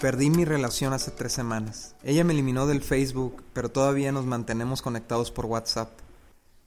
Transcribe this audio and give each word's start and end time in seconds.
Perdí 0.00 0.28
mi 0.28 0.44
relación 0.44 0.92
hace 0.92 1.10
tres 1.10 1.32
semanas. 1.32 1.94
Ella 2.04 2.22
me 2.22 2.34
eliminó 2.34 2.66
del 2.66 2.82
Facebook, 2.82 3.42
pero 3.54 3.70
todavía 3.70 4.12
nos 4.12 4.26
mantenemos 4.26 4.82
conectados 4.82 5.30
por 5.30 5.46
WhatsApp. 5.46 5.90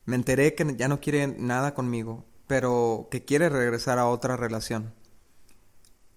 Me 0.06 0.16
enteré 0.16 0.56
que 0.56 0.76
ya 0.76 0.88
no 0.88 1.00
quiere 1.00 1.28
nada 1.28 1.76
conmigo, 1.76 2.26
pero 2.48 3.08
que 3.12 3.26
quiere 3.26 3.50
regresar 3.50 4.00
a 4.00 4.08
otra 4.08 4.36
relación. 4.36 4.92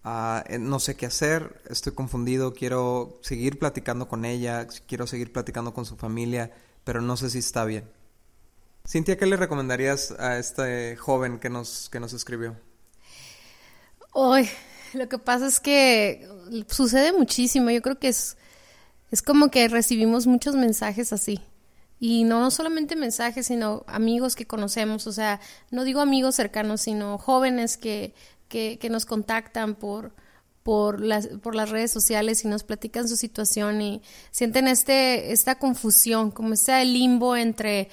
Ah, 0.04 0.42
eh, 0.48 0.58
no 0.58 0.80
sé 0.80 0.96
qué 0.96 1.04
hacer, 1.04 1.62
estoy 1.68 1.92
confundido, 1.92 2.54
quiero 2.54 3.18
seguir 3.20 3.58
platicando 3.58 4.08
con 4.08 4.24
ella, 4.24 4.66
quiero 4.88 5.06
seguir 5.06 5.32
platicando 5.32 5.74
con 5.74 5.84
su 5.84 5.96
familia, 5.96 6.50
pero 6.82 7.02
no 7.02 7.18
sé 7.18 7.28
si 7.28 7.38
está 7.40 7.66
bien. 7.66 7.84
Cintia, 8.88 9.18
¿qué 9.18 9.26
le 9.26 9.36
recomendarías 9.36 10.12
a 10.12 10.38
este 10.38 10.96
joven 10.96 11.38
que 11.38 11.50
nos, 11.50 11.90
que 11.90 12.00
nos 12.00 12.14
escribió? 12.14 12.56
Hoy, 14.12 14.48
lo 14.94 15.08
que 15.08 15.18
pasa 15.18 15.46
es 15.46 15.60
que 15.60 16.28
sucede 16.68 17.12
muchísimo. 17.12 17.70
Yo 17.70 17.82
creo 17.82 17.98
que 17.98 18.08
es, 18.08 18.36
es 19.10 19.22
como 19.22 19.50
que 19.50 19.68
recibimos 19.68 20.26
muchos 20.26 20.54
mensajes 20.54 21.12
así. 21.12 21.40
Y 21.98 22.24
no, 22.24 22.50
solamente 22.50 22.96
mensajes, 22.96 23.46
sino 23.46 23.84
amigos 23.86 24.34
que 24.34 24.46
conocemos. 24.46 25.06
O 25.06 25.12
sea, 25.12 25.40
no 25.70 25.84
digo 25.84 26.00
amigos 26.00 26.34
cercanos, 26.34 26.80
sino 26.80 27.16
jóvenes 27.18 27.76
que, 27.76 28.12
que, 28.48 28.78
que 28.80 28.90
nos 28.90 29.06
contactan 29.06 29.76
por, 29.76 30.12
por 30.64 31.00
las, 31.00 31.28
por 31.28 31.54
las 31.54 31.70
redes 31.70 31.92
sociales 31.92 32.44
y 32.44 32.48
nos 32.48 32.64
platican 32.64 33.08
su 33.08 33.16
situación 33.16 33.80
y 33.82 34.02
sienten 34.30 34.66
este, 34.66 35.32
esta 35.32 35.58
confusión, 35.58 36.32
como 36.32 36.54
ese 36.54 36.84
limbo 36.84 37.36
entre 37.36 37.88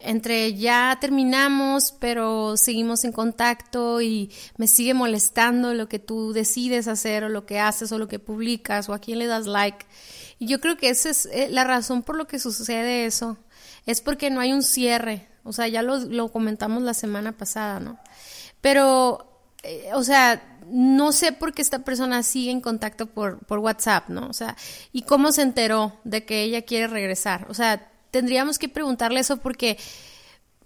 entre 0.00 0.54
ya 0.54 0.96
terminamos, 1.00 1.92
pero 1.98 2.56
seguimos 2.56 3.04
en 3.04 3.12
contacto 3.12 4.00
y 4.00 4.30
me 4.56 4.68
sigue 4.68 4.94
molestando 4.94 5.74
lo 5.74 5.88
que 5.88 5.98
tú 5.98 6.32
decides 6.32 6.86
hacer 6.86 7.24
o 7.24 7.28
lo 7.28 7.46
que 7.46 7.58
haces 7.58 7.90
o 7.90 7.98
lo 7.98 8.06
que 8.06 8.20
publicas 8.20 8.88
o 8.88 8.94
a 8.94 9.00
quién 9.00 9.18
le 9.18 9.26
das 9.26 9.46
like. 9.46 9.86
Y 10.38 10.46
yo 10.46 10.60
creo 10.60 10.76
que 10.76 10.88
esa 10.88 11.10
es 11.10 11.26
eh, 11.26 11.48
la 11.50 11.64
razón 11.64 12.02
por 12.02 12.16
lo 12.16 12.26
que 12.28 12.38
sucede 12.38 13.06
eso. 13.06 13.38
Es 13.86 14.00
porque 14.00 14.30
no 14.30 14.40
hay 14.40 14.52
un 14.52 14.62
cierre. 14.62 15.28
O 15.42 15.52
sea, 15.52 15.66
ya 15.66 15.82
lo, 15.82 15.98
lo 15.98 16.30
comentamos 16.30 16.82
la 16.82 16.94
semana 16.94 17.32
pasada, 17.32 17.80
¿no? 17.80 17.98
Pero, 18.60 19.42
eh, 19.62 19.90
o 19.94 20.04
sea, 20.04 20.58
no 20.70 21.12
sé 21.12 21.32
por 21.32 21.54
qué 21.54 21.62
esta 21.62 21.80
persona 21.80 22.22
sigue 22.22 22.50
en 22.50 22.60
contacto 22.60 23.06
por, 23.06 23.38
por 23.46 23.58
WhatsApp, 23.58 24.10
¿no? 24.10 24.28
O 24.28 24.32
sea, 24.32 24.56
y 24.92 25.02
cómo 25.02 25.32
se 25.32 25.42
enteró 25.42 25.98
de 26.04 26.24
que 26.24 26.42
ella 26.42 26.62
quiere 26.62 26.86
regresar. 26.86 27.46
O 27.48 27.54
sea, 27.54 27.90
tendríamos 28.10 28.58
que 28.58 28.68
preguntarle 28.68 29.20
eso 29.20 29.38
porque, 29.38 29.78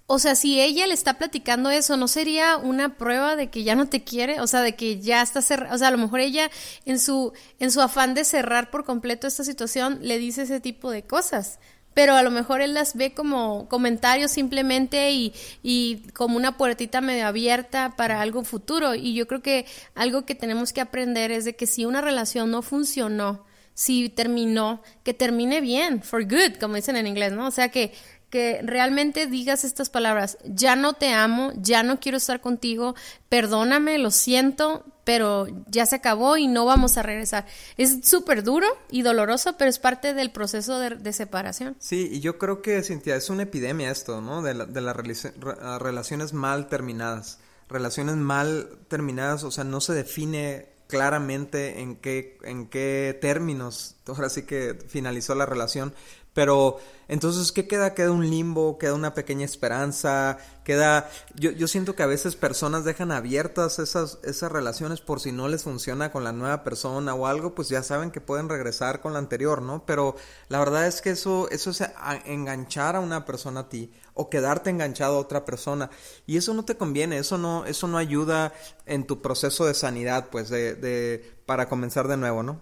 o 0.07 0.19
sea, 0.19 0.35
si 0.35 0.61
ella 0.61 0.87
le 0.87 0.95
está 0.95 1.19
platicando 1.19 1.71
eso, 1.71 1.97
¿no 1.97 2.09
sería 2.09 2.57
una 2.57 2.97
prueba 2.97 3.37
de 3.37 3.51
que 3.51 3.62
ya 3.62 3.75
no 3.75 3.89
te 3.89 4.05
quiere? 4.05 4.41
O 4.41 4.47
sea, 4.47 4.61
de 4.61 4.75
que 4.75 5.01
ya 5.01 5.23
está 5.23 5.43
cerrada, 5.43 5.75
o 5.75 5.79
sea, 5.79 5.89
a 5.89 5.93
lo 5.93 5.98
mejor 5.98 6.20
ella 6.20 6.51
en 6.85 6.98
su, 6.98 7.33
en 7.59 7.70
su 7.70 7.81
afán 7.81 8.15
de 8.15 8.25
cerrar 8.25 8.70
por 8.70 8.85
completo 8.85 9.27
esta 9.27 9.45
situación 9.45 9.98
le 10.03 10.19
dice 10.19 10.43
ese 10.43 10.61
tipo 10.61 10.91
de 10.91 11.02
cosas. 11.02 11.58
Pero 11.95 12.14
a 12.14 12.23
lo 12.23 12.31
mejor 12.31 12.63
él 12.63 12.73
las 12.73 12.95
ve 12.95 13.13
como 13.13 13.69
comentarios 13.69 14.31
simplemente 14.31 15.11
y, 15.13 15.35
y 15.63 16.08
como 16.14 16.39
una 16.39 16.57
puertita 16.57 17.02
medio 17.02 17.27
abierta 17.27 17.95
para 17.97 18.23
algo 18.23 18.45
futuro. 18.45 18.95
Y 18.95 19.13
yo 19.13 19.27
creo 19.27 19.42
que 19.42 19.67
algo 19.95 20.25
que 20.25 20.35
tenemos 20.35 20.73
que 20.73 20.81
aprender 20.81 21.31
es 21.31 21.45
de 21.45 21.55
que 21.55 21.67
si 21.67 21.85
una 21.85 22.01
relación 22.01 22.51
no 22.51 22.63
funcionó, 22.63 23.45
si 23.74 24.08
terminó, 24.08 24.83
que 25.02 25.14
termine 25.14 25.60
bien, 25.60 26.02
for 26.02 26.24
good, 26.24 26.56
como 26.60 26.77
dicen 26.77 26.96
en 26.96 27.06
inglés, 27.06 27.33
¿no? 27.33 27.46
O 27.46 27.50
sea, 27.50 27.70
que, 27.70 27.92
que 28.30 28.60
realmente 28.62 29.27
digas 29.27 29.64
estas 29.64 29.90
palabras, 29.90 30.38
ya 30.44 30.77
no 30.77 30.94
te 30.94 31.08
amo, 31.12 31.52
ya 31.56 31.83
no 31.83 32.00
quiero 32.00 32.18
estar 32.18 32.40
contigo, 32.40 32.94
perdóname, 33.28 33.98
lo 33.98 34.10
siento, 34.10 34.84
pero 35.05 35.46
ya 35.66 35.86
se 35.86 35.96
acabó 35.96 36.36
y 36.36 36.46
no 36.46 36.64
vamos 36.64 36.96
a 36.96 37.02
regresar. 37.02 37.46
Es 37.77 38.06
súper 38.08 38.42
duro 38.42 38.66
y 38.90 39.02
doloroso, 39.02 39.56
pero 39.58 39.68
es 39.68 39.78
parte 39.78 40.14
del 40.14 40.30
proceso 40.30 40.78
de, 40.78 41.12
separación. 41.12 41.77
Sí, 41.78 42.08
y 42.10 42.20
yo 42.20 42.39
creo 42.39 42.62
que, 42.62 42.83
Cintia, 42.83 43.16
es 43.16 43.28
una 43.28 43.42
epidemia 43.42 43.90
esto, 43.90 44.20
¿no? 44.20 44.42
De, 44.42 44.54
de 44.54 44.80
las 44.80 44.96
relaciones 44.96 46.33
mal 46.33 46.68
terminadas. 46.68 47.39
Relaciones 47.68 48.16
mal 48.16 48.78
terminadas, 48.89 49.44
o 49.44 49.50
sea, 49.50 49.64
no 49.64 49.80
se 49.80 49.92
define 49.94 50.71
claramente 50.92 51.80
en 51.80 51.97
qué, 51.97 52.36
en 52.42 52.67
qué 52.67 53.17
términos, 53.19 53.97
ahora 54.07 54.29
sí 54.29 54.42
que 54.42 54.77
finalizó 54.89 55.35
la 55.35 55.47
relación, 55.47 55.95
pero 56.35 56.80
entonces, 57.08 57.51
¿qué 57.51 57.67
queda? 57.67 57.95
Queda 57.95 58.11
un 58.11 58.29
limbo, 58.29 58.77
queda 58.77 58.92
una 58.92 59.14
pequeña 59.14 59.47
esperanza, 59.47 60.36
queda... 60.64 61.08
Yo, 61.35 61.51
yo 61.51 61.67
siento 61.67 61.95
que 61.95 62.02
a 62.02 62.07
veces 62.07 62.36
personas 62.36 62.85
dejan 62.85 63.11
abiertas 63.11 63.79
esas, 63.79 64.19
esas 64.23 64.52
relaciones 64.52 65.01
por 65.01 65.20
si 65.20 65.33
no 65.33 65.48
les 65.48 65.63
funciona 65.63 66.13
con 66.13 66.25
la 66.25 66.33
nueva 66.33 66.63
persona 66.63 67.14
o 67.14 67.27
algo, 67.27 67.55
pues 67.55 67.70
ya 67.70 67.83
saben 67.83 68.11
que 68.11 68.20
pueden 68.20 68.51
regresar 68.51 69.01
con 69.01 69.14
la 69.14 69.19
anterior, 69.19 69.63
¿no? 69.63 69.86
Pero 69.86 70.14
la 70.51 70.58
verdad 70.58 70.86
es 70.86 71.01
que 71.01 71.11
eso, 71.11 71.48
eso 71.48 71.70
es 71.70 71.83
enganchar 72.27 72.97
a 72.97 73.01
una 73.01 73.25
persona 73.25 73.61
a 73.61 73.69
ti 73.70 73.91
o 74.14 74.28
quedarte 74.30 74.70
enganchado 74.70 75.17
a 75.17 75.20
otra 75.20 75.45
persona 75.45 75.90
y 76.27 76.36
eso 76.36 76.55
no 76.55 76.64
te 76.64 76.77
conviene, 76.77 77.18
eso 77.18 77.39
no, 77.39 77.64
eso 77.67 77.89
no 77.89 77.98
ayuda 77.98 78.52
en 78.86 79.06
tu 79.06 79.23
proceso 79.23 79.67
de 79.67 79.74
sanidad, 79.74 80.28
pues, 80.30 80.48
de, 80.48 80.74
de 80.74 81.34
para 81.46 81.68
comenzar 81.68 82.08
de 82.08 82.17
nuevo, 82.17 82.42
¿no? 82.42 82.61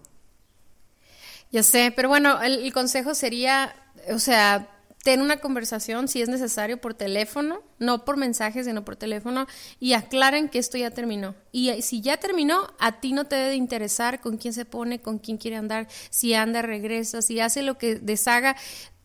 Ya 1.53 1.63
sé, 1.65 1.93
pero 1.95 2.09
bueno, 2.09 2.41
el, 2.43 2.73
consejo 2.73 3.15
sería, 3.15 3.75
o 4.13 4.21
sea, 4.21 4.69
ten 5.03 5.21
una 5.21 5.39
conversación 5.39 6.07
si 6.07 6.23
es 6.23 6.29
necesario 6.29 6.81
por 6.81 6.95
teléfono, 6.95 7.61
no 7.81 8.05
por 8.05 8.17
mensajes, 8.17 8.67
sino 8.67 8.85
por 8.85 8.95
teléfono, 8.95 9.49
y 9.81 9.95
aclaren 9.95 10.49
que 10.49 10.61
esto 10.61 10.79
ya 10.79 10.93
terminó. 10.93 11.35
Y 11.51 11.71
eh, 11.71 11.83
si 11.83 12.03
ya 12.03 12.19
terminó, 12.19 12.73
a 12.79 13.01
ti 13.01 13.13
no 13.13 13.25
te 13.25 13.35
debe 13.35 13.57
interesar 13.57 14.21
con 14.21 14.37
quién 14.37 14.55
se 14.55 14.65
pone, 14.65 15.01
con 15.01 15.19
quién 15.19 15.39
quiere 15.39 15.57
andar, 15.57 15.89
si 16.11 16.35
anda, 16.35 16.63
regresa, 16.63 17.21
si 17.21 17.41
hace 17.41 17.63
lo 17.63 17.79
que 17.79 17.97
deshaga. 17.97 18.57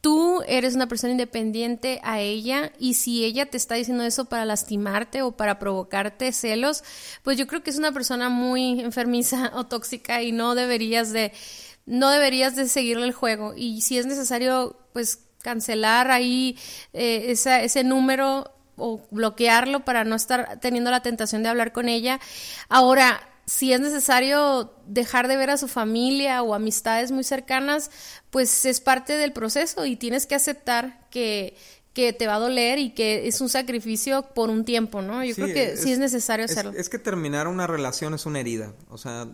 Tú 0.06 0.44
eres 0.48 0.76
una 0.76 0.88
persona 0.88 1.14
independiente 1.14 2.00
a 2.04 2.20
ella 2.20 2.72
y 2.78 2.94
si 2.94 3.26
ella 3.26 3.48
te 3.48 3.58
está 3.58 3.74
diciendo 3.74 4.04
eso 4.04 4.26
para 4.26 4.46
lastimarte 4.46 5.24
o 5.24 5.32
para 5.32 5.58
provocarte 5.58 6.32
celos, 6.32 6.84
pues 7.24 7.40
yo 7.40 7.48
creo 7.48 7.64
que 7.64 7.72
es 7.72 7.80
una 7.80 7.92
persona 7.92 8.30
muy 8.30 8.82
enfermiza 8.82 9.50
o 9.56 9.66
tóxica 9.66 10.22
y 10.22 10.32
no 10.32 10.54
deberías 10.54 11.12
de 11.12 11.34
no 11.88 12.12
deberías 12.12 12.56
de 12.56 12.68
seguirle 12.68 13.08
el 13.08 13.14
juego 13.14 13.56
y 13.58 13.82
si 13.82 13.98
es 13.98 14.06
necesario 14.06 14.78
pues 14.94 15.26
cancelar 15.42 16.12
ahí 16.12 16.56
eh, 16.94 17.32
ese 17.32 17.84
número 17.84 18.54
o 18.76 19.02
bloquearlo 19.10 19.86
para 19.86 20.04
no 20.04 20.16
estar 20.16 20.60
teniendo 20.60 20.92
la 20.92 21.02
tentación 21.02 21.42
de 21.42 21.50
hablar 21.50 21.72
con 21.72 21.90
ella. 21.90 22.20
Ahora, 22.70 23.28
si 23.46 23.74
es 23.74 23.80
necesario 23.80 24.74
dejar 24.88 25.28
de 25.28 25.38
ver 25.38 25.50
a 25.50 25.58
su 25.58 25.68
familia 25.68 26.42
o 26.42 26.54
amistades 26.54 27.12
muy 27.12 27.24
cercanas, 27.24 27.92
pues 28.30 28.66
es 28.66 28.80
parte 28.82 29.14
del 29.14 29.34
proceso 29.34 29.86
y 29.86 29.96
tienes 29.96 30.26
que 30.26 30.36
aceptar 30.36 31.08
que, 31.10 31.56
que 31.94 32.12
te 32.12 32.28
va 32.28 32.36
a 32.36 32.40
doler 32.40 32.80
y 32.80 32.94
que 32.94 33.28
es 33.28 33.42
un 33.42 33.50
sacrificio 33.50 34.24
por 34.34 34.50
un 34.50 34.66
tiempo, 34.66 35.02
¿no? 35.02 35.24
Yo 35.24 35.36
creo 35.36 35.54
que 35.54 35.78
sí 35.78 35.92
es 35.92 36.00
necesario 36.00 36.46
hacerlo. 36.46 36.74
Es, 36.76 36.90
que 36.90 37.00
terminar 37.00 37.48
una 37.48 37.68
relación 37.68 38.14
es 38.14 38.26
una 38.26 38.40
herida, 38.40 38.74
o 38.90 38.98
sea, 38.98 39.28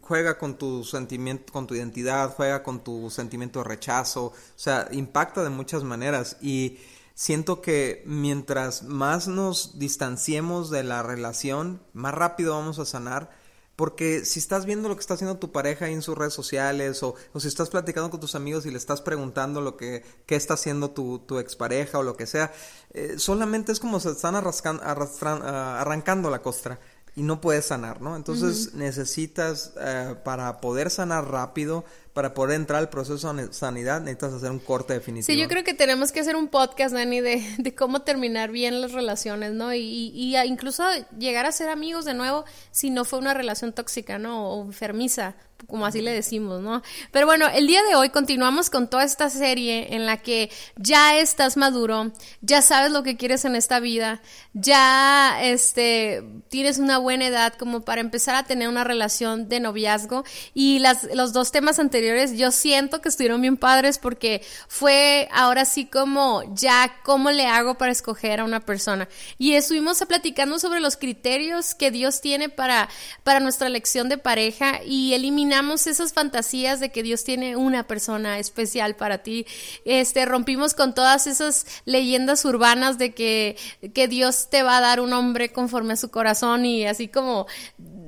juega 0.00 0.38
con 0.38 0.56
tu 0.56 0.84
sentimiento, 0.84 1.52
con 1.52 1.66
tu 1.66 1.74
identidad, 1.74 2.32
juega 2.34 2.62
con 2.62 2.82
tu 2.82 3.10
sentimiento 3.10 3.60
de 3.60 3.64
rechazo, 3.64 4.26
o 4.26 4.34
sea, 4.54 4.88
impacta 4.92 5.42
de 5.42 5.50
muchas 5.50 5.82
maneras 5.84 6.36
y 6.40 6.78
siento 7.16 7.62
que 7.62 8.04
mientras 8.06 8.84
más 8.84 9.26
nos 9.26 9.78
distanciemos 9.78 10.70
de 10.70 10.84
la 10.84 11.02
relación, 11.02 11.82
más 11.94 12.14
rápido 12.14 12.54
vamos 12.54 12.78
a 12.78 12.84
sanar. 12.84 13.30
Porque 13.74 14.24
si 14.24 14.38
estás 14.38 14.64
viendo 14.64 14.88
lo 14.88 14.94
que 14.94 15.00
está 15.00 15.14
haciendo 15.14 15.36
tu 15.36 15.52
pareja 15.52 15.84
ahí 15.84 15.92
en 15.92 16.00
sus 16.00 16.16
redes 16.16 16.32
sociales 16.32 17.02
o, 17.02 17.14
o 17.34 17.40
si 17.40 17.48
estás 17.48 17.68
platicando 17.68 18.08
con 18.10 18.20
tus 18.20 18.34
amigos 18.34 18.64
y 18.64 18.70
le 18.70 18.78
estás 18.78 19.02
preguntando 19.02 19.60
lo 19.60 19.76
que 19.76 20.02
qué 20.24 20.34
está 20.34 20.54
haciendo 20.54 20.92
tu, 20.92 21.18
tu 21.18 21.38
expareja 21.38 21.98
o 21.98 22.02
lo 22.02 22.16
que 22.16 22.26
sea, 22.26 22.54
eh, 22.94 23.16
solamente 23.18 23.72
es 23.72 23.80
como 23.80 24.00
se 24.00 24.12
están 24.12 24.34
ah, 24.34 25.80
arrancando 25.80 26.30
la 26.30 26.40
costra 26.40 26.78
y 27.16 27.22
no 27.22 27.40
puedes 27.40 27.66
sanar, 27.66 28.02
¿no? 28.02 28.14
Entonces 28.14 28.74
necesitas, 28.74 29.72
eh, 29.80 30.14
para 30.22 30.60
poder 30.60 30.90
sanar 30.90 31.30
rápido, 31.30 31.84
para 32.16 32.32
poder 32.32 32.56
entrar 32.56 32.78
al 32.78 32.88
proceso 32.88 33.30
de 33.34 33.52
sanidad 33.52 34.00
necesitas 34.00 34.32
hacer 34.32 34.50
un 34.50 34.58
corte 34.58 34.94
definitivo. 34.94 35.26
Sí, 35.26 35.38
yo 35.38 35.48
creo 35.48 35.64
que 35.64 35.74
tenemos 35.74 36.12
que 36.12 36.20
hacer 36.20 36.34
un 36.34 36.48
podcast, 36.48 36.94
Dani, 36.94 37.20
de, 37.20 37.74
cómo 37.76 38.00
terminar 38.00 38.50
bien 38.50 38.80
las 38.80 38.92
relaciones, 38.92 39.52
¿no? 39.52 39.74
Y, 39.74 40.12
y, 40.14 40.34
incluso 40.46 40.82
llegar 41.18 41.44
a 41.44 41.52
ser 41.52 41.68
amigos 41.68 42.06
de 42.06 42.14
nuevo 42.14 42.46
si 42.70 42.88
no 42.88 43.04
fue 43.04 43.18
una 43.18 43.34
relación 43.34 43.74
tóxica, 43.74 44.18
¿no? 44.18 44.48
O 44.48 44.64
enfermiza 44.64 45.36
como 45.66 45.86
así 45.86 46.00
le 46.00 46.12
decimos, 46.12 46.60
¿no? 46.62 46.82
Pero 47.10 47.26
bueno, 47.26 47.48
el 47.48 47.66
día 47.66 47.82
de 47.82 47.96
hoy 47.96 48.10
continuamos 48.10 48.70
con 48.70 48.88
toda 48.88 49.04
esta 49.04 49.30
serie 49.30 49.94
en 49.94 50.06
la 50.06 50.18
que 50.18 50.50
ya 50.76 51.18
estás 51.18 51.56
maduro, 51.56 52.12
ya 52.40 52.62
sabes 52.62 52.92
lo 52.92 53.02
que 53.02 53.16
quieres 53.16 53.44
en 53.44 53.56
esta 53.56 53.80
vida, 53.80 54.20
ya 54.52 55.38
este 55.42 56.22
tienes 56.50 56.78
una 56.78 56.98
buena 56.98 57.26
edad 57.26 57.54
como 57.54 57.80
para 57.82 58.00
empezar 58.00 58.36
a 58.36 58.44
tener 58.44 58.68
una 58.68 58.84
relación 58.84 59.48
de 59.48 59.60
noviazgo 59.60 60.24
y 60.54 60.80
los 61.14 61.32
dos 61.32 61.50
temas 61.50 61.78
anteriores 61.78 62.05
yo 62.36 62.50
siento 62.50 63.00
que 63.00 63.08
estuvieron 63.08 63.40
bien 63.40 63.56
padres 63.56 63.98
porque 63.98 64.42
fue 64.68 65.28
ahora 65.32 65.64
sí 65.64 65.86
como 65.86 66.42
ya 66.54 67.00
cómo 67.04 67.30
le 67.30 67.46
hago 67.46 67.74
para 67.76 67.92
escoger 67.92 68.40
a 68.40 68.44
una 68.44 68.60
persona 68.60 69.08
y 69.38 69.54
estuvimos 69.54 70.02
platicando 70.06 70.58
sobre 70.58 70.80
los 70.80 70.96
criterios 70.96 71.74
que 71.74 71.90
Dios 71.90 72.20
tiene 72.20 72.48
para 72.48 72.88
para 73.22 73.40
nuestra 73.40 73.66
elección 73.66 74.08
de 74.08 74.18
pareja 74.18 74.80
y 74.84 75.14
eliminamos 75.14 75.86
esas 75.86 76.12
fantasías 76.12 76.80
de 76.80 76.90
que 76.90 77.02
Dios 77.02 77.24
tiene 77.24 77.56
una 77.56 77.86
persona 77.86 78.38
especial 78.38 78.96
para 78.96 79.18
ti. 79.18 79.46
Este, 79.84 80.24
rompimos 80.24 80.74
con 80.74 80.94
todas 80.94 81.26
esas 81.26 81.66
leyendas 81.84 82.44
urbanas 82.44 82.98
de 82.98 83.14
que, 83.14 83.56
que 83.94 84.08
Dios 84.08 84.48
te 84.50 84.62
va 84.62 84.78
a 84.78 84.80
dar 84.80 85.00
un 85.00 85.12
hombre 85.12 85.52
conforme 85.52 85.94
a 85.94 85.96
su 85.96 86.10
corazón 86.10 86.64
y 86.64 86.86
así 86.86 87.08
como 87.08 87.46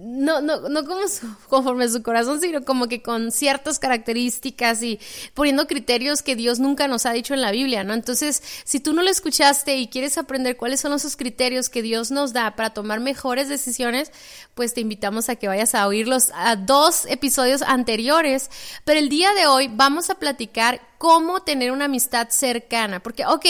no, 0.09 0.41
no, 0.41 0.69
no 0.69 0.85
como 0.85 1.01
conforme 1.49 1.89
su 1.89 2.03
corazón, 2.03 2.41
sino 2.41 2.65
como 2.65 2.89
que 2.89 3.03
con 3.03 3.31
ciertas 3.31 3.79
características 3.79 4.83
y 4.83 4.99
poniendo 5.35 5.67
criterios 5.67 6.23
que 6.23 6.37
Dios 6.37 6.59
nunca 6.59 6.89
nos 6.89 7.07
ha 7.07 7.13
dicho 7.13 7.35
en 7.35 7.43
la 7.43 7.51
Biblia, 7.51 7.85
¿no? 7.85 7.95
Entonces, 7.95 8.43
si 8.65 8.81
tú 8.81 8.93
no 8.95 9.03
lo 9.03 9.11
escuchaste 9.11 9.77
y 9.77 9.89
quieres 9.89 10.17
aprender 10.19 10.57
cuáles 10.57 10.81
son 10.81 10.93
esos 10.93 11.17
criterios 11.17 11.69
que 11.69 11.83
Dios 11.83 12.11
nos 12.11 12.33
da 12.33 12.57
para 12.57 12.71
tomar 12.71 13.01
mejores 13.01 13.49
decisiones, 13.49 14.11
pues 14.55 14.75
te 14.75 14.81
invitamos 14.81 15.29
a 15.29 15.37
que 15.37 15.49
vayas 15.49 15.75
a 15.75 15.87
oírlos 15.87 16.31
a 16.35 16.57
dos 16.57 17.05
episodios 17.07 17.63
anteriores. 17.63 18.51
Pero 18.85 18.99
el 18.99 19.09
día 19.09 19.33
de 19.35 19.47
hoy 19.47 19.71
vamos 19.73 20.11
a 20.11 20.15
platicar 20.15 20.81
cómo 20.99 21.41
tener 21.41 21.71
una 21.71 21.87
amistad 21.87 22.29
cercana. 22.31 23.01
Porque, 23.01 23.25
ok, 23.25 23.47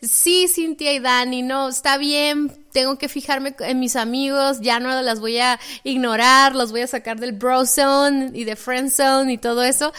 sí, 0.00 0.48
Cintia 0.48 0.92
y 0.92 0.98
Dani, 0.98 1.42
no, 1.42 1.68
está 1.68 1.98
bien, 1.98 2.50
tengo 2.72 2.98
que 2.98 3.08
fijarme 3.08 3.54
en 3.60 3.78
mis 3.78 3.94
amigos, 3.94 4.60
ya 4.60 4.80
no 4.80 5.00
las 5.02 5.20
voy 5.20 5.38
a 5.38 5.60
ignorar, 5.84 6.54
los 6.54 6.72
voy 6.72 6.80
a 6.80 6.86
sacar 6.86 7.20
del 7.20 7.32
bro 7.32 7.66
zone 7.66 8.30
y 8.34 8.44
de 8.44 8.56
friend 8.56 8.90
zone 8.90 9.34
y 9.34 9.38
todo 9.38 9.62
eso. 9.62 9.92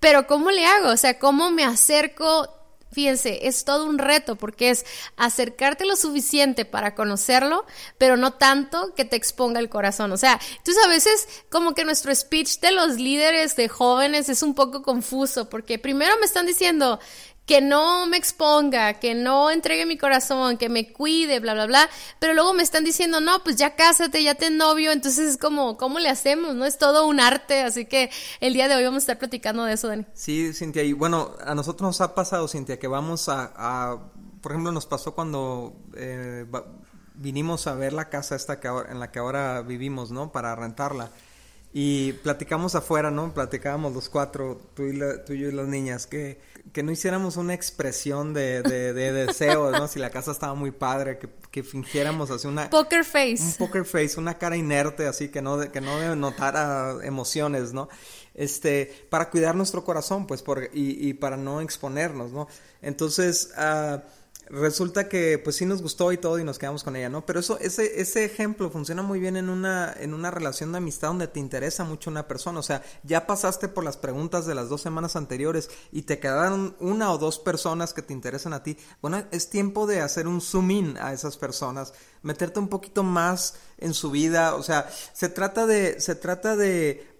Pero, 0.00 0.26
¿cómo 0.26 0.50
le 0.50 0.66
hago? 0.66 0.88
O 0.88 0.96
sea, 0.96 1.18
¿cómo 1.18 1.50
me 1.50 1.64
acerco 1.64 2.48
Fíjense, 2.92 3.46
es 3.46 3.64
todo 3.64 3.86
un 3.86 3.98
reto 3.98 4.36
porque 4.36 4.70
es 4.70 4.84
acercarte 5.16 5.86
lo 5.86 5.96
suficiente 5.96 6.64
para 6.64 6.94
conocerlo, 6.94 7.64
pero 7.96 8.16
no 8.16 8.34
tanto 8.34 8.94
que 8.94 9.04
te 9.04 9.16
exponga 9.16 9.60
el 9.60 9.70
corazón. 9.70 10.12
O 10.12 10.16
sea, 10.16 10.38
entonces 10.58 10.84
a 10.84 10.88
veces 10.88 11.28
como 11.50 11.74
que 11.74 11.84
nuestro 11.84 12.14
speech 12.14 12.60
de 12.60 12.72
los 12.72 12.96
líderes 12.96 13.56
de 13.56 13.68
jóvenes 13.68 14.28
es 14.28 14.42
un 14.42 14.54
poco 14.54 14.82
confuso 14.82 15.48
porque 15.48 15.78
primero 15.78 16.14
me 16.18 16.26
están 16.26 16.46
diciendo, 16.46 17.00
que 17.46 17.60
no 17.60 18.06
me 18.06 18.16
exponga, 18.16 18.94
que 18.94 19.14
no 19.14 19.50
entregue 19.50 19.84
mi 19.84 19.98
corazón, 19.98 20.58
que 20.58 20.68
me 20.68 20.92
cuide, 20.92 21.40
bla, 21.40 21.54
bla, 21.54 21.66
bla, 21.66 21.90
pero 22.18 22.34
luego 22.34 22.54
me 22.54 22.62
están 22.62 22.84
diciendo, 22.84 23.20
no, 23.20 23.42
pues 23.42 23.56
ya 23.56 23.74
cásate, 23.74 24.22
ya 24.22 24.34
ten 24.34 24.56
novio, 24.56 24.92
entonces 24.92 25.30
es 25.30 25.36
como, 25.36 25.76
¿cómo 25.76 25.98
le 25.98 26.08
hacemos? 26.08 26.54
¿No? 26.54 26.64
Es 26.64 26.78
todo 26.78 27.06
un 27.06 27.20
arte, 27.20 27.62
así 27.62 27.86
que 27.86 28.10
el 28.40 28.54
día 28.54 28.68
de 28.68 28.76
hoy 28.76 28.84
vamos 28.84 29.02
a 29.02 29.04
estar 29.04 29.18
platicando 29.18 29.64
de 29.64 29.74
eso, 29.74 29.88
Dani. 29.88 30.06
Sí, 30.14 30.52
Cintia, 30.52 30.82
y 30.82 30.92
bueno, 30.92 31.32
a 31.44 31.54
nosotros 31.54 31.88
nos 31.88 32.00
ha 32.00 32.14
pasado, 32.14 32.46
Cintia, 32.46 32.78
que 32.78 32.86
vamos 32.86 33.28
a, 33.28 33.98
por 34.40 34.52
ejemplo, 34.52 34.70
nos 34.70 34.86
pasó 34.86 35.14
cuando 35.14 35.74
eh, 35.96 36.46
vinimos 37.14 37.66
a 37.66 37.74
ver 37.74 37.92
la 37.92 38.08
casa 38.08 38.36
esta 38.36 38.60
que 38.60 38.68
en 38.68 39.00
la 39.00 39.10
que 39.10 39.18
ahora 39.18 39.62
vivimos, 39.62 40.10
¿no? 40.10 40.32
Para 40.32 40.54
rentarla. 40.54 41.10
Y 41.72 42.12
platicamos 42.14 42.74
afuera, 42.74 43.10
¿no? 43.10 43.32
Platicábamos 43.32 43.94
los 43.94 44.08
cuatro, 44.08 44.60
tú 44.74 44.84
y, 44.84 44.98
tú 45.26 45.32
y 45.32 45.40
yo 45.40 45.48
y 45.48 45.52
las 45.52 45.68
niñas, 45.68 46.06
que 46.06 46.38
que 46.72 46.82
no 46.82 46.92
hiciéramos 46.92 47.36
una 47.36 47.54
expresión 47.54 48.32
de, 48.34 48.62
de, 48.62 49.12
deseo, 49.12 49.70
¿no? 49.72 49.88
Si 49.88 49.98
la 49.98 50.10
casa 50.10 50.30
estaba 50.30 50.54
muy 50.54 50.70
padre, 50.70 51.18
que, 51.18 51.28
que, 51.50 51.62
fingiéramos 51.62 52.30
así 52.30 52.46
una... 52.46 52.70
Poker 52.70 53.04
face. 53.04 53.42
Un 53.42 53.52
poker 53.54 53.84
face, 53.84 54.18
una 54.18 54.38
cara 54.38 54.56
inerte, 54.56 55.06
así 55.06 55.28
que 55.28 55.42
no, 55.42 55.58
que 55.70 55.80
no 55.80 56.14
notara 56.14 56.98
emociones, 57.02 57.72
¿no? 57.72 57.88
Este, 58.34 59.06
para 59.10 59.28
cuidar 59.28 59.56
nuestro 59.56 59.84
corazón, 59.84 60.26
pues, 60.26 60.42
por, 60.42 60.70
y, 60.72 61.08
y 61.08 61.14
para 61.14 61.36
no 61.36 61.60
exponernos, 61.60 62.32
¿no? 62.32 62.48
Entonces, 62.80 63.50
uh, 63.58 63.98
resulta 64.52 65.08
que 65.08 65.38
pues 65.38 65.56
sí 65.56 65.64
nos 65.64 65.80
gustó 65.80 66.12
y 66.12 66.18
todo 66.18 66.38
y 66.38 66.44
nos 66.44 66.58
quedamos 66.58 66.84
con 66.84 66.94
ella, 66.94 67.08
¿no? 67.08 67.24
Pero 67.24 67.40
eso, 67.40 67.58
ese, 67.58 68.00
ese 68.02 68.24
ejemplo 68.24 68.70
funciona 68.70 69.02
muy 69.02 69.18
bien 69.18 69.38
en 69.38 69.48
una, 69.48 69.94
en 69.98 70.12
una 70.12 70.30
relación 70.30 70.72
de 70.72 70.78
amistad 70.78 71.08
donde 71.08 71.26
te 71.26 71.40
interesa 71.40 71.84
mucho 71.84 72.10
una 72.10 72.28
persona. 72.28 72.60
O 72.60 72.62
sea, 72.62 72.82
ya 73.02 73.26
pasaste 73.26 73.68
por 73.68 73.82
las 73.82 73.96
preguntas 73.96 74.44
de 74.44 74.54
las 74.54 74.68
dos 74.68 74.82
semanas 74.82 75.16
anteriores 75.16 75.70
y 75.90 76.02
te 76.02 76.18
quedaron 76.18 76.76
una 76.80 77.10
o 77.12 77.18
dos 77.18 77.38
personas 77.38 77.94
que 77.94 78.02
te 78.02 78.12
interesan 78.12 78.52
a 78.52 78.62
ti. 78.62 78.76
Bueno, 79.00 79.24
es 79.30 79.48
tiempo 79.48 79.86
de 79.86 80.02
hacer 80.02 80.28
un 80.28 80.42
zoom 80.42 80.70
in 80.70 80.98
a 81.00 81.14
esas 81.14 81.38
personas, 81.38 81.94
meterte 82.22 82.60
un 82.60 82.68
poquito 82.68 83.02
más 83.02 83.54
en 83.78 83.94
su 83.94 84.10
vida. 84.10 84.54
O 84.54 84.62
sea, 84.62 84.86
se 85.14 85.30
trata 85.30 85.66
de, 85.66 85.98
se 85.98 86.14
trata 86.14 86.56
de 86.56 87.11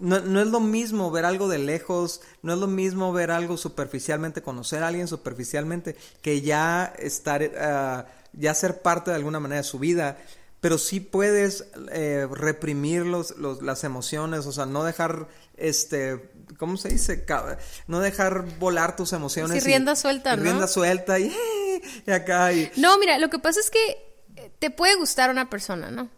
no, 0.00 0.20
no, 0.20 0.40
es 0.40 0.48
lo 0.48 0.60
mismo 0.60 1.10
ver 1.10 1.24
algo 1.24 1.48
de 1.48 1.58
lejos, 1.58 2.20
no 2.42 2.54
es 2.54 2.58
lo 2.58 2.66
mismo 2.66 3.12
ver 3.12 3.30
algo 3.30 3.56
superficialmente, 3.56 4.42
conocer 4.42 4.82
a 4.82 4.88
alguien 4.88 5.08
superficialmente, 5.08 5.96
que 6.22 6.40
ya 6.40 6.92
estar, 6.98 7.42
uh, 7.42 8.08
ya 8.32 8.54
ser 8.54 8.82
parte 8.82 9.10
de 9.10 9.16
alguna 9.16 9.40
manera 9.40 9.62
de 9.62 9.68
su 9.68 9.78
vida. 9.78 10.18
Pero 10.60 10.78
sí 10.78 10.98
puedes 11.00 11.66
eh, 11.92 12.26
reprimir 12.30 13.04
los, 13.04 13.36
los, 13.36 13.60
las 13.62 13.84
emociones, 13.84 14.46
o 14.46 14.52
sea, 14.52 14.64
no 14.64 14.82
dejar, 14.82 15.28
este, 15.58 16.30
¿cómo 16.56 16.78
se 16.78 16.88
dice? 16.88 17.26
No 17.86 18.00
dejar 18.00 18.46
volar 18.58 18.96
tus 18.96 19.12
emociones. 19.12 19.62
Sí, 19.62 19.68
rienda 19.68 19.94
suelta, 19.94 20.36
¿no? 20.36 20.42
Rienda 20.42 20.66
suelta 20.66 21.18
y, 21.18 21.30
y 22.06 22.10
acá. 22.10 22.50
Y... 22.54 22.70
No, 22.76 22.98
mira, 22.98 23.18
lo 23.18 23.28
que 23.28 23.38
pasa 23.38 23.60
es 23.60 23.70
que 23.70 24.50
te 24.58 24.70
puede 24.70 24.96
gustar 24.96 25.28
una 25.30 25.50
persona, 25.50 25.90
¿no? 25.90 26.08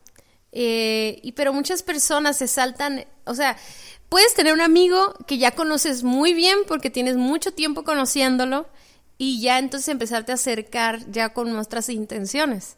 Eh, 0.53 1.21
y 1.23 1.33
pero 1.33 1.53
muchas 1.53 1.83
personas 1.83 2.39
se 2.39 2.49
saltan, 2.49 3.05
o 3.25 3.35
sea, 3.35 3.57
puedes 4.09 4.35
tener 4.35 4.55
un 4.55 4.61
amigo 4.61 5.15
que 5.27 5.39
ya 5.39 5.51
conoces 5.51 6.03
muy 6.03 6.33
bien 6.35 6.59
porque 6.67 6.91
tienes 6.91 7.17
mucho 7.17 7.53
tiempo 7.53 7.85
conociéndolo 7.85 8.67
y 9.19 9.41
ya 9.41 9.59
entonces 9.59 9.89
empezarte 9.89 10.33
a 10.33 10.37
acercar 10.37 11.11
ya 11.11 11.33
con 11.33 11.53
nuestras 11.53 11.89
intenciones. 11.89 12.77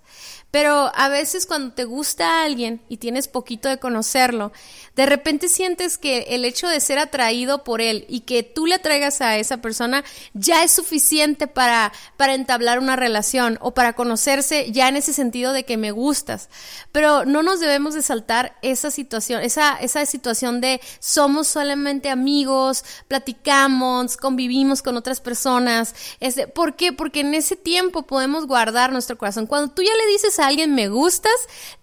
Pero 0.50 0.90
a 0.94 1.08
veces 1.08 1.44
cuando 1.44 1.74
te 1.74 1.84
gusta 1.84 2.26
a 2.26 2.44
alguien 2.44 2.80
y 2.88 2.96
tienes 2.96 3.28
poquito 3.28 3.68
de 3.68 3.78
conocerlo, 3.78 4.50
de 4.96 5.04
repente 5.04 5.48
sientes 5.48 5.98
que 5.98 6.20
el 6.30 6.44
hecho 6.46 6.66
de 6.68 6.80
ser 6.80 6.98
atraído 6.98 7.64
por 7.64 7.82
él 7.82 8.06
y 8.08 8.20
que 8.20 8.42
tú 8.42 8.66
le 8.66 8.76
atraigas 8.76 9.20
a 9.20 9.36
esa 9.36 9.58
persona 9.58 10.04
ya 10.32 10.64
es 10.64 10.72
suficiente 10.72 11.48
para, 11.48 11.92
para 12.16 12.34
entablar 12.34 12.78
una 12.78 12.96
relación 12.96 13.58
o 13.60 13.74
para 13.74 13.92
conocerse 13.92 14.72
ya 14.72 14.88
en 14.88 14.96
ese 14.96 15.12
sentido 15.12 15.52
de 15.52 15.64
que 15.64 15.76
me 15.76 15.90
gustas. 15.90 16.48
Pero 16.92 17.26
no 17.26 17.42
nos 17.42 17.60
debemos 17.60 17.92
de 17.92 18.02
saltar 18.02 18.56
esa 18.62 18.90
situación, 18.90 19.42
esa, 19.42 19.76
esa 19.76 20.06
situación 20.06 20.62
de 20.62 20.80
somos 20.98 21.46
solamente 21.46 22.08
amigos, 22.08 22.84
platicamos, 23.06 24.16
convivimos 24.16 24.80
con 24.80 24.96
otras 24.96 25.20
personas. 25.20 25.94
¿Por 26.54 26.74
qué? 26.74 26.94
Porque 26.94 27.20
en 27.20 27.34
ese 27.34 27.54
tiempo 27.54 28.02
podemos 28.06 28.46
guardar 28.46 28.92
nuestro 28.92 29.18
corazón. 29.18 29.46
Cuando 29.46 29.74
tú 29.74 29.82
ya 29.82 29.92
le 29.94 30.12
dices 30.12 30.37
a 30.38 30.46
alguien 30.46 30.74
me 30.74 30.88
gustas, 30.88 31.32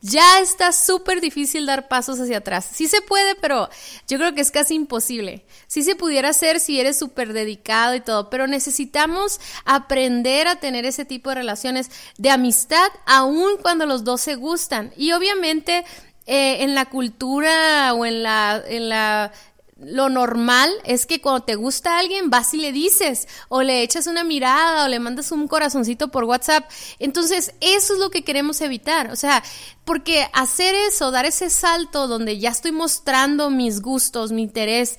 ya 0.01 0.39
está 0.39 0.71
súper 0.71 1.21
difícil 1.21 1.65
dar 1.65 1.87
pasos 1.87 2.19
hacia 2.19 2.37
atrás. 2.37 2.67
Sí 2.71 2.87
se 2.87 3.01
puede, 3.01 3.35
pero 3.35 3.69
yo 4.07 4.17
creo 4.17 4.33
que 4.33 4.41
es 4.41 4.51
casi 4.51 4.75
imposible. 4.75 5.45
Sí 5.67 5.83
se 5.83 5.95
pudiera 5.95 6.29
hacer 6.29 6.59
si 6.59 6.79
eres 6.79 6.97
súper 6.97 7.33
dedicado 7.33 7.95
y 7.95 8.01
todo, 8.01 8.29
pero 8.29 8.47
necesitamos 8.47 9.39
aprender 9.65 10.47
a 10.47 10.59
tener 10.59 10.85
ese 10.85 11.05
tipo 11.05 11.29
de 11.29 11.35
relaciones 11.35 11.89
de 12.17 12.29
amistad, 12.29 12.87
aun 13.05 13.57
cuando 13.61 13.85
los 13.85 14.03
dos 14.03 14.21
se 14.21 14.35
gustan. 14.35 14.93
Y 14.95 15.11
obviamente 15.11 15.85
eh, 16.25 16.63
en 16.63 16.73
la 16.73 16.85
cultura 16.85 17.93
o 17.93 18.05
en 18.05 18.23
la, 18.23 18.61
en 18.67 18.89
la 18.89 19.31
lo 19.77 20.07
normal 20.07 20.71
es 20.85 21.05
que 21.05 21.19
cuando 21.19 21.43
te 21.43 21.55
gusta 21.55 21.99
alguien 21.99 22.29
vas 22.29 22.53
y 22.53 22.57
le 22.57 22.71
dices 22.71 23.27
o 23.49 23.61
le 23.61 23.83
echas 23.83 24.07
una 24.07 24.23
mirada 24.23 24.85
o 24.85 24.87
le 24.87 24.99
mandas 24.99 25.33
un 25.33 25.49
corazoncito 25.49 26.07
por 26.11 26.23
WhatsApp. 26.23 26.69
Entonces, 26.97 27.53
eso 27.59 27.93
es 27.93 27.99
lo 27.99 28.09
que 28.09 28.23
queremos 28.23 28.61
evitar. 28.61 29.11
O 29.11 29.17
sea, 29.17 29.43
porque 29.83 30.27
hacer 30.31 30.73
eso, 30.87 31.11
dar 31.11 31.25
ese 31.25 31.49
salto 31.49 32.07
donde 32.07 32.39
ya 32.39 32.51
estoy 32.51 32.71
mostrando 32.71 33.49
mis 33.49 33.81
gustos, 33.81 34.31
mi 34.31 34.43
interés, 34.43 34.97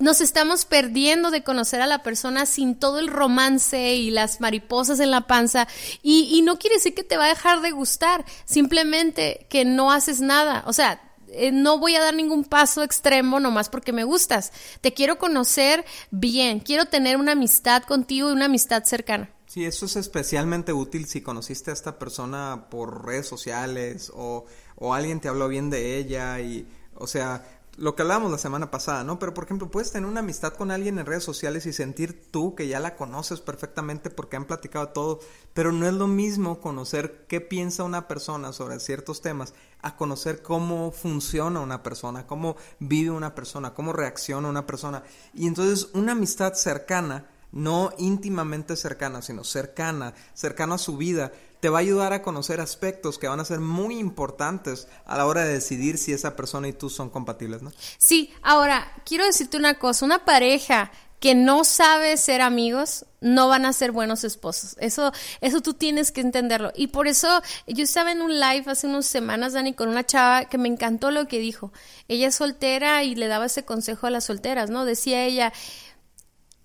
nos 0.00 0.20
estamos 0.20 0.64
perdiendo 0.64 1.30
de 1.30 1.44
conocer 1.44 1.80
a 1.80 1.86
la 1.86 2.02
persona 2.02 2.46
sin 2.46 2.74
todo 2.74 2.98
el 2.98 3.06
romance 3.06 3.94
y 3.94 4.10
las 4.10 4.40
mariposas 4.40 4.98
en 4.98 5.12
la 5.12 5.28
panza. 5.28 5.68
Y, 6.02 6.28
y 6.32 6.42
no 6.42 6.58
quiere 6.58 6.76
decir 6.76 6.94
que 6.94 7.04
te 7.04 7.16
va 7.16 7.26
a 7.26 7.28
dejar 7.28 7.60
de 7.60 7.70
gustar, 7.70 8.24
simplemente 8.44 9.46
que 9.48 9.64
no 9.64 9.92
haces 9.92 10.20
nada. 10.20 10.64
O 10.66 10.72
sea, 10.72 11.00
eh, 11.36 11.52
no 11.52 11.78
voy 11.78 11.96
a 11.96 12.00
dar 12.00 12.14
ningún 12.14 12.44
paso 12.44 12.82
extremo 12.82 13.40
nomás 13.40 13.68
porque 13.68 13.92
me 13.92 14.04
gustas. 14.04 14.52
Te 14.80 14.94
quiero 14.94 15.18
conocer 15.18 15.84
bien, 16.10 16.60
quiero 16.60 16.86
tener 16.86 17.16
una 17.16 17.32
amistad 17.32 17.82
contigo 17.82 18.30
y 18.30 18.32
una 18.32 18.46
amistad 18.46 18.84
cercana. 18.84 19.30
Sí, 19.46 19.64
eso 19.64 19.86
es 19.86 19.96
especialmente 19.96 20.72
útil 20.72 21.06
si 21.06 21.20
conociste 21.20 21.70
a 21.70 21.74
esta 21.74 21.98
persona 21.98 22.66
por 22.68 23.06
redes 23.06 23.26
sociales 23.26 24.10
o, 24.14 24.44
o 24.74 24.92
alguien 24.92 25.20
te 25.20 25.28
habló 25.28 25.48
bien 25.48 25.70
de 25.70 25.96
ella 25.96 26.40
y, 26.40 26.68
o 26.94 27.06
sea, 27.06 27.55
lo 27.76 27.94
que 27.94 28.02
hablábamos 28.02 28.30
la 28.30 28.38
semana 28.38 28.70
pasada, 28.70 29.04
¿no? 29.04 29.18
Pero 29.18 29.34
por 29.34 29.44
ejemplo, 29.44 29.70
puedes 29.70 29.92
tener 29.92 30.08
una 30.08 30.20
amistad 30.20 30.54
con 30.54 30.70
alguien 30.70 30.98
en 30.98 31.06
redes 31.06 31.24
sociales 31.24 31.66
y 31.66 31.72
sentir 31.72 32.30
tú 32.30 32.54
que 32.54 32.68
ya 32.68 32.80
la 32.80 32.96
conoces 32.96 33.40
perfectamente 33.40 34.08
porque 34.08 34.36
han 34.36 34.46
platicado 34.46 34.88
todo, 34.88 35.20
pero 35.52 35.72
no 35.72 35.86
es 35.86 35.92
lo 35.92 36.06
mismo 36.06 36.60
conocer 36.60 37.26
qué 37.28 37.40
piensa 37.40 37.84
una 37.84 38.08
persona 38.08 38.52
sobre 38.52 38.80
ciertos 38.80 39.20
temas 39.20 39.52
a 39.82 39.96
conocer 39.96 40.42
cómo 40.42 40.90
funciona 40.90 41.60
una 41.60 41.82
persona, 41.82 42.26
cómo 42.26 42.56
vive 42.78 43.10
una 43.10 43.34
persona, 43.34 43.74
cómo 43.74 43.92
reacciona 43.92 44.48
una 44.48 44.66
persona. 44.66 45.02
Y 45.34 45.46
entonces 45.46 45.90
una 45.92 46.12
amistad 46.12 46.54
cercana, 46.54 47.28
no 47.52 47.92
íntimamente 47.98 48.76
cercana, 48.76 49.22
sino 49.22 49.44
cercana, 49.44 50.14
cercana 50.34 50.74
a 50.74 50.78
su 50.78 50.96
vida, 50.96 51.32
te 51.60 51.68
va 51.68 51.78
a 51.78 51.80
ayudar 51.80 52.12
a 52.12 52.22
conocer 52.22 52.60
aspectos 52.60 53.18
que 53.18 53.28
van 53.28 53.40
a 53.40 53.44
ser 53.44 53.60
muy 53.60 53.98
importantes 53.98 54.88
a 55.06 55.16
la 55.16 55.26
hora 55.26 55.44
de 55.44 55.54
decidir 55.54 55.98
si 55.98 56.12
esa 56.12 56.36
persona 56.36 56.68
y 56.68 56.72
tú 56.72 56.90
son 56.90 57.10
compatibles, 57.10 57.62
¿no? 57.62 57.72
Sí, 57.98 58.32
ahora, 58.42 58.92
quiero 59.04 59.24
decirte 59.24 59.56
una 59.56 59.78
cosa, 59.78 60.04
una 60.04 60.24
pareja 60.24 60.90
que 61.20 61.34
no 61.34 61.64
sabe 61.64 62.16
ser 62.18 62.42
amigos, 62.42 63.06
no 63.20 63.48
van 63.48 63.64
a 63.64 63.72
ser 63.72 63.90
buenos 63.90 64.22
esposos. 64.22 64.76
Eso, 64.78 65.12
eso 65.40 65.60
tú 65.62 65.74
tienes 65.74 66.12
que 66.12 66.20
entenderlo. 66.20 66.72
Y 66.76 66.88
por 66.88 67.08
eso 67.08 67.42
yo 67.66 67.84
estaba 67.84 68.12
en 68.12 68.20
un 68.20 68.38
live 68.38 68.64
hace 68.66 68.86
unas 68.86 69.06
semanas, 69.06 69.54
Dani, 69.54 69.72
con 69.72 69.88
una 69.88 70.04
chava 70.04 70.44
que 70.44 70.58
me 70.58 70.68
encantó 70.68 71.10
lo 71.10 71.26
que 71.26 71.38
dijo. 71.38 71.72
Ella 72.08 72.28
es 72.28 72.34
soltera 72.34 73.02
y 73.02 73.14
le 73.14 73.28
daba 73.28 73.46
ese 73.46 73.64
consejo 73.64 74.06
a 74.06 74.10
las 74.10 74.24
solteras, 74.24 74.68
¿no? 74.68 74.84
Decía 74.84 75.24
ella, 75.24 75.52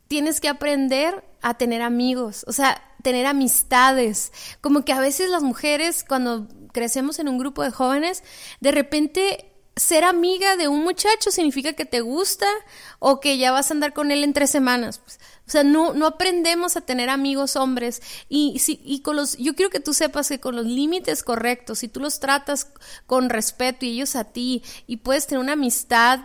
tienes 0.08 0.42
que 0.42 0.50
aprender 0.50 1.24
a 1.42 1.54
tener 1.54 1.82
amigos, 1.82 2.44
o 2.48 2.52
sea, 2.52 2.82
tener 3.02 3.26
amistades. 3.26 4.32
Como 4.62 4.86
que 4.86 4.94
a 4.94 5.00
veces 5.00 5.30
las 5.30 5.44
mujeres, 5.44 6.06
cuando 6.08 6.48
crecemos 6.72 7.20
en 7.20 7.28
un 7.28 7.38
grupo 7.38 7.64
de 7.64 7.72
jóvenes, 7.72 8.24
de 8.60 8.72
repente 8.72 9.52
ser 9.76 10.04
amiga 10.04 10.58
de 10.58 10.68
un 10.68 10.84
muchacho 10.84 11.32
significa 11.32 11.74
que 11.74 11.86
te 11.86 12.02
gusta 12.02 12.46
o 13.00 13.20
que 13.20 13.38
ya 13.38 13.52
vas 13.52 13.72
a 13.72 13.74
andar 13.74 13.94
con 13.94 14.12
él 14.12 14.24
en 14.24 14.34
tres 14.34 14.50
semanas. 14.50 15.00
Pues, 15.00 15.20
o 15.48 15.52
sea, 15.52 15.64
no, 15.64 15.94
no 15.94 16.06
aprendemos 16.06 16.78
a 16.78 16.82
tener 16.82 17.10
amigos 17.10 17.56
hombres. 17.56 18.02
Y, 18.30 18.60
si, 18.60 18.82
y 18.84 19.02
con 19.02 19.16
los, 19.16 19.38
yo 19.38 19.56
quiero 19.56 19.70
que 19.70 19.80
tú 19.80 19.94
sepas 19.94 20.30
que 20.30 20.40
con 20.40 20.56
los 20.56 20.66
límites 20.66 21.24
correctos, 21.24 21.80
si 21.80 21.88
tú 21.88 22.00
los 22.00 22.20
tratas 22.20 22.72
con 23.06 23.30
respeto 23.30 23.86
y 23.86 23.92
ellos 23.92 24.16
a 24.16 24.26
ti, 24.26 24.64
y 24.88 24.98
puedes 24.98 25.28
tener 25.28 25.44
una 25.44 25.54
amistad 25.54 26.22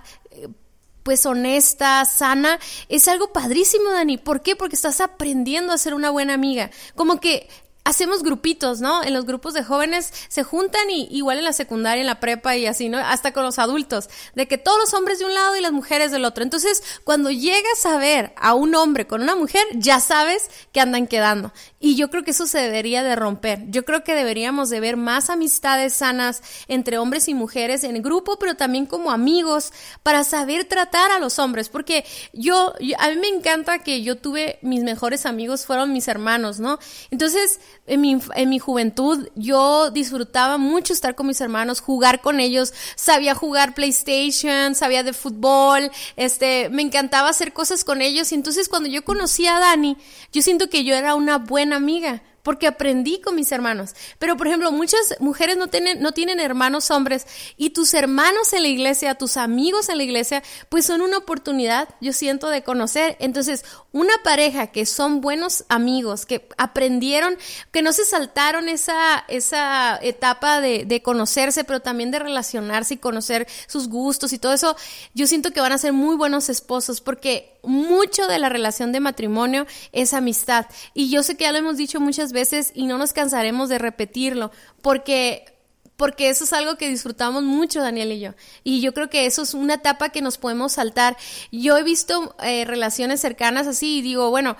pues 1.06 1.24
honesta, 1.24 2.04
sana, 2.04 2.58
es 2.88 3.06
algo 3.06 3.32
padrísimo, 3.32 3.92
Dani. 3.92 4.18
¿Por 4.18 4.42
qué? 4.42 4.56
Porque 4.56 4.74
estás 4.74 5.00
aprendiendo 5.00 5.72
a 5.72 5.78
ser 5.78 5.94
una 5.94 6.10
buena 6.10 6.34
amiga. 6.34 6.72
Como 6.96 7.20
que 7.20 7.48
hacemos 7.86 8.24
grupitos, 8.24 8.80
¿no? 8.80 9.04
En 9.04 9.14
los 9.14 9.26
grupos 9.26 9.54
de 9.54 9.62
jóvenes 9.62 10.12
se 10.26 10.42
juntan 10.42 10.90
y 10.90 11.06
igual 11.12 11.38
en 11.38 11.44
la 11.44 11.52
secundaria, 11.52 12.00
en 12.00 12.08
la 12.08 12.18
prepa 12.18 12.56
y 12.56 12.66
así, 12.66 12.88
¿no? 12.88 12.98
Hasta 12.98 13.32
con 13.32 13.44
los 13.44 13.60
adultos, 13.60 14.08
de 14.34 14.48
que 14.48 14.58
todos 14.58 14.76
los 14.78 14.92
hombres 14.92 15.20
de 15.20 15.24
un 15.24 15.32
lado 15.32 15.56
y 15.56 15.60
las 15.60 15.70
mujeres 15.70 16.10
del 16.10 16.24
otro. 16.24 16.42
Entonces, 16.42 16.82
cuando 17.04 17.30
llegas 17.30 17.86
a 17.86 17.96
ver 17.96 18.32
a 18.36 18.54
un 18.54 18.74
hombre 18.74 19.06
con 19.06 19.22
una 19.22 19.36
mujer, 19.36 19.62
ya 19.74 20.00
sabes 20.00 20.50
que 20.72 20.80
andan 20.80 21.06
quedando. 21.06 21.52
Y 21.78 21.94
yo 21.94 22.10
creo 22.10 22.24
que 22.24 22.32
eso 22.32 22.48
se 22.48 22.58
debería 22.58 23.04
de 23.04 23.14
romper. 23.14 23.60
Yo 23.68 23.84
creo 23.84 24.02
que 24.02 24.16
deberíamos 24.16 24.68
de 24.68 24.80
ver 24.80 24.96
más 24.96 25.30
amistades 25.30 25.94
sanas 25.94 26.42
entre 26.66 26.98
hombres 26.98 27.28
y 27.28 27.34
mujeres 27.34 27.84
en 27.84 28.02
grupo, 28.02 28.36
pero 28.36 28.56
también 28.56 28.86
como 28.86 29.12
amigos, 29.12 29.72
para 30.02 30.24
saber 30.24 30.64
tratar 30.64 31.12
a 31.12 31.20
los 31.20 31.38
hombres. 31.38 31.68
Porque 31.68 32.04
yo, 32.32 32.74
a 32.98 33.10
mí 33.10 33.16
me 33.16 33.28
encanta 33.28 33.78
que 33.78 34.02
yo 34.02 34.16
tuve 34.16 34.58
mis 34.62 34.82
mejores 34.82 35.24
amigos, 35.24 35.64
fueron 35.66 35.92
mis 35.92 36.08
hermanos, 36.08 36.58
¿no? 36.58 36.80
Entonces, 37.12 37.60
en 37.86 38.00
mi, 38.00 38.18
en 38.34 38.48
mi 38.48 38.58
juventud 38.58 39.28
yo 39.34 39.90
disfrutaba 39.90 40.58
mucho 40.58 40.92
estar 40.92 41.14
con 41.14 41.26
mis 41.26 41.40
hermanos, 41.40 41.80
jugar 41.80 42.20
con 42.20 42.40
ellos, 42.40 42.72
sabía 42.94 43.34
jugar 43.34 43.74
PlayStation, 43.74 44.74
sabía 44.74 45.02
de 45.02 45.12
fútbol, 45.12 45.90
este, 46.16 46.68
me 46.70 46.82
encantaba 46.82 47.28
hacer 47.28 47.52
cosas 47.52 47.84
con 47.84 48.02
ellos. 48.02 48.32
Y 48.32 48.34
entonces 48.34 48.68
cuando 48.68 48.88
yo 48.88 49.04
conocí 49.04 49.46
a 49.46 49.58
Dani, 49.58 49.96
yo 50.32 50.42
siento 50.42 50.68
que 50.68 50.84
yo 50.84 50.94
era 50.94 51.14
una 51.14 51.38
buena 51.38 51.76
amiga 51.76 52.22
porque 52.46 52.68
aprendí 52.68 53.20
con 53.20 53.34
mis 53.34 53.50
hermanos. 53.50 53.96
Pero, 54.20 54.36
por 54.36 54.46
ejemplo, 54.46 54.70
muchas 54.70 55.16
mujeres 55.18 55.56
no 55.56 55.66
tienen, 55.66 56.00
no 56.00 56.12
tienen 56.12 56.38
hermanos 56.38 56.92
hombres 56.92 57.26
y 57.56 57.70
tus 57.70 57.92
hermanos 57.92 58.52
en 58.52 58.62
la 58.62 58.68
iglesia, 58.68 59.16
tus 59.16 59.36
amigos 59.36 59.88
en 59.88 59.96
la 59.96 60.04
iglesia, 60.04 60.44
pues 60.68 60.86
son 60.86 61.00
una 61.00 61.18
oportunidad, 61.18 61.88
yo 62.00 62.12
siento, 62.12 62.48
de 62.48 62.62
conocer. 62.62 63.16
Entonces, 63.18 63.64
una 63.90 64.12
pareja 64.22 64.68
que 64.68 64.86
son 64.86 65.20
buenos 65.20 65.64
amigos, 65.68 66.24
que 66.24 66.48
aprendieron, 66.56 67.36
que 67.72 67.82
no 67.82 67.92
se 67.92 68.04
saltaron 68.04 68.68
esa, 68.68 69.24
esa 69.26 69.98
etapa 70.00 70.60
de, 70.60 70.84
de 70.84 71.02
conocerse, 71.02 71.64
pero 71.64 71.80
también 71.80 72.12
de 72.12 72.20
relacionarse 72.20 72.94
y 72.94 72.98
conocer 72.98 73.48
sus 73.66 73.88
gustos 73.88 74.32
y 74.32 74.38
todo 74.38 74.52
eso, 74.52 74.76
yo 75.14 75.26
siento 75.26 75.50
que 75.50 75.60
van 75.60 75.72
a 75.72 75.78
ser 75.78 75.92
muy 75.92 76.14
buenos 76.14 76.48
esposos 76.48 77.00
porque 77.00 77.55
mucho 77.66 78.26
de 78.26 78.38
la 78.38 78.48
relación 78.48 78.92
de 78.92 79.00
matrimonio 79.00 79.66
es 79.92 80.14
amistad. 80.14 80.66
Y 80.94 81.10
yo 81.10 81.22
sé 81.22 81.36
que 81.36 81.44
ya 81.44 81.52
lo 81.52 81.58
hemos 81.58 81.76
dicho 81.76 82.00
muchas 82.00 82.32
veces 82.32 82.72
y 82.74 82.86
no 82.86 82.98
nos 82.98 83.12
cansaremos 83.12 83.68
de 83.68 83.78
repetirlo, 83.78 84.50
porque 84.82 85.52
porque 85.96 86.28
eso 86.28 86.44
es 86.44 86.52
algo 86.52 86.76
que 86.76 86.88
disfrutamos 86.88 87.42
mucho, 87.42 87.80
Daniel 87.80 88.12
y 88.12 88.20
yo. 88.20 88.34
Y 88.62 88.80
yo 88.82 88.92
creo 88.92 89.08
que 89.08 89.24
eso 89.24 89.42
es 89.42 89.54
una 89.54 89.74
etapa 89.74 90.10
que 90.10 90.20
nos 90.20 90.36
podemos 90.36 90.72
saltar. 90.72 91.16
Yo 91.50 91.78
he 91.78 91.82
visto 91.82 92.36
eh, 92.42 92.66
relaciones 92.66 93.20
cercanas 93.20 93.66
así 93.66 93.98
y 93.98 94.02
digo, 94.02 94.28
bueno, 94.28 94.56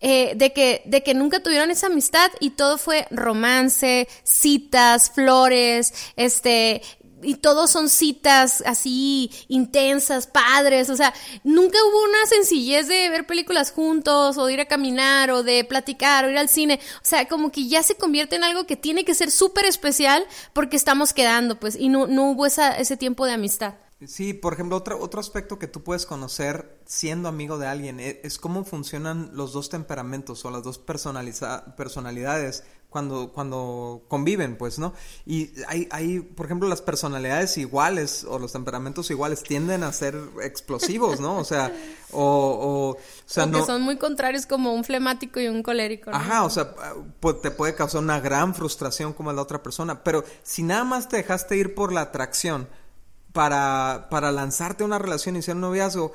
eh, 0.00 0.32
de, 0.34 0.52
que, 0.52 0.82
de 0.84 1.04
que 1.04 1.14
nunca 1.14 1.40
tuvieron 1.40 1.70
esa 1.70 1.86
amistad 1.86 2.28
y 2.40 2.50
todo 2.50 2.76
fue 2.76 3.06
romance, 3.12 4.08
citas, 4.24 5.12
flores, 5.12 5.94
este, 6.16 6.82
y 7.22 7.36
todos 7.36 7.70
son 7.70 7.88
citas 7.88 8.62
así 8.66 9.30
intensas, 9.48 10.26
padres, 10.26 10.90
o 10.90 10.96
sea, 10.96 11.12
nunca 11.44 11.78
hubo 11.84 12.04
una 12.04 12.26
sencillez 12.26 12.88
de 12.88 13.08
ver 13.10 13.26
películas 13.26 13.70
juntos 13.70 14.36
o 14.38 14.46
de 14.46 14.54
ir 14.54 14.60
a 14.60 14.66
caminar 14.66 15.30
o 15.30 15.42
de 15.42 15.64
platicar 15.64 16.24
o 16.24 16.30
ir 16.30 16.38
al 16.38 16.48
cine, 16.48 16.80
o 16.96 17.04
sea, 17.04 17.28
como 17.28 17.50
que 17.50 17.68
ya 17.68 17.82
se 17.82 17.96
convierte 17.96 18.36
en 18.36 18.44
algo 18.44 18.66
que 18.66 18.76
tiene 18.76 19.04
que 19.04 19.14
ser 19.14 19.30
súper 19.30 19.64
especial 19.64 20.26
porque 20.52 20.76
estamos 20.76 21.12
quedando, 21.12 21.58
pues, 21.58 21.76
y 21.76 21.88
no, 21.88 22.06
no 22.06 22.30
hubo 22.30 22.46
esa, 22.46 22.76
ese 22.76 22.96
tiempo 22.96 23.26
de 23.26 23.32
amistad. 23.32 23.74
Sí, 24.06 24.34
por 24.34 24.52
ejemplo, 24.52 24.76
otro, 24.76 24.98
otro 25.00 25.20
aspecto 25.20 25.60
que 25.60 25.68
tú 25.68 25.84
puedes 25.84 26.06
conocer 26.06 26.80
siendo 26.86 27.28
amigo 27.28 27.58
de 27.58 27.68
alguien 27.68 28.00
es, 28.00 28.16
es 28.24 28.38
cómo 28.38 28.64
funcionan 28.64 29.30
los 29.32 29.52
dos 29.52 29.68
temperamentos 29.68 30.44
o 30.44 30.50
las 30.50 30.64
dos 30.64 30.78
personalidades 30.78 32.64
cuando, 32.92 33.32
cuando 33.32 34.02
conviven, 34.06 34.56
pues, 34.56 34.78
¿no? 34.78 34.92
Y 35.26 35.50
hay, 35.66 35.88
hay, 35.90 36.20
por 36.20 36.46
ejemplo, 36.46 36.68
las 36.68 36.82
personalidades 36.82 37.56
iguales 37.56 38.24
o 38.24 38.38
los 38.38 38.52
temperamentos 38.52 39.10
iguales 39.10 39.42
tienden 39.42 39.82
a 39.82 39.92
ser 39.92 40.16
explosivos, 40.42 41.18
¿no? 41.18 41.38
O 41.38 41.44
sea, 41.44 41.72
o... 42.12 42.20
o, 42.22 42.90
o 42.90 42.98
sea, 43.24 43.50
que 43.50 43.62
son 43.62 43.82
muy 43.82 43.96
contrarios 43.96 44.44
como 44.44 44.74
un 44.74 44.84
flemático 44.84 45.40
y 45.40 45.48
un 45.48 45.62
colérico. 45.62 46.10
¿no? 46.10 46.16
Ajá, 46.16 46.44
o 46.44 46.50
sea, 46.50 46.74
pues, 47.18 47.40
te 47.40 47.50
puede 47.50 47.74
causar 47.74 48.02
una 48.02 48.20
gran 48.20 48.54
frustración 48.54 49.14
como 49.14 49.32
la 49.32 49.42
otra 49.42 49.62
persona, 49.62 50.04
pero 50.04 50.22
si 50.42 50.62
nada 50.62 50.84
más 50.84 51.08
te 51.08 51.16
dejaste 51.16 51.56
ir 51.56 51.74
por 51.74 51.92
la 51.92 52.02
atracción, 52.02 52.68
para, 53.32 54.08
para 54.10 54.30
lanzarte 54.30 54.82
a 54.82 54.86
una 54.86 54.98
relación 54.98 55.36
y 55.36 55.42
ser 55.42 55.54
un 55.54 55.62
noviazgo, 55.62 56.12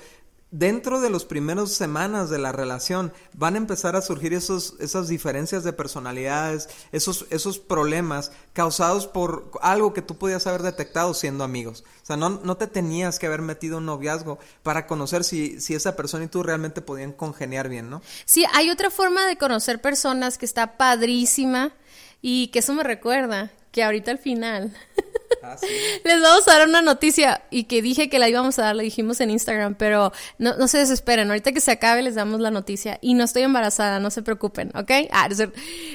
dentro 0.51 1.01
de 1.01 1.10
los 1.10 1.25
primeros 1.25 1.74
semanas 1.74 2.30
de 2.30 2.38
la 2.38 2.51
relación 2.51 3.12
van 3.34 3.56
a 3.56 3.58
empezar 3.58 3.96
a 3.96 4.01
surgir 4.01 4.34
esos, 4.34 4.75
esas 4.80 5.08
diferencias 5.08 5.63
de 5.63 5.74
personalidades, 5.74 6.70
esos, 6.92 7.25
esos 7.30 7.60
problemas 7.60 8.32
causados 8.54 9.08
por 9.08 9.51
algo 9.62 9.94
que 9.94 10.01
tú 10.01 10.18
podías 10.18 10.48
haber 10.48 10.62
detectado 10.62 11.13
siendo 11.13 11.44
amigos. 11.44 11.84
O 12.01 12.06
sea, 12.06 12.16
no, 12.16 12.30
no 12.30 12.56
te 12.58 12.68
tenías 12.68 13.20
que 13.20 13.27
haber 13.27 13.42
metido 13.42 13.80
un 13.80 13.86
noviazgo 13.86 14.39
para 14.63 14.88
conocer 14.88 15.24
si, 15.24 15.60
si 15.60 15.75
esa 15.75 15.96
persona 15.96 16.25
y 16.25 16.27
tú 16.27 16.44
realmente 16.44 16.82
podían 16.82 17.12
congeniar 17.12 17.68
bien, 17.68 17.89
¿no? 17.89 18.01
Sí, 18.25 18.46
hay 18.54 18.70
otra 18.70 18.89
forma 18.89 19.25
de 19.27 19.38
conocer 19.38 19.82
personas 19.82 20.38
que 20.38 20.46
está 20.46 20.77
padrísima 20.77 21.74
y 22.22 22.48
que 22.48 22.60
eso 22.60 22.74
me 22.74 22.84
recuerda 22.84 23.51
que 23.72 23.84
ahorita 23.84 24.12
al 24.12 24.20
final 24.20 24.75
Ah, 25.44 25.56
Les 26.03 26.22
vamos 26.22 26.48
a 26.48 26.58
dar 26.58 26.67
una 26.67 26.82
noticia 26.82 27.44
y 27.50 27.65
que 27.65 27.82
dije 27.82 28.10
que 28.10 28.20
la 28.20 28.29
íbamos 28.29 28.58
a 28.60 28.63
dar, 28.63 28.75
la 28.75 28.84
dijimos 28.84 29.20
en 29.22 29.29
Instagram, 29.29 29.75
pero 29.75 30.12
no, 30.38 30.56
no 30.56 30.67
se 30.67 30.79
desesperen, 30.79 31.29
ahorita 31.29 31.51
que 31.51 31.62
se 31.62 31.72
acabe 31.72 32.01
les 32.01 32.15
damos 32.15 32.39
la 32.39 32.51
noticia 32.51 32.98
y 33.01 33.13
no 33.13 33.24
estoy 33.24 33.44
embarazada, 33.44 34.00
no 34.00 34.12
se 34.12 34.22
preocupen, 34.22 34.72
¿ok? 34.75 34.91
Ah, 35.12 35.27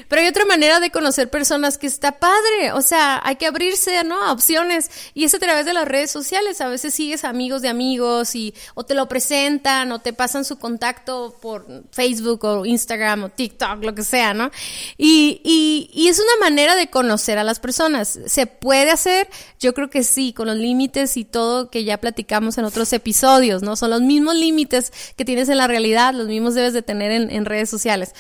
pero 0.09 0.23
hay 0.23 0.29
otra 0.29 0.45
manera 0.45 0.81
de 0.81 0.91
conocer 0.91 1.31
personas 1.31 1.79
que 1.79 1.87
está 1.87 2.19
padre, 2.19 2.73
o 2.75 2.83
sea, 2.83 3.21
hay 3.25 3.37
que 3.37 3.47
abrirse, 3.47 4.05
¿no? 4.05 4.23
A 4.23 4.33
opciones. 4.33 4.91
Y 5.15 5.25
es 5.25 5.35
a 5.35 5.39
través 5.39 5.67
de 5.67 5.73
las 5.73 5.87
redes 5.87 6.11
sociales, 6.11 6.61
a 6.61 6.69
veces 6.69 6.95
sigues 6.95 7.25
amigos 7.25 7.63
de 7.63 7.69
amigos 7.69 8.35
y 8.35 8.55
o 8.75 8.85
te 8.85 8.95
lo 8.95 9.09
presentan 9.09 9.91
o 9.93 10.01
te 10.01 10.13
pasan 10.13 10.45
su 10.45 10.59
contacto 10.59 11.37
por 11.41 11.67
Facebook 11.91 12.45
o 12.45 12.67
Instagram 12.67 13.25
o 13.25 13.29
TikTok, 13.29 13.83
lo 13.83 13.95
que 13.95 14.05
sea, 14.05 14.35
¿no? 14.35 14.51
Y, 14.97 15.41
y, 15.45 15.91
y 15.93 16.09
es 16.09 16.19
una 16.19 16.49
manera 16.49 16.77
de 16.77 16.89
conocer 16.89 17.39
a 17.39 17.45
las 17.45 17.61
personas, 17.61 18.19
se 18.27 18.47
puede 18.47 18.91
hacer 18.91 19.29
yo 19.61 19.75
creo 19.75 19.91
que 19.91 20.03
sí, 20.03 20.33
con 20.33 20.47
los 20.47 20.57
límites 20.57 21.17
y 21.17 21.25
todo 21.25 21.71
que 21.71 21.85
ya 21.85 21.99
platicamos 21.99 22.59
en 22.59 22.65
otros 22.65 22.93
episodios, 22.93 23.63
¿no? 23.63 23.77
Son 23.77 23.91
los 23.91 24.01
mismos 24.01 24.35
límites 24.35 24.93
que 25.17 25.25
tienes 25.25 25.49
en 25.49 25.59
la 25.59 25.67
realidad, 25.67 26.15
los 26.15 26.29
mismos 26.29 26.55
debes 26.55 26.73
de 26.73 26.83
tener 26.83 27.13
en, 27.13 27.45
redes 27.45 27.71
sociales. 27.71 28.15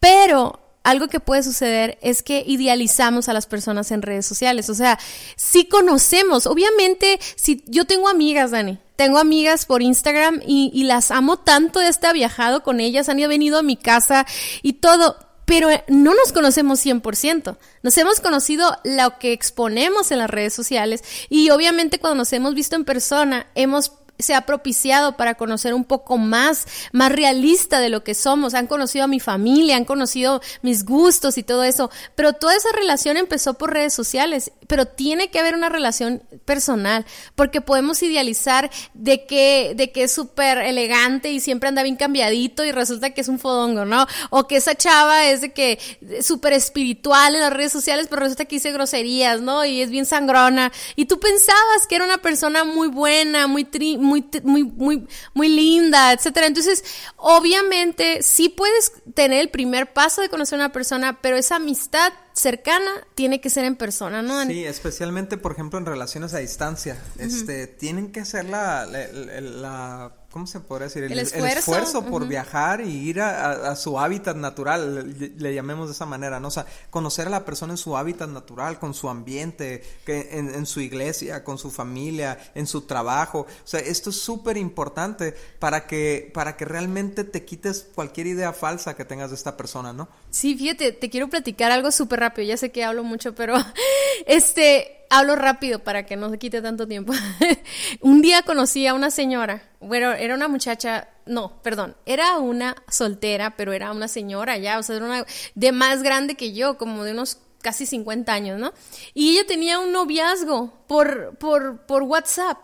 Pero 0.00 0.60
algo 0.84 1.08
que 1.08 1.20
puede 1.20 1.42
suceder 1.42 1.98
es 2.00 2.22
que 2.22 2.44
idealizamos 2.46 3.28
a 3.28 3.32
las 3.32 3.46
personas 3.46 3.90
en 3.90 4.02
redes 4.02 4.26
sociales. 4.26 4.70
O 4.70 4.74
sea, 4.74 4.98
sí 5.36 5.66
conocemos. 5.66 6.46
Obviamente, 6.46 7.18
si 7.34 7.64
yo 7.66 7.86
tengo 7.86 8.08
amigas, 8.08 8.52
Dani, 8.52 8.78
tengo 8.96 9.18
amigas 9.18 9.66
por 9.66 9.82
Instagram 9.82 10.40
y, 10.46 10.84
las 10.84 11.10
amo 11.10 11.38
tanto, 11.38 11.80
este 11.80 12.06
ha 12.06 12.12
viajado 12.12 12.62
con 12.62 12.80
ellas, 12.80 13.08
han 13.08 13.16
venido 13.16 13.58
a 13.58 13.62
mi 13.62 13.76
casa 13.76 14.26
y 14.62 14.74
todo, 14.74 15.16
pero 15.46 15.68
no 15.88 16.12
nos 16.14 16.32
conocemos 16.32 16.84
100%. 16.84 17.56
Nos 17.82 17.96
hemos 17.96 18.20
conocido 18.20 18.76
lo 18.84 19.18
que 19.18 19.32
exponemos 19.32 20.10
en 20.10 20.18
las 20.18 20.28
redes 20.28 20.52
sociales 20.52 21.02
y 21.30 21.48
obviamente 21.50 21.98
cuando 21.98 22.18
nos 22.18 22.32
hemos 22.34 22.54
visto 22.54 22.76
en 22.76 22.84
persona, 22.84 23.46
hemos 23.54 23.92
se 24.18 24.34
ha 24.34 24.42
propiciado 24.42 25.16
para 25.16 25.34
conocer 25.34 25.74
un 25.74 25.84
poco 25.84 26.18
más, 26.18 26.66
más 26.92 27.12
realista 27.12 27.80
de 27.80 27.88
lo 27.88 28.04
que 28.04 28.14
somos. 28.14 28.54
Han 28.54 28.66
conocido 28.66 29.04
a 29.04 29.08
mi 29.08 29.20
familia, 29.20 29.76
han 29.76 29.84
conocido 29.84 30.40
mis 30.62 30.84
gustos 30.84 31.38
y 31.38 31.42
todo 31.42 31.64
eso. 31.64 31.90
Pero 32.14 32.32
toda 32.32 32.56
esa 32.56 32.70
relación 32.72 33.16
empezó 33.16 33.54
por 33.54 33.72
redes 33.72 33.94
sociales. 33.94 34.52
Pero 34.66 34.86
tiene 34.86 35.30
que 35.30 35.38
haber 35.38 35.54
una 35.54 35.68
relación 35.68 36.22
personal, 36.44 37.06
porque 37.34 37.60
podemos 37.60 38.02
idealizar 38.02 38.70
de 38.94 39.26
que, 39.26 39.74
de 39.76 39.92
que 39.92 40.04
es 40.04 40.12
súper 40.12 40.58
elegante 40.58 41.30
y 41.30 41.40
siempre 41.40 41.68
anda 41.68 41.82
bien 41.82 41.96
cambiadito 41.96 42.64
y 42.64 42.72
resulta 42.72 43.10
que 43.10 43.20
es 43.20 43.28
un 43.28 43.38
fodongo, 43.38 43.84
¿no? 43.84 44.06
O 44.30 44.46
que 44.46 44.56
esa 44.56 44.74
chava 44.74 45.26
es 45.26 45.40
de 45.40 45.52
que 45.52 45.78
súper 46.22 46.52
espiritual 46.52 47.34
en 47.34 47.40
las 47.42 47.52
redes 47.52 47.72
sociales, 47.72 48.06
pero 48.08 48.22
resulta 48.22 48.44
que 48.44 48.56
dice 48.56 48.72
groserías, 48.72 49.40
¿no? 49.40 49.64
Y 49.64 49.82
es 49.82 49.90
bien 49.90 50.06
sangrona. 50.06 50.72
Y 50.96 51.06
tú 51.06 51.20
pensabas 51.20 51.86
que 51.88 51.96
era 51.96 52.04
una 52.04 52.18
persona 52.18 52.64
muy 52.64 52.88
buena, 52.88 53.46
muy 53.46 53.64
tri 53.64 53.98
muy, 54.06 54.24
muy, 54.44 54.64
muy, 54.64 55.06
muy 55.34 55.48
linda, 55.48 56.12
etcétera. 56.12 56.46
Entonces, 56.46 56.84
obviamente, 57.16 58.22
sí 58.22 58.48
puedes 58.48 58.92
tener 59.14 59.40
el 59.40 59.50
primer 59.50 59.92
paso 59.92 60.22
de 60.22 60.28
conocer 60.28 60.58
a 60.58 60.64
una 60.64 60.72
persona, 60.72 61.20
pero 61.20 61.36
esa 61.36 61.56
amistad 61.56 62.12
cercana 62.36 62.90
tiene 63.14 63.40
que 63.40 63.48
ser 63.48 63.64
en 63.64 63.76
persona, 63.76 64.20
¿no? 64.22 64.44
Sí, 64.44 64.64
especialmente, 64.64 65.38
por 65.38 65.52
ejemplo, 65.52 65.78
en 65.78 65.86
relaciones 65.86 66.34
a 66.34 66.38
distancia. 66.38 67.02
Este, 67.18 67.66
tienen 67.66 68.12
que 68.12 68.24
ser 68.26 68.44
la, 68.44 68.86
la 68.86 70.12
¿cómo 70.36 70.46
se 70.46 70.60
podría 70.60 70.88
decir? 70.88 71.02
El, 71.04 71.18
esfuerzo, 71.18 72.04
por 72.04 72.28
viajar 72.28 72.82
y 72.82 72.90
ir 72.90 73.22
a, 73.22 73.74
su 73.74 73.98
hábitat 73.98 74.36
natural, 74.36 75.16
le, 75.38 75.54
llamemos 75.54 75.88
de 75.88 75.94
esa 75.94 76.04
manera, 76.04 76.38
¿no? 76.40 76.48
O 76.48 76.50
sea, 76.50 76.66
conocer 76.90 77.28
a 77.28 77.30
la 77.30 77.46
persona 77.46 77.72
en 77.72 77.78
su 77.78 77.96
hábitat 77.96 78.28
natural, 78.28 78.78
con 78.78 78.92
su 78.92 79.08
ambiente, 79.08 79.82
que 80.04 80.28
en, 80.32 80.66
su 80.66 80.80
iglesia, 80.80 81.42
con 81.42 81.56
su 81.56 81.70
familia, 81.70 82.38
en 82.54 82.66
su 82.66 82.82
trabajo. 82.82 83.46
O 83.64 83.66
sea, 83.66 83.80
esto 83.80 84.10
es 84.10 84.20
súper 84.20 84.58
importante 84.58 85.34
para 85.58 85.86
que, 85.86 86.30
para 86.34 86.58
que 86.58 86.66
realmente 86.66 87.24
te 87.24 87.46
quites 87.46 87.86
cualquier 87.94 88.26
idea 88.26 88.52
falsa 88.52 88.94
que 88.94 89.06
tengas 89.06 89.30
de 89.30 89.36
esta 89.36 89.56
persona, 89.56 89.94
¿no? 89.94 90.06
Sí, 90.28 90.54
fíjate, 90.54 90.92
te 90.92 91.08
quiero 91.08 91.30
platicar 91.30 91.72
algo 91.72 91.90
súper 91.90 92.20
rápido, 92.28 92.48
ya 92.48 92.56
sé 92.56 92.72
que 92.72 92.84
hablo 92.84 93.04
mucho, 93.04 93.34
pero 93.34 93.56
este, 94.26 95.04
hablo 95.10 95.36
rápido 95.36 95.80
para 95.80 96.06
que 96.06 96.16
no 96.16 96.30
se 96.30 96.38
quite 96.38 96.62
tanto 96.62 96.86
tiempo. 96.86 97.12
un 98.00 98.22
día 98.22 98.42
conocí 98.42 98.86
a 98.86 98.94
una 98.94 99.10
señora, 99.10 99.62
bueno, 99.80 100.12
era 100.12 100.34
una 100.34 100.48
muchacha, 100.48 101.08
no, 101.26 101.62
perdón, 101.62 101.96
era 102.06 102.38
una 102.38 102.76
soltera, 102.88 103.56
pero 103.56 103.72
era 103.72 103.92
una 103.92 104.08
señora 104.08 104.58
ya, 104.58 104.78
o 104.78 104.82
sea, 104.82 104.96
era 104.96 105.26
de 105.54 105.72
más 105.72 106.02
grande 106.02 106.34
que 106.34 106.52
yo, 106.52 106.76
como 106.76 107.04
de 107.04 107.12
unos 107.12 107.38
casi 107.62 107.86
50 107.86 108.32
años, 108.32 108.58
¿no? 108.60 108.72
Y 109.14 109.32
ella 109.32 109.46
tenía 109.46 109.78
un 109.80 109.92
noviazgo 109.92 110.72
por, 110.86 111.36
por, 111.38 111.86
por 111.86 112.02
WhatsApp. 112.02 112.58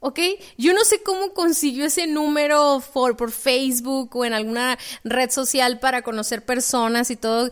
¿Ok? 0.00 0.20
Yo 0.56 0.74
no 0.74 0.84
sé 0.84 1.02
cómo 1.02 1.34
consiguió 1.34 1.86
ese 1.86 2.06
número 2.06 2.80
por, 2.92 3.16
por 3.16 3.32
Facebook 3.32 4.14
o 4.14 4.24
en 4.24 4.32
alguna 4.32 4.78
red 5.02 5.30
social 5.30 5.80
para 5.80 6.02
conocer 6.02 6.44
personas 6.44 7.10
y 7.10 7.16
todo, 7.16 7.50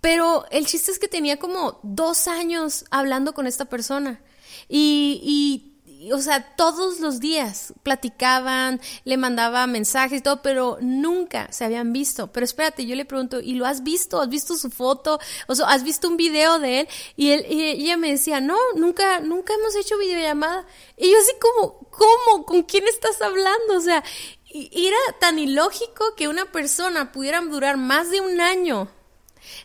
pero 0.00 0.44
el 0.50 0.66
chiste 0.66 0.90
es 0.90 0.98
que 0.98 1.08
tenía 1.08 1.38
como 1.38 1.80
dos 1.82 2.28
años 2.28 2.84
hablando 2.90 3.34
con 3.34 3.46
esta 3.46 3.64
persona. 3.64 4.20
Y, 4.68 5.20
y, 5.22 6.12
o 6.12 6.20
sea, 6.20 6.54
todos 6.54 7.00
los 7.00 7.18
días 7.18 7.72
platicaban, 7.82 8.80
le 9.04 9.16
mandaba 9.16 9.66
mensajes 9.66 10.20
y 10.20 10.22
todo, 10.22 10.42
pero 10.42 10.78
nunca 10.80 11.50
se 11.50 11.64
habían 11.64 11.92
visto. 11.92 12.30
Pero 12.32 12.44
espérate, 12.44 12.86
yo 12.86 12.94
le 12.94 13.04
pregunto, 13.04 13.40
¿y 13.40 13.54
lo 13.54 13.66
has 13.66 13.82
visto? 13.82 14.20
¿Has 14.20 14.28
visto 14.28 14.56
su 14.56 14.70
foto? 14.70 15.18
O 15.48 15.54
sea, 15.54 15.68
¿has 15.68 15.82
visto 15.82 16.08
un 16.08 16.16
video 16.16 16.60
de 16.60 16.80
él? 16.80 16.88
Y, 17.16 17.30
él, 17.30 17.46
y 17.50 17.64
ella 17.64 17.96
me 17.96 18.12
decía, 18.12 18.40
no, 18.40 18.56
nunca, 18.76 19.20
nunca 19.20 19.54
hemos 19.54 19.74
hecho 19.74 19.98
videollamada. 19.98 20.66
Y 20.96 21.10
yo 21.10 21.18
así 21.18 21.32
como, 21.40 21.88
¿cómo? 21.90 22.46
¿Con 22.46 22.62
quién 22.62 22.84
estás 22.86 23.20
hablando? 23.20 23.76
O 23.76 23.80
sea, 23.80 24.04
era 24.50 24.96
tan 25.20 25.38
ilógico 25.38 26.14
que 26.16 26.28
una 26.28 26.52
persona 26.52 27.10
pudiera 27.10 27.40
durar 27.40 27.76
más 27.76 28.10
de 28.10 28.20
un 28.20 28.40
año 28.40 28.88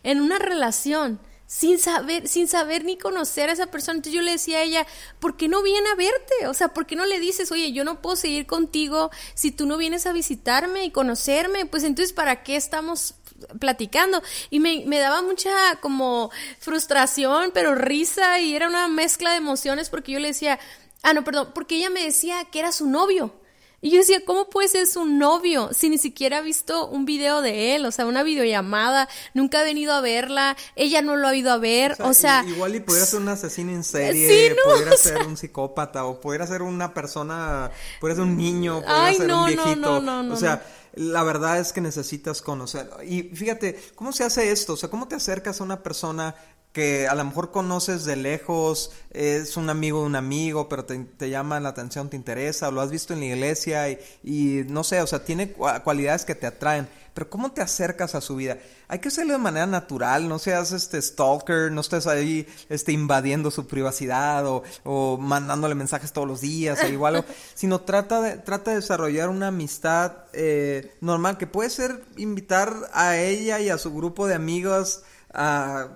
en 0.03 0.21
una 0.21 0.39
relación 0.39 1.19
sin 1.47 1.77
saber, 1.77 2.27
sin 2.27 2.47
saber 2.47 2.83
ni 2.83 2.97
conocer 2.97 3.49
a 3.49 3.53
esa 3.53 3.67
persona. 3.67 3.97
Entonces 3.97 4.15
yo 4.15 4.21
le 4.21 4.31
decía 4.31 4.59
a 4.59 4.63
ella, 4.63 4.87
¿por 5.19 5.37
qué 5.37 5.47
no 5.47 5.61
viene 5.61 5.87
a 5.89 5.95
verte? 5.95 6.47
O 6.47 6.53
sea, 6.53 6.69
¿por 6.69 6.85
qué 6.85 6.95
no 6.95 7.05
le 7.05 7.19
dices, 7.19 7.51
oye, 7.51 7.71
yo 7.73 7.83
no 7.83 8.01
puedo 8.01 8.15
seguir 8.15 8.47
contigo 8.47 9.11
si 9.35 9.51
tú 9.51 9.67
no 9.67 9.77
vienes 9.77 10.07
a 10.07 10.13
visitarme 10.13 10.83
y 10.83 10.91
conocerme? 10.91 11.65
Pues 11.65 11.83
entonces, 11.83 12.11
¿para 12.11 12.41
qué 12.41 12.55
estamos 12.55 13.15
platicando? 13.59 14.23
Y 14.49 14.59
me, 14.59 14.83
me 14.87 14.99
daba 14.99 15.21
mucha 15.21 15.51
como 15.79 16.31
frustración, 16.59 17.51
pero 17.53 17.75
risa 17.75 18.39
y 18.39 18.55
era 18.55 18.67
una 18.67 18.87
mezcla 18.87 19.31
de 19.31 19.37
emociones 19.37 19.89
porque 19.89 20.13
yo 20.13 20.19
le 20.19 20.29
decía, 20.29 20.59
ah, 21.03 21.13
no, 21.13 21.23
perdón, 21.23 21.51
porque 21.53 21.75
ella 21.75 21.91
me 21.91 22.03
decía 22.03 22.45
que 22.45 22.59
era 22.59 22.71
su 22.71 22.89
novio. 22.89 23.35
Y 23.83 23.91
yo 23.91 23.97
decía, 23.97 24.21
¿cómo 24.25 24.49
puede 24.49 24.69
ser 24.69 24.87
su 24.87 25.03
novio 25.03 25.69
si 25.73 25.89
ni 25.89 25.97
siquiera 25.97 26.37
ha 26.37 26.41
visto 26.41 26.87
un 26.87 27.03
video 27.03 27.41
de 27.41 27.75
él? 27.75 27.85
O 27.85 27.91
sea, 27.91 28.05
una 28.05 28.23
videollamada, 28.23 29.09
nunca 29.33 29.59
ha 29.59 29.63
venido 29.63 29.91
a 29.91 29.99
verla, 29.99 30.55
ella 30.77 31.01
no 31.01 31.17
lo 31.17 31.27
ha 31.27 31.35
ido 31.35 31.51
a 31.51 31.57
ver, 31.57 31.97
o 31.99 32.13
sea... 32.13 32.45
igual 32.47 32.75
y 32.75 32.79
pudiera 32.79 33.05
ser 33.05 33.19
un 33.19 33.27
asesino 33.27 33.73
en 33.73 33.83
serie, 33.83 34.55
pudiera 34.63 34.95
ser 34.95 35.27
un 35.27 35.35
psicópata, 35.35 36.05
o 36.05 36.21
pudiera 36.21 36.47
ser 36.47 36.61
una 36.61 36.93
persona, 36.93 37.71
pudiera 37.99 38.21
ser 38.21 38.23
un 38.23 38.37
niño, 38.37 38.81
pudiera 38.81 39.13
ser 39.15 39.33
un 39.33 39.45
viejito. 39.47 39.97
o 40.31 40.37
sea... 40.37 40.65
La 40.95 41.23
verdad 41.23 41.59
es 41.59 41.73
que 41.73 41.81
necesitas 41.81 42.43
conocer. 42.43 42.87
Y 43.03 43.23
fíjate, 43.23 43.81
¿cómo 43.95 44.11
se 44.11 44.23
hace 44.23 44.51
esto? 44.51 44.73
O 44.73 44.77
sea, 44.77 44.89
¿cómo 44.89 45.07
te 45.07 45.15
acercas 45.15 45.59
a 45.59 45.63
una 45.63 45.81
persona 45.81 46.35
que 46.73 47.07
a 47.07 47.13
lo 47.13 47.23
mejor 47.23 47.51
conoces 47.51 48.03
de 48.03 48.15
lejos, 48.15 48.91
es 49.11 49.57
un 49.57 49.69
amigo 49.69 50.01
de 50.01 50.07
un 50.07 50.15
amigo, 50.15 50.67
pero 50.67 50.85
te, 50.85 51.29
llama 51.29 51.59
la 51.59 51.69
atención, 51.69 52.09
te 52.09 52.17
interesa, 52.17 52.67
o 52.67 52.71
lo 52.71 52.81
has 52.81 52.89
visto 52.89 53.13
en 53.13 53.19
la 53.19 53.27
iglesia 53.27 53.89
y, 54.23 54.65
no 54.67 54.83
sé, 54.83 54.99
o 55.01 55.07
sea, 55.07 55.23
tiene 55.23 55.51
cualidades 55.51 56.25
que 56.25 56.33
te 56.33 56.47
atraen, 56.47 56.87
pero 57.13 57.29
¿cómo 57.29 57.51
te 57.51 57.61
acercas 57.61 58.15
a 58.15 58.21
su 58.21 58.37
vida? 58.37 58.57
Hay 58.87 58.97
que 58.97 59.09
hacerlo 59.09 59.33
de 59.33 59.39
manera 59.39 59.67
natural, 59.67 60.27
no 60.27 60.39
seas 60.39 60.71
este 60.71 60.99
stalker, 60.99 61.71
no 61.71 61.81
estés 61.81 62.07
ahí 62.07 62.47
este, 62.69 62.91
invadiendo 62.91 63.51
su 63.51 63.67
privacidad 63.67 64.43
o, 64.47 65.17
mandándole 65.19 65.75
mensajes 65.75 66.11
todos 66.11 66.27
los 66.27 66.41
días 66.41 66.79
o 66.83 66.87
igual, 66.87 67.23
sino 67.53 67.81
trata 67.81 68.19
de, 68.19 68.37
trata 68.37 68.71
de 68.71 68.77
desarrollar 68.77 69.29
una 69.29 69.49
amistad 69.49 70.25
eh, 70.33 70.95
normal, 71.01 71.37
que 71.37 71.45
puede 71.45 71.69
ser 71.69 72.03
invitar 72.17 72.73
a 72.93 73.17
ella 73.17 73.59
y 73.59 73.69
a 73.69 73.77
su 73.77 73.93
grupo 73.93 74.25
de 74.25 74.33
amigos 74.33 75.03
a, 75.33 75.89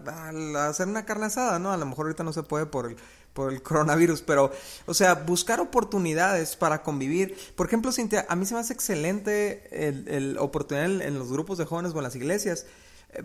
hacer 0.68 0.88
una 0.88 1.06
carne 1.06 1.28
asada, 1.28 1.60
¿no? 1.60 1.72
A 1.72 1.78
lo 1.78 1.86
mejor 1.86 2.08
ahorita 2.08 2.24
no 2.24 2.34
se 2.34 2.44
puede 2.44 2.66
por 2.66 2.88
el, 2.88 2.98
por 3.34 3.54
el 3.54 3.62
coronavirus, 3.62 4.22
pero, 4.22 4.52
o 4.86 4.94
sea, 4.94 5.16
buscar 5.16 5.60
oportunidades 5.60 6.56
para 6.56 6.84
convivir. 6.84 7.38
Por 7.56 7.68
ejemplo, 7.68 7.92
Cintia, 7.92 8.26
a 8.30 8.36
mí 8.36 8.46
se 8.46 8.54
me 8.54 8.60
hace 8.60 8.74
excelente 8.74 9.88
el, 9.88 10.08
el 10.08 10.38
oportunidad 10.38 11.02
en 11.02 11.20
los 11.20 11.32
grupos 11.32 11.58
de 11.58 11.66
jóvenes 11.66 11.94
o 11.94 11.98
en 11.98 12.04
las 12.04 12.16
iglesias 12.16 12.66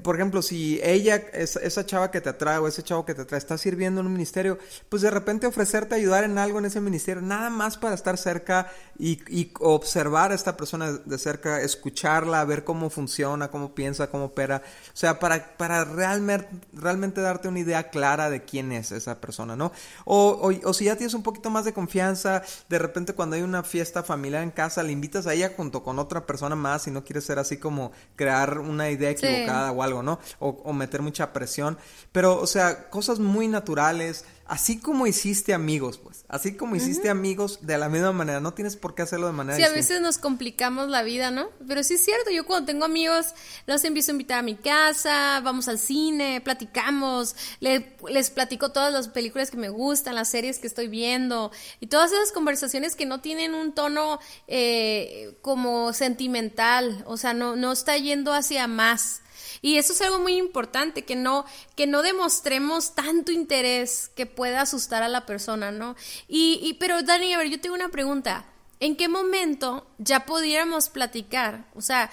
por 0.02 0.14
ejemplo, 0.14 0.42
si 0.42 0.80
ella, 0.82 1.16
esa 1.16 1.84
chava 1.84 2.10
que 2.12 2.20
te 2.20 2.28
atrae 2.28 2.58
o 2.58 2.68
ese 2.68 2.84
chavo 2.84 3.04
que 3.04 3.14
te 3.14 3.22
atrae 3.22 3.38
está 3.38 3.58
sirviendo 3.58 4.00
en 4.00 4.06
un 4.06 4.12
ministerio, 4.12 4.58
pues 4.88 5.02
de 5.02 5.10
repente 5.10 5.46
ofrecerte 5.46 5.96
ayudar 5.96 6.22
en 6.22 6.38
algo 6.38 6.60
en 6.60 6.66
ese 6.66 6.80
ministerio, 6.80 7.20
nada 7.20 7.50
más 7.50 7.76
para 7.76 7.94
estar 7.94 8.16
cerca 8.16 8.70
y, 8.96 9.52
observar 9.58 10.30
a 10.30 10.34
esta 10.36 10.56
persona 10.56 10.92
de 10.92 11.18
cerca, 11.18 11.60
escucharla, 11.60 12.44
ver 12.44 12.62
cómo 12.62 12.90
funciona, 12.90 13.50
cómo 13.50 13.74
piensa, 13.74 14.08
cómo 14.08 14.26
opera, 14.26 14.62
o 14.86 14.96
sea, 14.96 15.18
para, 15.18 15.56
para 15.56 15.84
realmente, 15.84 16.48
realmente 16.72 17.20
darte 17.20 17.48
una 17.48 17.58
idea 17.58 17.90
clara 17.90 18.30
de 18.30 18.44
quién 18.44 18.70
es 18.70 18.92
esa 18.92 19.20
persona, 19.20 19.56
¿no? 19.56 19.72
O, 20.04 20.52
o, 20.62 20.72
si 20.72 20.84
ya 20.84 20.96
tienes 20.96 21.14
un 21.14 21.24
poquito 21.24 21.50
más 21.50 21.64
de 21.64 21.72
confianza, 21.72 22.42
de 22.68 22.78
repente 22.78 23.14
cuando 23.14 23.34
hay 23.34 23.42
una 23.42 23.64
fiesta 23.64 24.04
familiar 24.04 24.44
en 24.44 24.52
casa, 24.52 24.84
le 24.84 24.92
invitas 24.92 25.26
a 25.26 25.34
ella 25.34 25.52
junto 25.56 25.82
con 25.82 25.98
otra 25.98 26.24
persona 26.24 26.54
más 26.54 26.86
y 26.86 26.92
no 26.92 27.04
quieres 27.04 27.24
ser 27.24 27.40
así 27.40 27.56
como 27.56 27.90
crear 28.14 28.58
una 28.58 28.88
idea 28.88 29.10
equivocada 29.10 29.71
o 29.72 29.82
algo, 29.82 30.02
¿no? 30.02 30.20
O, 30.38 30.48
o 30.64 30.72
meter 30.72 31.02
mucha 31.02 31.32
presión. 31.32 31.78
Pero, 32.12 32.40
o 32.40 32.46
sea, 32.46 32.90
cosas 32.90 33.18
muy 33.18 33.48
naturales, 33.48 34.24
así 34.52 34.78
como 34.78 35.06
hiciste 35.06 35.54
amigos, 35.54 35.96
pues, 35.96 36.26
así 36.28 36.56
como 36.56 36.76
hiciste 36.76 37.08
amigos 37.08 37.60
de 37.62 37.78
la 37.78 37.88
misma 37.88 38.12
manera, 38.12 38.38
no 38.38 38.52
tienes 38.52 38.76
por 38.76 38.94
qué 38.94 39.00
hacerlo 39.00 39.26
de 39.26 39.32
manera 39.32 39.56
Sí, 39.56 39.62
a 39.62 39.70
veces 39.70 40.02
nos 40.02 40.18
complicamos 40.18 40.90
la 40.90 41.02
vida, 41.02 41.30
¿no? 41.30 41.48
Pero 41.66 41.82
sí 41.82 41.94
es 41.94 42.04
cierto, 42.04 42.30
yo 42.30 42.44
cuando 42.44 42.66
tengo 42.66 42.84
amigos 42.84 43.28
los 43.66 43.82
empiezo 43.84 44.10
a 44.10 44.12
invitar 44.12 44.40
a 44.40 44.42
mi 44.42 44.56
casa, 44.56 45.40
vamos 45.42 45.68
al 45.68 45.78
cine, 45.78 46.42
platicamos, 46.42 47.34
les 47.60 48.30
platico 48.30 48.72
todas 48.72 48.92
las 48.92 49.08
películas 49.08 49.50
que 49.50 49.56
me 49.56 49.70
gustan, 49.70 50.16
las 50.16 50.28
series 50.28 50.58
que 50.58 50.66
estoy 50.66 50.88
viendo 50.88 51.50
y 51.80 51.86
todas 51.86 52.12
esas 52.12 52.30
conversaciones 52.32 52.94
que 52.94 53.06
no 53.06 53.22
tienen 53.22 53.54
un 53.54 53.72
tono 53.72 54.18
eh, 54.48 55.34
como 55.40 55.94
sentimental, 55.94 57.04
o 57.06 57.16
sea, 57.16 57.32
no, 57.32 57.56
no 57.56 57.72
está 57.72 57.96
yendo 57.96 58.34
hacia 58.34 58.66
más. 58.66 59.22
Y 59.60 59.76
eso 59.76 59.92
es 59.92 60.00
algo 60.02 60.18
muy 60.18 60.36
importante, 60.36 61.04
que 61.04 61.16
no, 61.16 61.44
que 61.76 61.86
no 61.86 62.02
demostremos 62.02 62.94
tanto 62.94 63.32
interés 63.32 64.10
que 64.14 64.26
pueda 64.26 64.62
asustar 64.62 65.02
a 65.02 65.08
la 65.08 65.26
persona, 65.26 65.70
¿no? 65.70 65.96
Y, 66.28 66.60
y, 66.62 66.74
pero 66.74 67.02
Dani, 67.02 67.34
a 67.34 67.38
ver, 67.38 67.48
yo 67.48 67.60
tengo 67.60 67.74
una 67.74 67.90
pregunta. 67.90 68.46
¿En 68.80 68.96
qué 68.96 69.08
momento 69.08 69.86
ya 69.98 70.26
pudiéramos 70.26 70.88
platicar? 70.88 71.66
O 71.74 71.80
sea, 71.80 72.10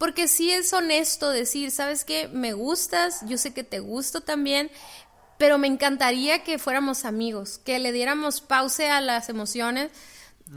porque 0.00 0.28
sí 0.28 0.50
es 0.50 0.72
honesto 0.72 1.30
decir, 1.30 1.70
¿sabes 1.70 2.04
qué? 2.04 2.28
Me 2.28 2.54
gustas, 2.54 3.20
yo 3.26 3.36
sé 3.36 3.52
que 3.52 3.64
te 3.64 3.80
gusto 3.80 4.22
también, 4.22 4.70
pero 5.36 5.58
me 5.58 5.66
encantaría 5.66 6.42
que 6.42 6.58
fuéramos 6.58 7.04
amigos, 7.04 7.58
que 7.58 7.78
le 7.78 7.92
diéramos 7.92 8.40
pause 8.40 8.88
a 8.88 9.02
las 9.02 9.28
emociones. 9.28 9.90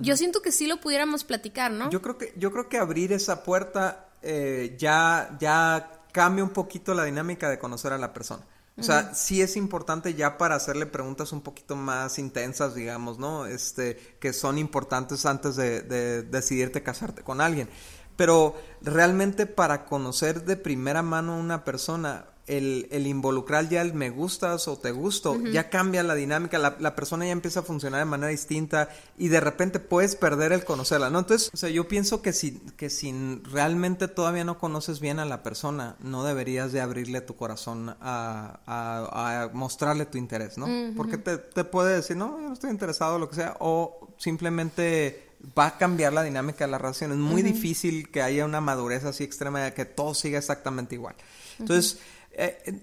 Yo 0.02 0.18
siento 0.18 0.42
que 0.42 0.52
sí 0.52 0.66
lo 0.66 0.80
pudiéramos 0.80 1.24
platicar, 1.26 1.72
¿no? 1.72 1.90
Yo 1.90 2.02
creo 2.02 2.18
que, 2.18 2.34
yo 2.38 2.52
creo 2.52 2.68
que 2.68 2.78
abrir 2.78 3.12
esa 3.12 3.44
puerta 3.44 4.10
eh, 4.22 4.76
ya, 4.78 5.36
ya 5.40 6.03
cambia 6.14 6.46
un 6.46 6.52
poquito 6.52 6.94
la 6.94 7.04
dinámica 7.04 7.50
de 7.50 7.60
conocer 7.60 7.92
a 7.92 7.98
la 7.98 8.14
persona. 8.14 8.46
O 8.76 8.82
sea, 8.82 9.14
sí 9.14 9.40
es 9.42 9.56
importante 9.56 10.16
ya 10.16 10.40
para 10.40 10.56
hacerle 10.56 10.88
preguntas 10.88 11.32
un 11.32 11.42
poquito 11.42 11.76
más 11.76 12.18
intensas, 12.18 12.74
digamos, 12.74 13.20
¿no? 13.20 13.46
Este, 13.46 13.98
que 14.20 14.34
son 14.34 14.58
importantes 14.58 15.28
antes 15.28 15.56
de, 15.56 15.82
de 15.82 16.24
decidirte 16.24 16.82
casarte 16.82 17.22
con 17.22 17.40
alguien. 17.40 17.70
Pero 18.16 18.56
realmente 18.82 19.46
para 19.46 19.86
conocer 19.86 20.46
de 20.46 20.58
primera 20.58 21.04
mano 21.04 21.34
a 21.34 21.38
una 21.38 21.64
persona, 21.64 22.26
el, 22.48 22.88
el, 22.92 23.08
involucrar 23.08 23.70
ya 23.70 23.82
el 23.82 23.94
me 23.94 24.10
gustas 24.10 24.68
o 24.68 24.78
te 24.78 24.92
gusto, 24.92 25.40
ya 25.42 25.70
cambia 25.70 26.04
la 26.04 26.14
dinámica, 26.14 26.60
la, 26.60 26.76
la, 26.80 26.96
persona 26.96 27.26
ya 27.26 27.32
empieza 27.32 27.62
a 27.62 27.64
funcionar 27.64 28.00
de 28.00 28.06
manera 28.06 28.30
distinta 28.30 28.90
y 29.18 29.30
de 29.30 29.40
repente 29.40 29.80
puedes 29.80 30.16
perder 30.16 30.52
el 30.52 30.66
conocerla, 30.66 31.10
¿no? 31.10 31.20
Entonces, 31.20 31.50
o 31.54 31.58
sea, 31.58 31.70
yo 31.70 31.88
pienso 31.88 32.22
que 32.22 32.34
si, 32.34 32.60
que 32.76 32.90
si 32.90 33.14
realmente 33.46 34.10
todavía 34.10 34.44
no 34.44 34.58
conoces 34.58 35.00
bien 35.00 35.20
a 35.20 35.26
la 35.26 35.42
persona, 35.42 35.96
no 36.00 36.26
deberías 36.26 36.74
de 36.74 36.82
abrirle 36.82 37.22
tu 37.22 37.36
corazón 37.36 37.96
a, 38.02 38.60
a, 38.66 39.44
a 39.44 39.50
mostrarle 39.54 40.06
tu 40.06 40.18
interés, 40.18 40.58
¿no? 40.58 40.68
Porque 40.98 41.18
te, 41.18 41.38
te, 41.38 41.64
puede 41.64 41.96
decir, 41.96 42.18
no, 42.18 42.42
yo 42.42 42.48
no 42.48 42.54
estoy 42.54 42.72
interesado, 42.72 43.20
lo 43.20 43.30
que 43.30 43.36
sea, 43.36 43.56
o 43.60 44.10
simplemente 44.18 45.34
va 45.58 45.68
a 45.68 45.78
cambiar 45.78 46.14
la 46.14 46.24
dinámica 46.24 46.66
de 46.66 46.72
la 46.72 46.78
relación. 46.78 47.12
Es 47.12 47.18
muy 47.18 47.42
difícil 47.42 48.10
que 48.10 48.22
haya 48.22 48.46
una 48.46 48.62
madurez 48.62 49.04
así 49.04 49.24
extrema 49.24 49.62
de 49.62 49.74
que 49.74 49.86
todo 49.86 50.14
siga 50.14 50.40
exactamente 50.40 50.96
igual. 50.96 51.16
Entonces, 51.60 52.00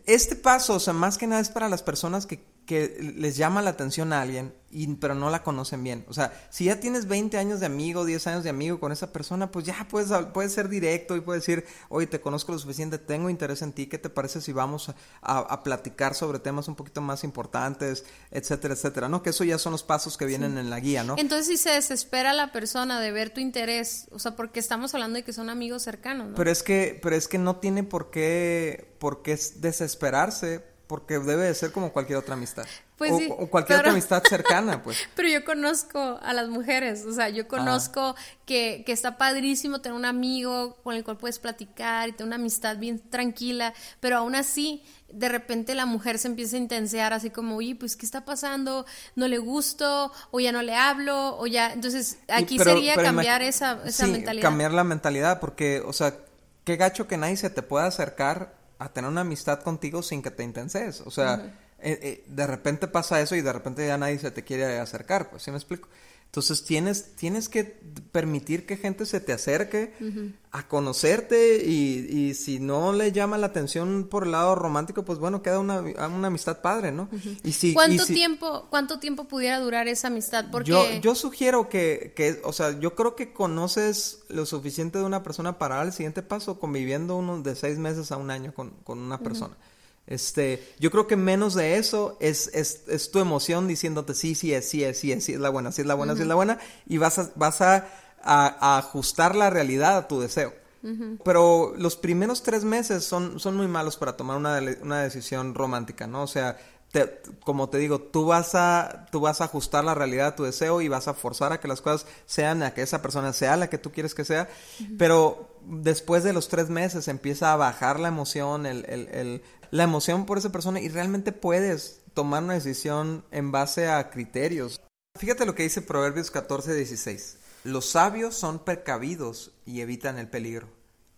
este 0.07 0.37
paso, 0.37 0.75
o 0.75 0.81
sea, 0.81 0.93
más 0.93 1.19
que 1.19 1.27
nada 1.27 1.41
es 1.41 1.49
para 1.49 1.69
las 1.69 1.83
personas 1.83 2.27
que, 2.27 2.41
que 2.71 3.15
les 3.17 3.37
llama 3.37 3.63
la 3.63 3.71
atención 3.71 4.13
a 4.13 4.23
alguien, 4.23 4.55
y, 4.71 4.87
pero 4.95 5.17
no 5.17 5.29
la 5.29 5.43
conocen 5.43 5.83
bien. 5.83 6.05
O 6.09 6.15
sea, 6.15 6.33
si 6.51 6.67
ya 6.67 6.79
tienes 6.79 7.09
20 7.09 7.37
años 7.37 7.59
de 7.59 7.67
amigo, 7.67 8.05
10 8.05 8.29
años 8.29 8.45
de 8.45 8.51
amigo 8.51 8.79
con 8.79 8.93
esa 8.93 9.13
persona, 9.13 9.51
pues 9.51 9.67
ya 9.67 9.89
puedes, 9.91 10.13
puedes 10.33 10.53
ser 10.53 10.69
directo 10.69 11.17
y 11.17 11.21
puedes 11.21 11.45
decir, 11.45 11.65
oye, 11.89 12.07
te 12.07 12.21
conozco 12.21 12.53
lo 12.53 12.61
suficiente, 12.61 12.99
tengo 12.99 13.29
interés 13.29 13.63
en 13.63 13.73
ti, 13.73 13.89
¿qué 13.89 13.99
te 13.99 14.09
parece 14.09 14.41
si 14.41 14.53
vamos 14.53 14.89
a, 14.89 14.95
a, 15.21 15.39
a 15.41 15.65
platicar 15.65 16.15
sobre 16.15 16.39
temas 16.39 16.69
un 16.69 16.77
poquito 16.77 17.01
más 17.01 17.25
importantes, 17.25 18.05
etcétera, 18.31 18.75
etcétera? 18.75 19.09
¿No? 19.09 19.21
Que 19.21 19.31
eso 19.31 19.43
ya 19.43 19.59
son 19.59 19.73
los 19.73 19.83
pasos 19.83 20.17
que 20.17 20.27
vienen 20.27 20.53
sí. 20.53 20.59
en 20.61 20.71
la 20.71 20.79
guía, 20.79 21.03
¿no? 21.03 21.17
Entonces, 21.19 21.49
si 21.49 21.57
se 21.57 21.71
desespera 21.71 22.33
la 22.35 22.53
persona 22.53 23.01
de 23.01 23.11
ver 23.11 23.31
tu 23.31 23.41
interés, 23.41 24.07
o 24.13 24.21
sea, 24.21 24.37
porque 24.37 24.61
estamos 24.61 24.95
hablando 24.95 25.17
de 25.17 25.25
que 25.25 25.33
son 25.33 25.51
amigos 25.51 25.83
cercanos, 25.83 26.29
¿no? 26.29 26.35
Pero 26.37 26.53
es 26.53 26.63
que, 26.63 26.97
pero 27.03 27.17
es 27.17 27.27
que 27.27 27.39
no 27.39 27.57
tiene 27.57 27.83
por 27.83 28.13
qué, 28.13 28.95
por 29.01 29.23
qué 29.23 29.37
desesperarse, 29.57 30.70
porque 30.91 31.21
debe 31.21 31.45
de 31.45 31.55
ser 31.55 31.71
como 31.71 31.93
cualquier 31.93 32.19
otra 32.19 32.35
amistad. 32.35 32.67
Pues 32.97 33.13
o, 33.13 33.19
sí, 33.19 33.29
o, 33.31 33.47
cualquier 33.47 33.79
pero... 33.79 33.79
otra 33.79 33.93
amistad 33.93 34.25
cercana, 34.29 34.83
pues. 34.83 34.99
Pero 35.15 35.29
yo 35.29 35.45
conozco 35.45 36.19
a 36.21 36.33
las 36.33 36.49
mujeres, 36.49 37.05
o 37.07 37.13
sea, 37.13 37.29
yo 37.29 37.47
conozco 37.47 38.17
que, 38.45 38.83
que, 38.85 38.91
está 38.91 39.17
padrísimo 39.17 39.81
tener 39.81 39.97
un 39.97 40.05
amigo 40.05 40.79
con 40.83 40.97
el 40.97 41.05
cual 41.05 41.17
puedes 41.17 41.39
platicar 41.39 42.09
y 42.09 42.13
tener 42.13 42.27
una 42.27 42.37
amistad 42.37 42.77
bien 42.77 42.99
tranquila, 43.09 43.73
pero 44.01 44.17
aún 44.17 44.35
así, 44.35 44.83
de 45.13 45.29
repente 45.29 45.77
la 45.77 45.87
mujer 45.87 46.19
se 46.19 46.27
empieza 46.27 46.57
a 46.57 46.59
intensear 46.59 47.13
así 47.13 47.31
como, 47.31 47.55
oye, 47.59 47.77
pues, 47.77 47.95
¿qué 47.95 48.05
está 48.05 48.25
pasando? 48.25 48.85
¿No 49.15 49.29
le 49.29 49.39
gusto? 49.39 50.11
¿O 50.33 50.41
ya 50.41 50.51
no 50.51 50.63
le 50.63 50.75
hablo? 50.75 51.39
¿O 51.39 51.47
ya? 51.47 51.73
Entonces, 51.73 52.19
aquí 52.27 52.59
pero, 52.59 52.73
sería 52.73 52.97
pero 52.97 53.07
cambiar 53.07 53.43
esa, 53.43 53.79
esa 53.85 54.07
sí, 54.07 54.11
mentalidad. 54.11 54.43
cambiar 54.43 54.73
la 54.73 54.83
mentalidad, 54.83 55.39
porque, 55.39 55.85
o 55.87 55.93
sea, 55.93 56.17
qué 56.65 56.75
gacho 56.75 57.07
que 57.07 57.17
nadie 57.17 57.37
se 57.37 57.49
te 57.49 57.63
pueda 57.63 57.87
acercar 57.87 58.59
a 58.81 58.89
tener 58.89 59.11
una 59.11 59.21
amistad 59.21 59.61
contigo 59.61 60.03
sin 60.03 60.23
que 60.23 60.31
te 60.31 60.43
intenses. 60.43 61.03
O 61.03 61.11
sea, 61.11 61.35
uh 61.35 61.39
-huh. 61.39 61.51
eh, 61.81 61.99
eh, 62.03 62.25
de 62.27 62.47
repente 62.47 62.89
pasa 62.89 63.21
eso 63.21 63.37
y 63.37 63.43
de 63.43 63.53
repente 63.53 63.87
ya 63.87 63.99
nadie 63.99 64.19
se 64.19 64.31
te 64.31 64.43
quiere 64.43 64.79
acercar, 64.81 65.31
pues, 65.31 65.43
¿sí 65.43 65.51
me 65.51 65.59
explico? 65.59 65.89
Entonces 66.31 66.63
tienes, 66.63 67.17
tienes 67.17 67.49
que 67.49 67.65
permitir 68.13 68.65
que 68.65 68.77
gente 68.77 69.05
se 69.05 69.19
te 69.19 69.33
acerque 69.33 69.93
uh 70.01 70.05
-huh. 70.05 70.33
a 70.53 70.69
conocerte 70.69 71.65
y, 71.67 72.07
y, 72.09 72.35
si 72.35 72.61
no 72.61 72.93
le 72.93 73.11
llama 73.11 73.37
la 73.37 73.49
atención 73.49 74.07
por 74.09 74.23
el 74.23 74.31
lado 74.31 74.55
romántico, 74.55 75.05
pues 75.05 75.19
bueno, 75.19 75.43
queda 75.43 75.59
una, 75.59 75.81
una 75.81 76.29
amistad 76.29 76.61
padre, 76.63 76.93
¿no? 76.93 77.09
Uh 77.11 77.17
-huh. 77.17 77.41
y 77.43 77.51
si, 77.51 77.75
¿Cuánto, 77.75 78.05
y 78.05 78.07
si, 78.07 78.15
tiempo, 78.15 78.69
¿Cuánto 78.71 79.01
tiempo 79.01 79.25
pudiera 79.25 79.59
durar 79.59 79.89
esa 79.89 80.07
amistad? 80.07 80.45
Porque... 80.53 80.71
Yo, 80.71 80.85
yo 81.01 81.17
sugiero 81.17 81.69
que, 81.69 82.13
que, 82.15 82.41
o 82.45 82.53
sea, 82.53 82.79
yo 82.79 82.95
creo 82.95 83.17
que 83.17 83.33
conoces 83.33 84.21
lo 84.29 84.47
suficiente 84.47 85.01
de 85.01 85.05
una 85.05 85.25
persona 85.25 85.59
para 85.59 85.77
dar 85.79 85.87
el 85.87 85.93
siguiente 85.93 86.23
paso 86.23 86.61
conviviendo 86.61 87.17
unos 87.17 87.43
de 87.43 87.57
seis 87.57 87.77
meses 87.77 88.13
a 88.13 88.17
un 88.19 88.31
año 88.31 88.55
con, 88.55 88.71
con 88.85 89.01
una 89.01 89.19
persona. 89.19 89.57
Uh 89.59 89.65
-huh. 89.65 89.70
Este, 90.07 90.67
yo 90.81 90.91
creo 90.91 91.07
que 91.07 91.17
menos 91.17 91.55
de 91.55 91.77
eso 91.77 92.17
es, 92.21 92.51
es, 92.53 92.83
es, 92.89 93.11
tu 93.13 93.21
emoción 93.21 93.69
diciéndote 93.69 94.15
sí, 94.15 94.35
sí 94.35 94.53
es, 94.53 94.69
sí 94.69 94.83
es, 94.83 94.99
sí 94.99 95.13
es, 95.13 95.25
sí 95.25 95.35
es 95.35 95.41
la 95.41 95.51
buena, 95.51 95.71
sí 95.71 95.83
es 95.83 95.87
la 95.87 95.95
buena, 95.95 96.13
uh 96.13 96.17
-huh. 96.17 96.19
sí 96.19 96.23
es 96.23 96.29
la 96.29 96.35
buena, 96.35 96.59
y 96.87 96.99
vas 96.99 97.19
a, 97.19 97.31
vas 97.37 97.61
a, 97.61 97.87
a, 98.23 98.75
a 98.75 98.79
ajustar 98.79 99.37
la 99.37 99.51
realidad 99.51 99.97
a 99.97 100.09
tu 100.09 100.21
deseo. 100.21 100.53
Uh 100.83 100.89
-huh. 100.89 101.19
Pero 101.25 101.75
los 101.77 101.97
primeros 101.97 102.43
tres 102.43 102.65
meses 102.65 103.05
son, 103.05 103.39
son 103.39 103.57
muy 103.57 103.69
malos 103.69 103.97
para 103.97 104.17
tomar 104.17 104.37
una, 104.37 104.61
una 104.83 105.03
decisión 105.03 105.55
romántica, 105.55 106.07
¿no? 106.09 106.23
O 106.23 106.27
sea, 106.27 106.57
te, 106.91 107.21
como 107.45 107.69
te 107.69 107.79
digo, 107.79 108.01
tú 108.01 108.25
vas 108.25 108.55
a 108.57 109.07
tú 109.13 109.21
vas 109.21 109.41
a 109.41 109.45
ajustar 109.45 109.85
la 109.85 109.95
realidad 109.95 110.29
a 110.29 110.37
tu 110.37 110.43
deseo 110.43 110.81
y 110.81 110.89
vas 110.89 111.07
a 111.07 111.15
forzar 111.15 111.53
a 111.53 111.61
que 111.61 111.69
las 111.69 111.81
cosas 111.81 112.07
sean 112.27 112.65
a 112.65 112.75
que 112.75 112.83
esa 112.83 113.01
persona 113.01 113.33
sea 113.33 113.57
la 113.57 113.71
que 113.71 113.79
tú 113.79 113.93
quieres 113.93 114.13
que 114.15 114.25
sea, 114.25 114.49
uh 114.81 114.83
-huh. 114.83 114.97
pero 114.99 115.55
después 115.67 116.25
de 116.25 116.33
los 116.33 116.49
tres 116.49 116.69
meses 116.69 117.07
empieza 117.07 117.53
a 117.53 117.57
bajar 117.57 118.01
la 118.01 118.09
emoción, 118.09 118.67
el, 118.67 118.85
el, 118.89 119.09
el, 119.13 119.43
la 119.71 119.85
emoción 119.85 120.27
por 120.27 120.39
esa 120.39 120.53
persona 120.53 120.81
y 120.81 120.89
realmente 120.89 121.33
puedes 121.33 122.01
tomar 122.15 122.43
una 122.43 122.55
decisión 122.55 123.25
en 123.31 123.53
base 123.53 123.89
a 123.89 124.11
criterios. 124.11 124.81
Fíjate 125.19 125.47
lo 125.47 125.55
que 125.55 125.63
dice 125.63 125.83
Proverbios 125.83 126.31
14, 126.31 126.75
16. 126.75 127.37
Los 127.65 127.91
sabios 127.91 128.35
son 128.35 128.65
precavidos 128.65 129.53
y 129.67 129.81
evitan 129.81 130.19
el 130.19 130.29
peligro. 130.29 130.69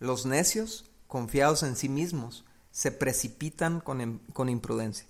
Los 0.00 0.26
necios, 0.26 0.90
confiados 1.06 1.62
en 1.62 1.76
sí 1.76 1.88
mismos, 1.88 2.44
se 2.70 2.90
precipitan 2.90 3.80
con, 3.80 4.18
con 4.32 4.48
imprudencia. 4.48 5.06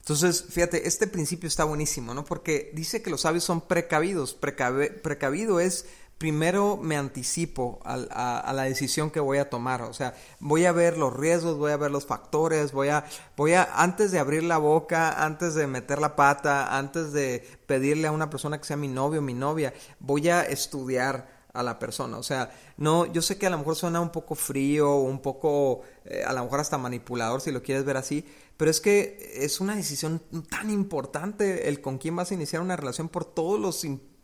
Entonces, 0.00 0.44
fíjate, 0.50 0.86
este 0.86 1.08
principio 1.08 1.48
está 1.48 1.64
buenísimo, 1.64 2.14
¿no? 2.14 2.24
Porque 2.24 2.70
dice 2.74 3.02
que 3.02 3.10
los 3.10 3.22
sabios 3.22 3.42
son 3.42 3.62
precavidos. 3.62 4.34
Precav 4.34 5.00
precavido 5.02 5.58
es 5.58 5.86
primero 6.18 6.78
me 6.78 6.96
anticipo 6.96 7.80
a, 7.84 7.94
a, 8.40 8.52
la 8.52 8.62
decisión 8.62 9.10
que 9.10 9.20
voy 9.20 9.38
a 9.38 9.50
tomar. 9.50 9.82
O 9.82 9.92
sea, 9.92 10.14
voy 10.40 10.64
a 10.64 10.72
ver 10.72 10.96
los 10.96 11.14
riesgos, 11.14 11.58
voy 11.58 11.72
a 11.72 11.76
ver 11.76 11.90
los 11.90 12.06
factores, 12.06 12.72
voy 12.72 12.88
a, 12.88 13.04
voy 13.36 13.52
a, 13.52 13.64
antes 13.74 14.12
de 14.12 14.18
abrir 14.18 14.42
la 14.42 14.58
boca, 14.58 15.24
antes 15.24 15.54
de 15.54 15.66
meter 15.66 15.98
la 15.98 16.16
pata, 16.16 16.76
antes 16.76 17.12
de 17.12 17.46
pedirle 17.66 18.08
a 18.08 18.12
una 18.12 18.30
persona 18.30 18.58
que 18.58 18.64
sea 18.64 18.76
mi 18.76 18.88
novio 18.88 19.20
o 19.20 19.22
mi 19.22 19.34
novia, 19.34 19.74
voy 20.00 20.28
a 20.28 20.42
estudiar 20.42 21.36
a 21.52 21.62
la 21.62 21.78
persona. 21.78 22.18
O 22.18 22.22
sea, 22.22 22.50
no, 22.76 23.06
yo 23.06 23.22
sé 23.22 23.38
que 23.38 23.46
a 23.46 23.50
lo 23.50 23.58
mejor 23.58 23.76
suena 23.76 24.00
un 24.00 24.10
poco 24.10 24.34
frío, 24.34 24.96
un 24.96 25.20
poco, 25.20 25.82
eh, 26.04 26.22
a 26.26 26.32
lo 26.32 26.44
mejor 26.44 26.60
hasta 26.60 26.78
manipulador 26.78 27.40
si 27.40 27.50
lo 27.50 27.62
quieres 27.62 27.84
ver 27.84 27.96
así, 27.96 28.24
pero 28.56 28.70
es 28.70 28.80
que 28.80 29.32
es 29.34 29.60
una 29.60 29.76
decisión 29.76 30.22
tan 30.48 30.70
importante 30.70 31.68
el 31.68 31.80
con 31.80 31.98
quién 31.98 32.16
vas 32.16 32.30
a 32.30 32.34
iniciar 32.34 32.62
una 32.62 32.76
relación 32.76 33.08
por 33.08 33.24
todos 33.24 33.60
los 33.60 33.76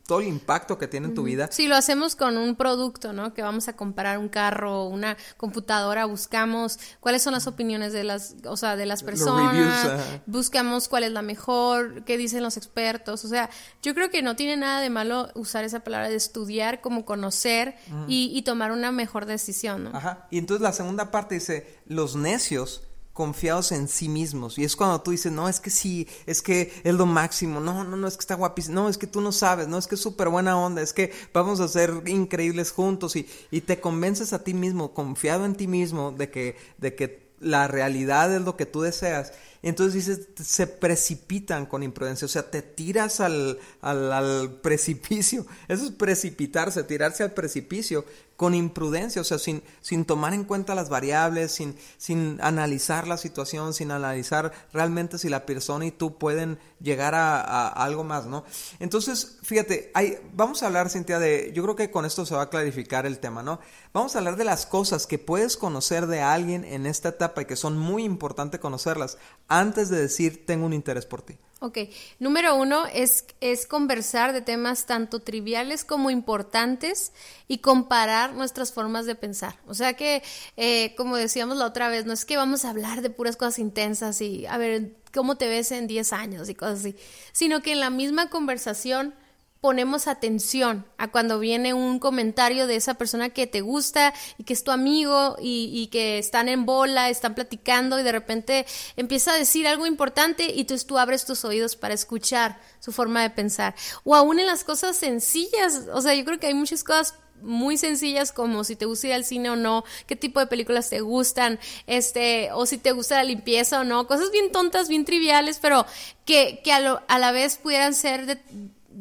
todo 0.06 0.20
el 0.20 0.26
impacto 0.26 0.78
que 0.78 0.88
tiene 0.88 1.08
en 1.08 1.14
tu 1.14 1.22
vida. 1.22 1.48
Si 1.50 1.68
lo 1.68 1.76
hacemos 1.76 2.16
con 2.16 2.36
un 2.36 2.56
producto, 2.56 3.12
¿no? 3.12 3.34
Que 3.34 3.42
vamos 3.42 3.68
a 3.68 3.76
comprar 3.76 4.18
un 4.18 4.28
carro, 4.28 4.84
una 4.84 5.16
computadora, 5.36 6.04
buscamos 6.06 6.78
cuáles 7.00 7.22
son 7.22 7.32
las 7.32 7.46
opiniones 7.46 7.92
de 7.92 8.04
las, 8.04 8.34
o 8.46 8.56
sea, 8.56 8.76
de 8.76 8.86
las 8.86 9.02
personas, 9.02 9.88
buscamos 10.26 10.88
cuál 10.88 11.04
es 11.04 11.12
la 11.12 11.22
mejor, 11.22 12.04
qué 12.04 12.16
dicen 12.16 12.42
los 12.42 12.56
expertos, 12.56 13.24
o 13.24 13.28
sea, 13.28 13.50
yo 13.82 13.94
creo 13.94 14.10
que 14.10 14.22
no 14.22 14.36
tiene 14.36 14.56
nada 14.56 14.80
de 14.80 14.90
malo 14.90 15.30
usar 15.34 15.64
esa 15.64 15.80
palabra 15.80 16.08
de 16.08 16.16
estudiar 16.16 16.80
como 16.80 17.04
conocer 17.04 17.76
y, 18.08 18.30
y 18.34 18.42
tomar 18.42 18.72
una 18.72 18.92
mejor 18.92 19.26
decisión, 19.26 19.84
¿no? 19.84 19.90
Ajá. 19.96 20.26
Y 20.30 20.38
entonces 20.38 20.62
la 20.62 20.72
segunda 20.72 21.10
parte 21.10 21.36
dice, 21.36 21.80
los 21.86 22.16
necios 22.16 22.82
confiados 23.12 23.72
en 23.72 23.88
sí 23.88 24.08
mismos. 24.08 24.58
Y 24.58 24.64
es 24.64 24.76
cuando 24.76 25.00
tú 25.00 25.10
dices, 25.10 25.32
no, 25.32 25.48
es 25.48 25.60
que 25.60 25.70
sí, 25.70 26.08
es 26.26 26.42
que 26.42 26.72
es 26.84 26.94
lo 26.94 27.06
máximo, 27.06 27.60
no, 27.60 27.84
no, 27.84 27.96
no, 27.96 28.06
es 28.06 28.16
que 28.16 28.20
está 28.20 28.34
guapísimo, 28.34 28.74
no, 28.74 28.88
es 28.88 28.98
que 28.98 29.06
tú 29.06 29.20
no 29.20 29.32
sabes, 29.32 29.68
no, 29.68 29.78
es 29.78 29.86
que 29.86 29.96
es 29.96 30.00
súper 30.00 30.28
buena 30.28 30.58
onda, 30.58 30.82
es 30.82 30.92
que 30.92 31.12
vamos 31.32 31.60
a 31.60 31.68
ser 31.68 32.02
increíbles 32.06 32.72
juntos 32.72 33.16
y, 33.16 33.28
y 33.50 33.60
te 33.62 33.80
convences 33.80 34.32
a 34.32 34.42
ti 34.42 34.54
mismo, 34.54 34.94
confiado 34.94 35.44
en 35.44 35.54
ti 35.54 35.66
mismo, 35.66 36.12
de 36.12 36.30
que, 36.30 36.56
de 36.78 36.94
que 36.94 37.32
la 37.42 37.68
realidad 37.68 38.34
es 38.34 38.42
lo 38.42 38.56
que 38.56 38.66
tú 38.66 38.80
deseas. 38.82 39.32
Entonces 39.62 39.94
dices, 39.94 40.28
se 40.44 40.66
precipitan 40.66 41.66
con 41.66 41.84
imprudencia, 41.84 42.26
o 42.26 42.28
sea, 42.28 42.50
te 42.50 42.62
tiras 42.62 43.20
al, 43.20 43.60
al, 43.80 44.58
precipicio. 44.60 45.46
Eso 45.68 45.84
es 45.84 45.90
precipitarse, 45.92 46.82
tirarse 46.82 47.22
al 47.22 47.32
precipicio 47.32 48.04
con 48.36 48.56
imprudencia, 48.56 49.22
o 49.22 49.24
sea, 49.24 49.38
sin, 49.38 49.62
sin 49.80 50.04
tomar 50.04 50.34
en 50.34 50.42
cuenta 50.42 50.74
las 50.74 50.88
variables, 50.88 51.52
sin, 51.52 51.76
sin 51.96 52.40
analizar 52.40 53.06
la 53.06 53.16
situación, 53.16 53.72
sin 53.72 53.92
analizar 53.92 54.52
realmente 54.72 55.16
si 55.16 55.28
la 55.28 55.46
persona 55.46 55.86
y 55.86 55.92
tú 55.92 56.18
pueden 56.18 56.58
llegar 56.80 57.14
a, 57.14 57.68
algo 57.68 58.02
más, 58.02 58.26
¿no? 58.26 58.44
Entonces, 58.80 59.38
fíjate, 59.42 59.92
hay, 59.94 60.18
vamos 60.34 60.64
a 60.64 60.66
hablar, 60.66 60.90
Cintia, 60.90 61.20
de, 61.20 61.52
yo 61.54 61.62
creo 61.62 61.76
que 61.76 61.92
con 61.92 62.04
esto 62.04 62.26
se 62.26 62.34
va 62.34 62.42
a 62.42 62.50
clarificar 62.50 63.06
el 63.06 63.20
tema, 63.20 63.44
¿no? 63.44 63.60
Vamos 63.92 64.16
a 64.16 64.18
hablar 64.18 64.34
de 64.34 64.44
las 64.44 64.66
cosas 64.66 65.06
que 65.06 65.18
puedes 65.18 65.56
conocer 65.56 66.08
de 66.08 66.20
alguien 66.20 66.64
en 66.64 66.86
esta 66.86 67.10
etapa 67.10 67.42
y 67.42 67.44
que 67.44 67.54
son 67.54 67.78
muy 67.78 68.02
importantes 68.02 68.58
conocerlas 68.58 69.18
antes 69.58 69.88
de 69.88 70.00
decir 70.00 70.46
tengo 70.46 70.66
un 70.66 70.72
interés 70.72 71.06
por 71.06 71.22
ti. 71.22 71.36
Ok, 71.64 71.78
número 72.18 72.56
uno 72.56 72.86
es, 72.86 73.24
es 73.40 73.68
conversar 73.68 74.32
de 74.32 74.42
temas 74.42 74.84
tanto 74.84 75.20
triviales 75.20 75.84
como 75.84 76.10
importantes 76.10 77.12
y 77.46 77.58
comparar 77.58 78.34
nuestras 78.34 78.72
formas 78.72 79.06
de 79.06 79.14
pensar. 79.14 79.54
O 79.68 79.74
sea 79.74 79.92
que, 79.92 80.24
eh, 80.56 80.92
como 80.96 81.16
decíamos 81.16 81.56
la 81.56 81.66
otra 81.66 81.88
vez, 81.88 82.04
no 82.04 82.14
es 82.14 82.24
que 82.24 82.36
vamos 82.36 82.64
a 82.64 82.70
hablar 82.70 83.00
de 83.00 83.10
puras 83.10 83.36
cosas 83.36 83.60
intensas 83.60 84.20
y 84.20 84.44
a 84.46 84.58
ver 84.58 84.96
cómo 85.14 85.36
te 85.36 85.46
ves 85.46 85.70
en 85.70 85.86
10 85.86 86.12
años 86.12 86.48
y 86.48 86.56
cosas 86.56 86.80
así, 86.80 86.96
sino 87.30 87.62
que 87.62 87.70
en 87.70 87.78
la 87.78 87.90
misma 87.90 88.28
conversación 88.28 89.14
ponemos 89.62 90.08
atención 90.08 90.84
a 90.98 91.12
cuando 91.12 91.38
viene 91.38 91.72
un 91.72 92.00
comentario 92.00 92.66
de 92.66 92.74
esa 92.74 92.94
persona 92.94 93.30
que 93.30 93.46
te 93.46 93.60
gusta 93.60 94.12
y 94.36 94.42
que 94.42 94.54
es 94.54 94.64
tu 94.64 94.72
amigo 94.72 95.36
y, 95.40 95.86
que 95.92 96.18
están 96.18 96.48
en 96.48 96.66
bola, 96.66 97.08
están 97.10 97.36
platicando 97.36 98.00
y 98.00 98.02
de 98.02 98.10
repente 98.10 98.66
empieza 98.96 99.32
a 99.32 99.38
decir 99.38 99.68
algo 99.68 99.86
importante 99.86 100.52
y 100.52 100.62
entonces 100.62 100.84
tú 100.84 100.98
abres 100.98 101.24
tus 101.24 101.44
oídos 101.44 101.76
para 101.76 101.94
escuchar 101.94 102.60
su 102.80 102.90
forma 102.90 103.22
de 103.22 103.30
pensar. 103.30 103.76
O 104.02 104.16
aún 104.16 104.40
en 104.40 104.46
las 104.46 104.64
cosas 104.64 104.96
sencillas, 104.96 105.82
o 105.94 106.02
sea, 106.02 106.12
yo 106.16 106.24
creo 106.24 106.40
que 106.40 106.48
hay 106.48 106.54
muchas 106.54 106.82
cosas 106.82 107.14
muy 107.40 107.76
sencillas 107.76 108.32
como 108.32 108.64
si 108.64 108.74
te 108.74 108.86
gusta 108.86 109.06
ir 109.06 109.12
al 109.12 109.24
cine 109.24 109.48
o 109.50 109.54
no, 109.54 109.84
qué 110.08 110.16
tipo 110.16 110.40
de 110.40 110.48
películas 110.48 110.90
te 110.90 111.02
gustan, 111.02 111.60
este, 111.86 112.50
o 112.50 112.66
si 112.66 112.78
te 112.78 112.90
gusta 112.90 113.14
la 113.14 113.24
limpieza 113.24 113.80
o 113.80 113.84
no, 113.84 114.08
cosas 114.08 114.32
bien 114.32 114.50
tontas, 114.50 114.88
bien 114.88 115.04
triviales, 115.04 115.60
pero 115.62 115.86
que, 116.24 116.60
que 116.64 116.72
a, 116.72 117.04
a 117.06 117.18
la 117.20 117.30
vez 117.30 117.58
pudieran 117.58 117.94
ser 117.94 118.26
de, 118.26 118.40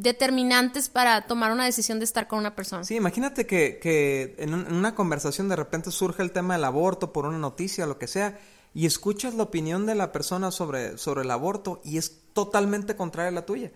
determinantes 0.01 0.89
para 0.89 1.27
tomar 1.27 1.51
una 1.51 1.65
decisión 1.65 1.99
de 1.99 2.05
estar 2.05 2.27
con 2.27 2.39
una 2.39 2.55
persona. 2.55 2.83
Sí, 2.83 2.95
imagínate 2.95 3.45
que, 3.45 3.79
que 3.81 4.35
en, 4.39 4.53
una 4.53 4.95
conversación 4.95 5.47
de 5.47 5.55
repente 5.55 5.91
surge 5.91 6.23
el 6.23 6.31
tema 6.31 6.55
del 6.55 6.63
aborto 6.63 7.13
por 7.13 7.25
una 7.25 7.37
noticia 7.37 7.85
lo 7.85 7.97
que 7.97 8.07
sea 8.07 8.39
y 8.73 8.85
escuchas 8.85 9.35
la 9.35 9.43
opinión 9.43 9.85
de 9.85 9.95
la 9.95 10.11
persona 10.11 10.51
sobre, 10.51 10.97
sobre 10.97 11.21
el 11.21 11.31
aborto 11.31 11.81
y 11.83 11.97
es 11.97 12.21
totalmente 12.33 12.95
contraria 12.95 13.29
a 13.29 13.33
la 13.33 13.45
tuya. 13.45 13.71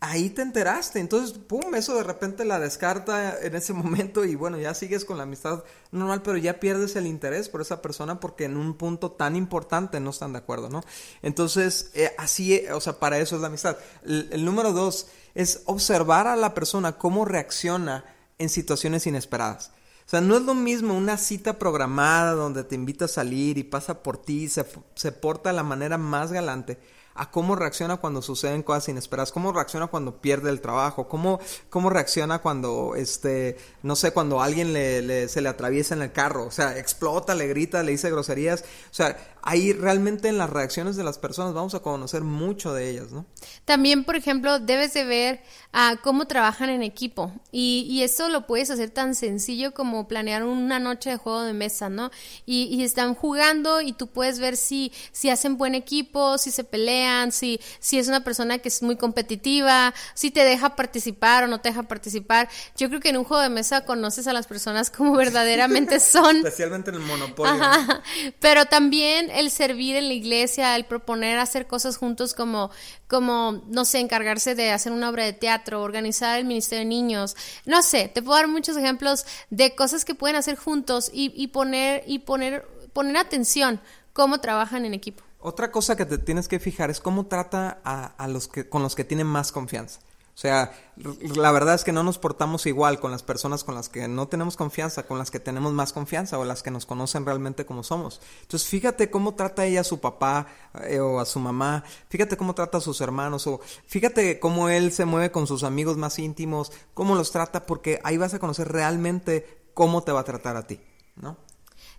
Ahí 0.00 0.28
te 0.28 0.42
enteraste, 0.42 1.00
entonces, 1.00 1.38
pum, 1.38 1.74
eso 1.76 1.96
de 1.96 2.02
repente 2.02 2.44
la 2.44 2.60
descarta 2.60 3.40
en 3.40 3.56
ese 3.56 3.72
momento 3.72 4.26
y 4.26 4.34
bueno, 4.34 4.58
ya 4.58 4.74
sigues 4.74 5.06
con 5.06 5.16
la 5.16 5.22
amistad 5.22 5.64
normal, 5.90 6.20
pero 6.22 6.36
ya 6.36 6.60
pierdes 6.60 6.94
el 6.94 7.06
interés 7.06 7.48
por 7.48 7.62
esa 7.62 7.80
persona 7.80 8.20
porque 8.20 8.44
en 8.44 8.58
un 8.58 8.74
punto 8.74 9.12
tan 9.12 9.34
importante 9.34 9.98
no 9.98 10.10
están 10.10 10.34
de 10.34 10.40
acuerdo, 10.40 10.68
¿no? 10.68 10.82
Entonces, 11.22 11.90
eh, 11.94 12.14
así, 12.18 12.66
o 12.70 12.82
sea, 12.82 12.98
para 12.98 13.18
eso 13.18 13.36
es 13.36 13.40
la 13.40 13.46
amistad. 13.46 13.78
El, 14.04 14.44
número 14.44 14.72
dos 14.72 15.06
es 15.34 15.62
observar 15.64 16.26
a 16.26 16.36
la 16.36 16.52
persona 16.52 16.98
cómo 16.98 17.24
reacciona 17.24 18.04
en 18.38 18.50
situaciones 18.50 19.06
inesperadas. 19.06 19.72
O 20.04 20.08
sea, 20.10 20.20
no 20.20 20.36
es 20.36 20.42
lo 20.42 20.54
mismo 20.54 20.94
una 20.94 21.16
cita 21.16 21.58
programada 21.58 22.32
donde 22.32 22.62
te 22.62 22.74
invita 22.74 23.06
a 23.06 23.08
salir 23.08 23.56
y 23.56 23.64
pasa 23.64 24.02
por 24.02 24.18
ti, 24.18 24.50
se, 24.50 24.66
se 24.94 25.12
porta 25.12 25.48
de 25.48 25.56
la 25.56 25.62
manera 25.62 25.96
más 25.96 26.30
galante 26.30 26.78
a 27.16 27.30
cómo 27.30 27.56
reacciona 27.56 27.96
cuando 27.96 28.22
suceden 28.22 28.62
cosas 28.62 28.88
inesperadas, 28.88 29.32
cómo 29.32 29.52
reacciona 29.52 29.86
cuando 29.86 30.20
pierde 30.20 30.50
el 30.50 30.60
trabajo, 30.60 31.08
cómo, 31.08 31.40
cómo 31.70 31.90
reacciona 31.90 32.40
cuando, 32.40 32.94
este, 32.96 33.56
no 33.82 33.96
sé, 33.96 34.12
cuando 34.12 34.40
alguien 34.40 34.72
le, 34.72 35.28
se 35.28 35.40
le 35.40 35.48
atraviesa 35.48 35.94
en 35.94 36.02
el 36.02 36.12
carro, 36.12 36.46
o 36.46 36.50
sea, 36.50 36.78
explota, 36.78 37.34
le 37.34 37.46
grita, 37.48 37.82
le 37.82 37.92
dice 37.92 38.10
groserías, 38.10 38.62
o 38.90 38.94
sea, 38.94 39.16
ahí 39.46 39.72
realmente 39.72 40.28
en 40.28 40.38
las 40.38 40.50
reacciones 40.50 40.96
de 40.96 41.04
las 41.04 41.18
personas 41.18 41.54
vamos 41.54 41.74
a 41.76 41.80
conocer 41.80 42.22
mucho 42.22 42.74
de 42.74 42.90
ellas, 42.90 43.12
¿no? 43.12 43.26
También, 43.64 44.02
por 44.02 44.16
ejemplo, 44.16 44.58
debes 44.58 44.92
de 44.92 45.04
ver 45.04 45.40
a 45.72 45.96
cómo 46.02 46.26
trabajan 46.26 46.68
en 46.68 46.82
equipo 46.82 47.32
y, 47.52 47.86
y, 47.88 48.02
eso 48.02 48.28
lo 48.28 48.46
puedes 48.46 48.70
hacer 48.70 48.90
tan 48.90 49.14
sencillo 49.14 49.72
como 49.72 50.08
planear 50.08 50.42
una 50.42 50.80
noche 50.80 51.10
de 51.10 51.16
juego 51.16 51.42
de 51.42 51.52
mesa, 51.52 51.88
¿no? 51.88 52.10
Y, 52.44 52.64
y, 52.64 52.82
están 52.82 53.14
jugando 53.14 53.80
y 53.80 53.92
tú 53.92 54.08
puedes 54.08 54.40
ver 54.40 54.56
si, 54.56 54.92
si 55.12 55.30
hacen 55.30 55.56
buen 55.56 55.76
equipo, 55.76 56.38
si 56.38 56.50
se 56.50 56.64
pelean, 56.64 57.05
si, 57.30 57.60
si 57.80 57.98
es 57.98 58.08
una 58.08 58.24
persona 58.24 58.58
que 58.58 58.68
es 58.68 58.82
muy 58.82 58.96
competitiva, 58.96 59.94
si 60.14 60.30
te 60.30 60.44
deja 60.44 60.76
participar 60.76 61.44
o 61.44 61.46
no 61.46 61.60
te 61.60 61.70
deja 61.70 61.84
participar. 61.84 62.48
Yo 62.76 62.88
creo 62.88 63.00
que 63.00 63.10
en 63.10 63.16
un 63.16 63.24
juego 63.24 63.42
de 63.42 63.48
mesa 63.48 63.84
conoces 63.84 64.26
a 64.26 64.32
las 64.32 64.46
personas 64.46 64.90
como 64.90 65.12
verdaderamente 65.16 66.00
son. 66.00 66.38
Especialmente 66.38 66.90
en 66.90 66.96
el 66.96 67.02
monopolio. 67.02 67.52
Ajá. 67.52 68.02
Pero 68.40 68.66
también 68.66 69.30
el 69.30 69.50
servir 69.50 69.96
en 69.96 70.08
la 70.08 70.14
iglesia, 70.14 70.76
el 70.76 70.84
proponer 70.84 71.38
hacer 71.38 71.66
cosas 71.66 71.96
juntos 71.96 72.34
como, 72.34 72.70
como, 73.06 73.62
no 73.68 73.84
sé, 73.84 73.98
encargarse 73.98 74.54
de 74.54 74.70
hacer 74.70 74.92
una 74.92 75.10
obra 75.10 75.24
de 75.24 75.32
teatro, 75.32 75.82
organizar 75.82 76.38
el 76.38 76.44
Ministerio 76.44 76.80
de 76.80 76.88
Niños, 76.88 77.36
no 77.64 77.82
sé, 77.82 78.08
te 78.08 78.22
puedo 78.22 78.36
dar 78.36 78.48
muchos 78.48 78.76
ejemplos 78.76 79.26
de 79.50 79.74
cosas 79.74 80.04
que 80.04 80.14
pueden 80.14 80.36
hacer 80.36 80.56
juntos 80.56 81.10
y, 81.12 81.32
y 81.34 81.48
poner, 81.48 82.04
y 82.06 82.20
poner, 82.20 82.66
poner 82.92 83.16
atención 83.16 83.80
cómo 84.12 84.40
trabajan 84.40 84.84
en 84.84 84.94
equipo. 84.94 85.25
Otra 85.48 85.70
cosa 85.70 85.94
que 85.94 86.04
te 86.04 86.18
tienes 86.18 86.48
que 86.48 86.58
fijar 86.58 86.90
es 86.90 86.98
cómo 86.98 87.26
trata 87.26 87.78
a, 87.84 88.26
los 88.26 88.48
que, 88.48 88.68
con 88.68 88.82
los 88.82 88.96
que 88.96 89.04
tienen 89.04 89.28
más 89.28 89.52
confianza. 89.52 90.00
O 90.34 90.38
sea, 90.38 90.72
la 90.96 91.52
verdad 91.52 91.76
es 91.76 91.84
que 91.84 91.92
no 91.92 92.02
nos 92.02 92.18
portamos 92.18 92.66
igual 92.66 92.98
con 92.98 93.12
las 93.12 93.22
personas 93.22 93.62
con 93.62 93.76
las 93.76 93.88
que 93.88 94.08
no 94.08 94.26
tenemos 94.26 94.56
confianza, 94.56 95.04
con 95.04 95.18
las 95.18 95.30
que 95.30 95.38
tenemos 95.38 95.72
más 95.72 95.92
confianza 95.92 96.36
o 96.40 96.44
las 96.44 96.64
que 96.64 96.72
nos 96.72 96.84
conocen 96.84 97.24
realmente 97.24 97.64
como 97.64 97.84
somos. 97.84 98.20
Entonces, 98.42 98.68
fíjate 98.68 99.08
cómo 99.08 99.36
trata 99.36 99.66
ella 99.66 99.82
a 99.82 99.84
su 99.84 100.00
papá 100.00 100.48
eh, 100.82 100.98
o 100.98 101.20
a 101.20 101.24
su 101.24 101.38
mamá, 101.38 101.84
fíjate 102.08 102.36
cómo 102.36 102.52
trata 102.52 102.78
a 102.78 102.80
sus 102.80 103.00
hermanos 103.00 103.46
o 103.46 103.60
fíjate 103.86 104.40
cómo 104.40 104.68
él 104.68 104.90
se 104.90 105.04
mueve 105.04 105.30
con 105.30 105.46
sus 105.46 105.62
amigos 105.62 105.96
más 105.96 106.18
íntimos, 106.18 106.72
cómo 106.92 107.14
los 107.14 107.30
trata, 107.30 107.66
porque 107.66 108.00
ahí 108.02 108.16
vas 108.16 108.34
a 108.34 108.40
conocer 108.40 108.66
realmente 108.66 109.68
cómo 109.74 110.02
te 110.02 110.10
va 110.10 110.22
a 110.22 110.24
tratar 110.24 110.56
a 110.56 110.66
ti, 110.66 110.80
¿no? 111.14 111.36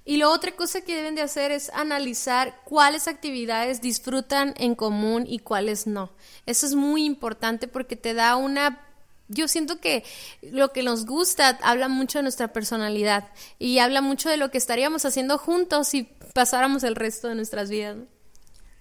Y 0.08 0.16
la 0.16 0.30
otra 0.30 0.54
cosa 0.54 0.80
que 0.80 0.96
deben 0.96 1.16
de 1.16 1.22
hacer 1.22 1.52
es 1.52 1.70
analizar 1.74 2.62
cuáles 2.64 3.10
actividades 3.10 3.82
disfrutan 3.82 4.54
en 4.56 4.74
común 4.74 5.26
y 5.28 5.40
cuáles 5.40 5.86
no. 5.86 6.12
Eso 6.46 6.66
es 6.66 6.76
muy 6.76 7.04
importante 7.04 7.68
porque 7.68 7.98
te 7.98 8.14
da 8.14 8.38
una 8.38 8.86
yo 9.28 9.50
siento 9.50 9.82
que 9.82 10.06
lo 10.42 10.72
que 10.72 10.82
nos 10.82 11.06
gusta 11.06 11.60
habla 11.62 11.90
mucho 11.90 12.20
de 12.20 12.24
nuestra 12.24 12.54
personalidad 12.54 13.28
y 13.60 13.80
habla 13.80 14.00
mucho 14.00 14.30
de 14.30 14.38
lo 14.38 14.50
que 14.50 14.58
estaríamos 14.58 15.04
haciendo 15.04 15.38
juntos 15.38 15.90
si 15.90 16.04
pasáramos 16.34 16.86
el 16.86 16.96
resto 16.96 17.28
de 17.28 17.36
nuestras 17.36 17.70
vidas. 17.70 17.98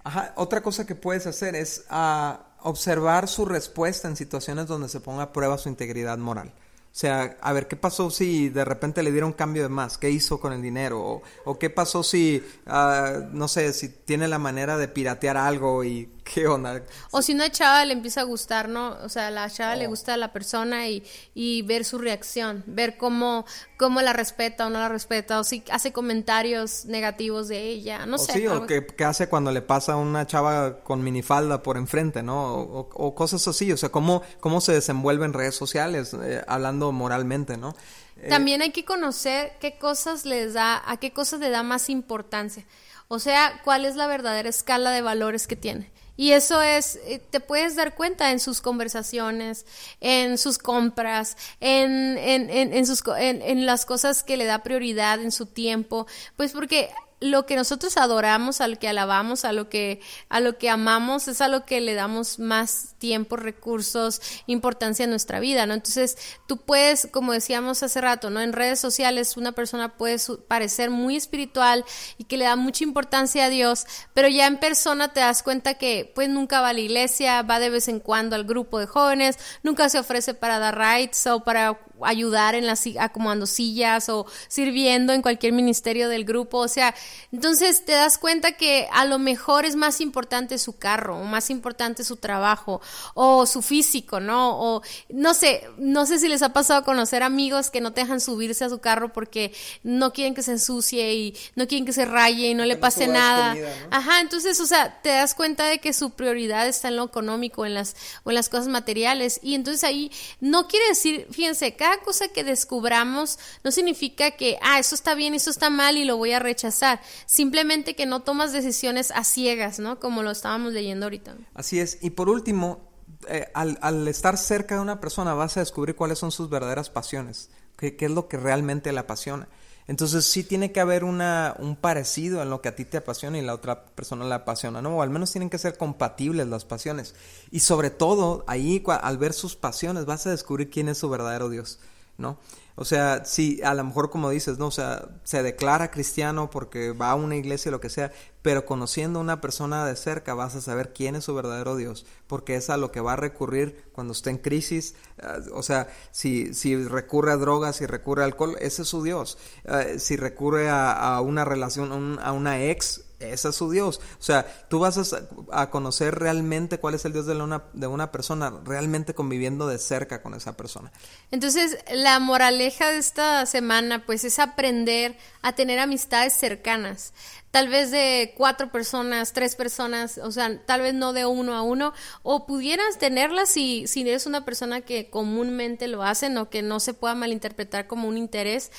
Ajá, 0.05 0.31
otra 0.37 0.63
cosa 0.63 0.85
que 0.87 0.95
puedes 0.95 1.27
hacer 1.27 1.55
es 1.55 1.83
ah, 1.89 2.45
observar 2.61 3.27
su 3.27 3.43
respuesta 3.43 4.07
en 4.07 4.15
situaciones 4.15 4.67
donde 4.67 4.87
se 4.87 5.01
ponga 5.01 5.23
a 5.23 5.33
prueba 5.33 5.57
su 5.57 5.67
integridad 5.67 6.17
moral. 6.17 6.53
O 6.97 6.99
sea, 6.99 7.37
a 7.41 7.53
ver, 7.53 7.67
¿qué 7.67 7.75
pasó 7.75 8.09
si 8.09 8.49
de 8.49 8.65
repente 8.65 9.03
le 9.03 9.11
dieron 9.11 9.31
cambio 9.31 9.61
de 9.61 9.69
más? 9.69 9.99
¿Qué 9.99 10.09
hizo 10.09 10.39
con 10.39 10.51
el 10.51 10.63
dinero? 10.63 11.21
¿O, 11.45 11.59
qué 11.59 11.69
pasó 11.69 12.01
si, 12.01 12.43
ah, 12.65 13.19
no 13.33 13.47
sé, 13.47 13.71
si 13.73 13.89
tiene 13.89 14.27
la 14.27 14.39
manera 14.39 14.77
de 14.77 14.87
piratear 14.87 15.37
algo 15.37 15.83
y 15.83 16.09
¿Qué 16.33 16.47
onda? 16.47 16.83
O 17.11 17.21
si 17.21 17.33
una 17.33 17.49
chava 17.49 17.85
le 17.85 17.93
empieza 17.93 18.21
a 18.21 18.23
gustar, 18.23 18.67
¿no? 18.67 18.97
O 19.03 19.09
sea, 19.09 19.31
la 19.31 19.49
chava 19.49 19.75
le 19.75 19.87
oh. 19.87 19.91
gusta 19.91 20.15
a 20.15 20.17
la 20.17 20.33
persona 20.33 20.87
y, 20.87 21.03
y 21.33 21.61
ver 21.61 21.85
su 21.85 21.97
reacción, 21.97 22.63
ver 22.67 22.97
cómo, 22.97 23.45
cómo 23.77 24.01
la 24.01 24.13
respeta 24.13 24.67
o 24.67 24.69
no 24.69 24.79
la 24.79 24.89
respeta, 24.89 25.39
o 25.39 25.43
si 25.43 25.63
hace 25.71 25.93
comentarios 25.93 26.85
negativos 26.85 27.47
de 27.47 27.61
ella, 27.69 28.05
no 28.05 28.17
sé. 28.17 28.33
Sí, 28.33 28.47
o 28.47 28.65
qué, 28.65 28.85
hace 29.05 29.29
cuando 29.29 29.51
le 29.51 29.61
pasa 29.61 29.93
a 29.93 29.95
una 29.95 30.27
chava 30.27 30.79
con 30.81 31.03
minifalda 31.03 31.63
por 31.63 31.77
enfrente, 31.77 32.23
¿no? 32.23 32.55
O, 32.55 33.15
cosas 33.15 33.47
así, 33.47 33.71
o 33.71 33.77
sea, 33.77 33.89
cómo, 33.89 34.21
cómo 34.39 34.59
se 34.59 34.73
desenvuelve 34.73 35.25
en 35.25 35.33
redes 35.33 35.55
sociales, 35.55 36.13
eh, 36.21 36.43
hablando 36.47 36.91
moralmente, 36.91 37.57
¿no? 37.57 37.73
Eh, 38.17 38.27
También 38.29 38.61
hay 38.61 38.71
que 38.71 38.83
conocer 38.83 39.53
qué 39.59 39.77
cosas 39.77 40.25
les 40.25 40.53
da, 40.53 40.81
a 40.85 40.97
qué 40.97 41.13
cosas 41.13 41.39
le 41.39 41.49
da 41.49 41.63
más 41.63 41.89
importancia. 41.89 42.65
O 43.07 43.19
sea, 43.19 43.61
cuál 43.63 43.85
es 43.85 43.95
la 43.95 44.07
verdadera 44.07 44.49
escala 44.49 44.91
de 44.91 45.01
valores 45.01 45.47
que 45.47 45.55
tiene. 45.55 45.89
Y 46.17 46.31
eso 46.31 46.61
es, 46.61 46.99
eh, 47.05 47.21
te 47.29 47.39
puedes 47.39 47.75
dar 47.75 47.95
cuenta 47.95 48.31
en 48.31 48.39
sus 48.39 48.59
conversaciones, 48.59 49.65
en 50.01 50.37
sus 50.39 50.57
compras, 50.57 51.37
en, 51.59 52.17
en, 52.17 52.49
en, 52.49 52.73
en 52.73 52.85
sus, 52.87 53.03
en, 53.17 53.65
las 53.67 53.85
cosas 53.85 54.23
que 54.23 54.35
le 54.35 54.45
da 54.45 54.63
prioridad 54.63 55.21
en 55.21 55.31
su 55.31 55.45
tiempo. 55.45 56.07
Pues 56.35 56.51
porque 56.51 56.89
lo 57.19 57.45
que 57.45 57.55
nosotros 57.55 57.97
adoramos, 57.97 58.61
a 58.61 58.67
lo 58.67 58.77
que 58.77 58.87
alabamos, 58.87 59.43
a 59.43 59.51
lo 59.51 59.69
que, 59.69 60.01
a 60.29 60.39
lo 60.39 60.57
que 60.57 60.69
amamos, 60.69 61.27
es 61.27 61.41
a 61.41 61.47
lo 61.47 61.65
que 61.65 61.81
le 61.81 61.95
damos 61.95 62.37
más 62.37 62.95
tiempo, 62.99 63.37
recursos, 63.37 64.21
importancia 64.45 65.03
en 65.03 65.09
nuestra 65.09 65.39
vida, 65.39 65.65
¿no? 65.65 65.73
Entonces, 65.73 66.17
tú 66.47 66.57
puedes, 66.57 67.07
como 67.11 67.33
decíamos 67.33 67.81
hace 67.81 68.01
rato, 68.01 68.29
¿no? 68.29 68.39
En 68.41 68.53
redes 68.53 68.79
sociales 68.79 69.35
una 69.37 69.51
persona 69.51 69.97
puede 69.97 70.17
parecer 70.47 70.89
muy 70.89 71.15
espiritual 71.15 71.85
y 72.17 72.25
que 72.25 72.37
le 72.37 72.45
da 72.45 72.55
mucha 72.55 72.83
importancia 72.83 73.45
a 73.45 73.49
Dios, 73.49 73.85
pero 74.13 74.27
ya 74.27 74.45
en 74.45 74.59
persona 74.59 75.13
te 75.13 75.19
das 75.19 75.41
cuenta 75.41 75.75
que 75.75 76.11
pues 76.13 76.29
nunca 76.29 76.61
va 76.61 76.69
a 76.69 76.73
la 76.73 76.81
iglesia, 76.81 77.41
va 77.41 77.59
de 77.59 77.69
vez 77.69 77.87
en 77.87 77.99
cuando 77.99 78.35
al 78.35 78.43
grupo 78.43 78.79
de 78.79 78.85
jóvenes, 78.85 79.37
nunca 79.63 79.89
se 79.89 79.99
ofrece 79.99 80.33
para 80.33 80.59
dar 80.59 80.77
rights 80.77 81.25
o 81.27 81.43
para 81.43 81.79
ayudar 82.01 82.55
en 82.55 82.67
las 82.67 82.85
acomodando 82.99 83.45
sillas 83.45 84.09
o 84.09 84.27
sirviendo 84.47 85.13
en 85.13 85.21
cualquier 85.21 85.53
ministerio 85.53 86.09
del 86.09 86.25
grupo, 86.25 86.59
o 86.59 86.67
sea, 86.67 86.93
entonces 87.31 87.85
te 87.85 87.91
das 87.91 88.17
cuenta 88.17 88.53
que 88.53 88.87
a 88.91 89.05
lo 89.05 89.19
mejor 89.19 89.65
es 89.65 89.75
más 89.75 90.01
importante 90.01 90.57
su 90.57 90.77
carro, 90.77 91.17
o 91.19 91.23
más 91.23 91.49
importante 91.49 92.03
su 92.03 92.17
trabajo 92.17 92.81
o 93.13 93.45
su 93.45 93.61
físico, 93.61 94.19
¿no? 94.19 94.59
O 94.59 94.81
no 95.09 95.33
sé, 95.33 95.63
no 95.77 96.05
sé 96.05 96.19
si 96.19 96.27
les 96.27 96.41
ha 96.41 96.53
pasado 96.53 96.79
a 96.79 96.83
conocer 96.83 97.23
amigos 97.23 97.69
que 97.69 97.81
no 97.81 97.93
te 97.93 98.01
dejan 98.01 98.21
subirse 98.21 98.65
a 98.65 98.69
su 98.69 98.79
carro 98.79 99.11
porque 99.13 99.53
no 99.83 100.13
quieren 100.13 100.35
que 100.35 100.43
se 100.43 100.51
ensucie 100.51 101.13
y 101.15 101.37
no 101.55 101.67
quieren 101.67 101.85
que 101.85 101.93
se 101.93 102.05
raye 102.05 102.49
y 102.49 102.53
no 102.53 102.65
le 102.65 102.77
pase 102.77 103.07
nada. 103.07 103.55
Ajá, 103.91 104.21
entonces, 104.21 104.59
o 104.59 104.65
sea, 104.65 105.01
te 105.01 105.09
das 105.09 105.33
cuenta 105.33 105.65
de 105.67 105.79
que 105.79 105.93
su 105.93 106.11
prioridad 106.11 106.67
está 106.67 106.87
en 106.87 106.97
lo 106.97 107.05
económico, 107.05 107.65
en 107.65 107.73
las 107.73 107.95
o 108.23 108.29
en 108.29 108.35
las 108.35 108.49
cosas 108.49 108.67
materiales 108.67 109.39
y 109.41 109.55
entonces 109.55 109.83
ahí 109.83 110.11
no 110.39 110.67
quiere 110.67 110.87
decir, 110.89 111.27
fíjense, 111.31 111.75
cada 111.75 111.97
cosa 111.99 112.27
que 112.29 112.43
descubramos 112.43 113.39
no 113.63 113.71
significa 113.71 114.31
que, 114.31 114.57
ah, 114.61 114.79
eso 114.79 114.95
está 114.95 115.15
bien, 115.15 115.33
eso 115.33 115.49
está 115.49 115.69
mal 115.69 115.97
y 115.97 116.05
lo 116.05 116.17
voy 116.17 116.31
a 116.31 116.39
rechazar. 116.39 116.96
Simplemente 117.25 117.95
que 117.95 118.05
no 118.05 118.21
tomas 118.21 118.53
decisiones 118.53 119.11
a 119.11 119.23
ciegas, 119.23 119.79
¿no? 119.79 119.99
Como 119.99 120.23
lo 120.23 120.31
estábamos 120.31 120.73
leyendo 120.73 121.05
ahorita. 121.05 121.35
Así 121.53 121.79
es. 121.79 121.99
Y 122.01 122.11
por 122.11 122.29
último, 122.29 122.87
eh, 123.27 123.47
al, 123.53 124.07
estar 124.07 124.37
cerca 124.37 124.75
de 124.75 124.81
una 124.81 124.99
persona 124.99 125.33
vas 125.33 125.57
a 125.57 125.61
descubrir 125.61 125.95
cuáles 125.95 126.19
son 126.19 126.31
sus 126.31 126.49
verdaderas 126.49 126.89
pasiones, 126.89 127.49
qué, 127.77 127.95
es 127.99 128.11
lo 128.11 128.27
que 128.27 128.37
realmente 128.37 128.91
le 128.91 128.99
apasiona. 128.99 129.47
Entonces 129.87 130.25
sí 130.25 130.43
tiene 130.43 130.73
que 130.73 130.81
haber 130.81 131.05
una, 131.05 131.55
un 131.59 131.77
parecido 131.77 132.41
en 132.41 132.49
lo 132.49 132.61
que 132.61 132.67
a 132.67 132.75
ti 132.75 132.83
te 132.83 132.97
apasiona 132.97 133.37
y 133.37 133.41
la 133.41 133.53
otra 133.53 133.85
persona 133.85 134.25
le 134.25 134.33
apasiona, 134.33 134.81
¿no? 134.81 134.97
O 134.97 135.01
al 135.01 135.09
menos 135.09 135.31
tienen 135.31 135.49
que 135.49 135.57
ser 135.57 135.77
compatibles 135.77 136.47
las 136.47 136.65
pasiones. 136.65 137.15
Y 137.51 137.61
sobre 137.61 137.89
todo, 137.89 138.43
ahí 138.47 138.83
al 138.85 139.17
ver 139.17 139.31
sus 139.31 139.55
pasiones 139.55 140.05
vas 140.05 140.27
a 140.27 140.31
descubrir 140.31 140.69
quién 140.69 140.89
es 140.89 140.97
su 140.97 141.09
verdadero 141.09 141.49
Dios. 141.49 141.79
¿No? 142.17 142.39
O 142.79 142.85
sea, 142.85 143.25
sí, 143.25 143.59
a 143.63 143.73
lo 143.73 143.83
mejor 143.83 144.11
como 144.11 144.29
dices, 144.29 144.59
¿no? 144.59 144.67
O 144.67 144.71
sea, 144.71 145.09
se 145.23 145.41
declara 145.41 145.89
cristiano 145.89 146.51
porque 146.51 146.91
va 146.91 147.09
a 147.09 147.15
una 147.15 147.35
iglesia 147.35 147.71
lo 147.71 147.81
que 147.81 147.89
sea, 147.89 148.11
pero 148.43 148.67
conociendo 148.67 149.17
a 149.17 149.23
una 149.23 149.41
persona 149.41 149.83
de 149.83 149.95
cerca 149.95 150.35
vas 150.35 150.55
a 150.55 150.61
saber 150.61 150.93
quién 150.93 151.15
es 151.15 151.23
su 151.23 151.33
verdadero 151.33 151.75
Dios, 151.75 152.05
porque 152.27 152.55
es 152.55 152.69
a 152.69 152.77
lo 152.77 152.91
que 152.91 153.01
va 153.01 153.13
a 153.13 153.15
recurrir 153.15 153.89
cuando 153.93 154.13
esté 154.13 154.29
en 154.29 154.37
crisis. 154.37 154.93
Ah, 155.19 155.39
o 155.53 155.63
sea, 155.63 155.87
si, 156.11 156.53
si 156.53 156.75
recurre 156.83 157.31
a 157.31 157.37
drogas, 157.37 157.77
si 157.77 157.87
recurre 157.87 158.21
a 158.21 158.25
alcohol, 158.25 158.55
ese 158.59 158.83
es 158.83 158.87
su 158.87 159.01
Dios. 159.01 159.39
Ah, 159.65 159.83
si 159.97 160.15
recurre 160.15 160.69
a, 160.69 161.19
una 161.21 161.45
relación, 161.45 162.19
a 162.21 162.31
una 162.31 162.63
ex, 162.63 163.06
es 163.19 163.41
su 163.41 163.71
Dios. 163.71 163.99
O 164.19 164.23
sea, 164.23 164.45
tú 164.69 164.79
vas 164.79 165.15
a, 165.51 165.69
conocer 165.69 166.15
realmente 166.15 166.79
cuál 166.79 166.95
es 166.95 167.05
el 167.05 167.13
Dios 167.13 167.25
de 167.25 167.35
una, 167.35 167.63
de 167.73 167.87
una 167.87 168.11
persona, 168.11 168.53
realmente 168.63 169.13
conviviendo 169.13 169.67
de 169.67 169.79
cerca 169.79 170.21
con 170.21 170.33
esa 170.33 170.55
persona. 170.55 170.91
Entonces, 171.31 171.77
la 171.91 172.19
moraleja 172.19 172.89
de 172.89 172.97
esta 172.97 173.45
semana, 173.45 174.05
pues, 174.05 174.23
es 174.23 174.39
aprender 174.39 175.17
a 175.41 175.53
tener 175.53 175.79
amistades 175.79 176.33
cercanas 176.33 177.13
tal 177.57 177.69
vez 177.69 177.89
de 177.89 178.35
cuatro 178.37 178.71
personas, 178.71 179.33
tres 179.33 179.55
personas, 179.55 180.19
o 180.19 180.31
sea, 180.31 180.63
tal 180.67 180.81
vez 180.81 180.93
no 180.93 181.11
de 181.11 181.25
uno 181.25 181.55
a 181.55 181.63
uno, 181.63 181.91
o 182.21 182.45
pudieras 182.45 182.99
tenerlas 182.99 183.49
si, 183.49 183.87
si 183.87 184.01
eres 184.01 184.27
una 184.27 184.45
persona 184.45 184.81
que 184.81 185.09
comúnmente 185.09 185.87
lo 185.87 186.03
hacen 186.03 186.37
o 186.37 186.51
que 186.51 186.61
no 186.61 186.79
se 186.79 186.93
pueda 186.93 187.15
malinterpretar 187.15 187.87
como 187.87 188.07
un 188.09 188.15
interés, 188.15 188.69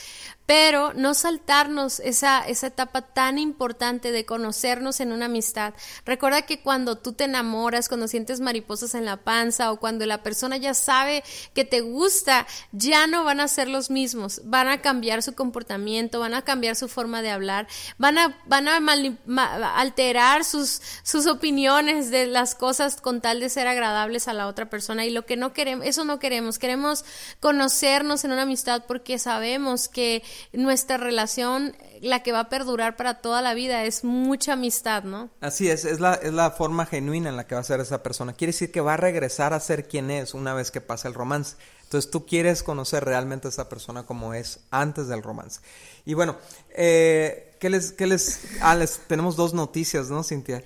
pero 0.48 0.94
no 0.94 1.12
saltarnos 1.12 2.00
esa, 2.00 2.40
esa 2.40 2.68
etapa 2.68 3.02
tan 3.02 3.38
importante 3.38 4.12
de 4.12 4.24
conocernos 4.24 5.00
en 5.00 5.12
una 5.12 5.26
amistad. 5.26 5.74
Recuerda 6.06 6.40
que 6.40 6.62
cuando 6.62 6.96
tú 6.96 7.12
te 7.12 7.24
enamoras, 7.24 7.88
cuando 7.88 8.08
sientes 8.08 8.40
mariposas 8.40 8.94
en 8.94 9.04
la 9.04 9.18
panza 9.18 9.70
o 9.70 9.78
cuando 9.78 10.06
la 10.06 10.22
persona 10.22 10.56
ya 10.56 10.72
sabe 10.72 11.22
que 11.52 11.66
te 11.66 11.82
gusta, 11.82 12.46
ya 12.72 13.06
no 13.06 13.24
van 13.24 13.40
a 13.40 13.48
ser 13.48 13.68
los 13.68 13.90
mismos, 13.90 14.40
van 14.44 14.68
a 14.68 14.80
cambiar 14.80 15.22
su 15.22 15.34
comportamiento, 15.34 16.20
van 16.20 16.32
a 16.32 16.40
cambiar 16.40 16.76
su 16.76 16.88
forma 16.88 17.20
de 17.20 17.30
hablar, 17.30 17.68
van 17.98 18.16
a, 18.16 18.38
van 18.46 18.67
alterar 18.68 20.44
sus, 20.44 20.80
sus 21.02 21.26
opiniones 21.26 22.10
de 22.10 22.26
las 22.26 22.54
cosas 22.54 23.00
con 23.00 23.20
tal 23.20 23.40
de 23.40 23.48
ser 23.48 23.66
agradables 23.66 24.28
a 24.28 24.32
la 24.32 24.46
otra 24.46 24.70
persona 24.70 25.04
y 25.04 25.10
lo 25.10 25.26
que 25.26 25.36
no 25.36 25.52
queremos, 25.52 25.86
eso 25.86 26.04
no 26.04 26.18
queremos, 26.18 26.58
queremos 26.58 27.04
conocernos 27.40 28.24
en 28.24 28.32
una 28.32 28.42
amistad 28.42 28.84
porque 28.86 29.18
sabemos 29.18 29.88
que 29.88 30.22
nuestra 30.52 30.96
relación, 30.96 31.76
la 32.00 32.22
que 32.22 32.32
va 32.32 32.40
a 32.40 32.48
perdurar 32.48 32.96
para 32.96 33.14
toda 33.14 33.42
la 33.42 33.54
vida, 33.54 33.84
es 33.84 34.04
mucha 34.04 34.54
amistad, 34.54 35.04
¿no? 35.04 35.30
Así 35.40 35.68
es, 35.68 35.84
es 35.84 36.00
la, 36.00 36.14
es 36.14 36.32
la 36.32 36.50
forma 36.50 36.86
genuina 36.86 37.28
en 37.28 37.36
la 37.36 37.46
que 37.46 37.54
va 37.54 37.60
a 37.60 37.64
ser 37.64 37.80
esa 37.80 38.02
persona. 38.02 38.32
Quiere 38.32 38.52
decir 38.52 38.70
que 38.70 38.80
va 38.80 38.94
a 38.94 38.96
regresar 38.96 39.52
a 39.52 39.60
ser 39.60 39.88
quien 39.88 40.10
es 40.10 40.34
una 40.34 40.54
vez 40.54 40.70
que 40.70 40.80
pasa 40.80 41.08
el 41.08 41.14
romance. 41.14 41.56
Entonces 41.88 42.10
tú 42.10 42.26
quieres 42.26 42.62
conocer 42.62 43.02
realmente 43.04 43.48
a 43.48 43.50
esa 43.50 43.70
persona 43.70 44.04
como 44.04 44.34
es 44.34 44.60
antes 44.70 45.08
del 45.08 45.22
romance. 45.22 45.60
Y 46.08 46.14
bueno, 46.14 46.38
eh, 46.70 47.54
¿qué 47.60 47.68
les, 47.68 47.92
qué 47.92 48.06
les, 48.06 48.40
ah, 48.62 48.74
les, 48.74 48.98
tenemos 49.00 49.36
dos 49.36 49.52
noticias, 49.52 50.08
¿no, 50.08 50.24
Cintia? 50.24 50.64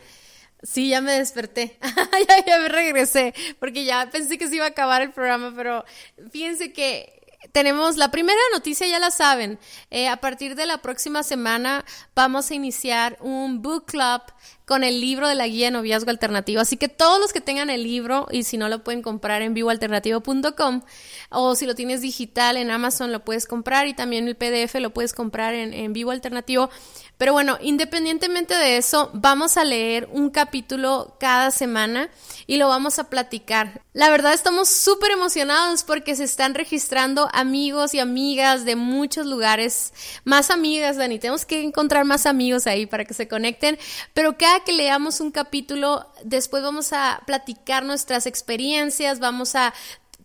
Sí, 0.62 0.90
ya 0.90 1.00
me 1.00 1.10
desperté. 1.18 1.76
ya, 2.28 2.46
ya 2.46 2.60
me 2.60 2.68
regresé, 2.68 3.34
porque 3.58 3.84
ya 3.84 4.08
pensé 4.08 4.38
que 4.38 4.46
se 4.46 4.54
iba 4.54 4.66
a 4.66 4.68
acabar 4.68 5.02
el 5.02 5.10
programa, 5.10 5.52
pero 5.56 5.84
fíjense 6.30 6.72
que 6.72 7.21
tenemos 7.50 7.96
la 7.96 8.10
primera 8.10 8.38
noticia, 8.52 8.86
ya 8.86 8.98
la 8.98 9.10
saben. 9.10 9.58
Eh, 9.90 10.08
a 10.08 10.18
partir 10.18 10.54
de 10.54 10.66
la 10.66 10.78
próxima 10.78 11.22
semana 11.22 11.84
vamos 12.14 12.50
a 12.50 12.54
iniciar 12.54 13.18
un 13.20 13.62
book 13.62 13.86
club 13.86 14.22
con 14.64 14.84
el 14.84 15.00
libro 15.00 15.28
de 15.28 15.34
la 15.34 15.48
guía 15.48 15.66
de 15.66 15.72
noviazgo 15.72 16.10
alternativo. 16.10 16.60
Así 16.60 16.76
que 16.76 16.88
todos 16.88 17.20
los 17.20 17.32
que 17.32 17.40
tengan 17.40 17.68
el 17.68 17.82
libro, 17.82 18.28
y 18.30 18.44
si 18.44 18.56
no 18.56 18.68
lo 18.68 18.84
pueden 18.84 19.02
comprar 19.02 19.42
en 19.42 19.54
vivoalternativo.com, 19.54 20.82
o 21.30 21.54
si 21.56 21.66
lo 21.66 21.74
tienes 21.74 22.00
digital 22.00 22.56
en 22.56 22.70
Amazon 22.70 23.12
lo 23.12 23.24
puedes 23.24 23.46
comprar, 23.46 23.86
y 23.88 23.94
también 23.94 24.28
el 24.28 24.36
PDF 24.36 24.76
lo 24.76 24.94
puedes 24.94 25.12
comprar 25.12 25.54
en, 25.54 25.74
en 25.74 25.92
Vivo 25.92 26.10
Alternativo. 26.12 26.70
Pero 27.18 27.32
bueno, 27.32 27.58
independientemente 27.60 28.54
de 28.54 28.78
eso, 28.78 29.10
vamos 29.12 29.56
a 29.56 29.64
leer 29.64 30.08
un 30.10 30.30
capítulo 30.30 31.16
cada 31.20 31.50
semana 31.50 32.08
y 32.46 32.56
lo 32.56 32.68
vamos 32.68 32.98
a 32.98 33.10
platicar. 33.10 33.82
La 33.92 34.10
verdad 34.10 34.32
estamos 34.32 34.68
súper 34.68 35.12
emocionados 35.12 35.84
porque 35.84 36.16
se 36.16 36.24
están 36.24 36.54
registrando 36.54 37.28
amigos 37.32 37.94
y 37.94 37.98
amigas 37.98 38.64
de 38.64 38.76
muchos 38.76 39.26
lugares. 39.26 39.92
Más 40.24 40.50
amigas, 40.50 40.96
Dani. 40.96 41.18
Tenemos 41.18 41.44
que 41.44 41.62
encontrar 41.62 42.04
más 42.04 42.26
amigos 42.26 42.66
ahí 42.66 42.86
para 42.86 43.04
que 43.04 43.14
se 43.14 43.26
conecten. 43.26 43.78
Pero 44.14 44.38
cada 44.38 44.60
que 44.60 44.72
leamos 44.72 45.20
un 45.20 45.30
capítulo, 45.30 46.06
después 46.24 46.62
vamos 46.62 46.92
a 46.92 47.22
platicar 47.26 47.84
nuestras 47.84 48.26
experiencias, 48.26 49.18
vamos 49.18 49.54
a 49.54 49.74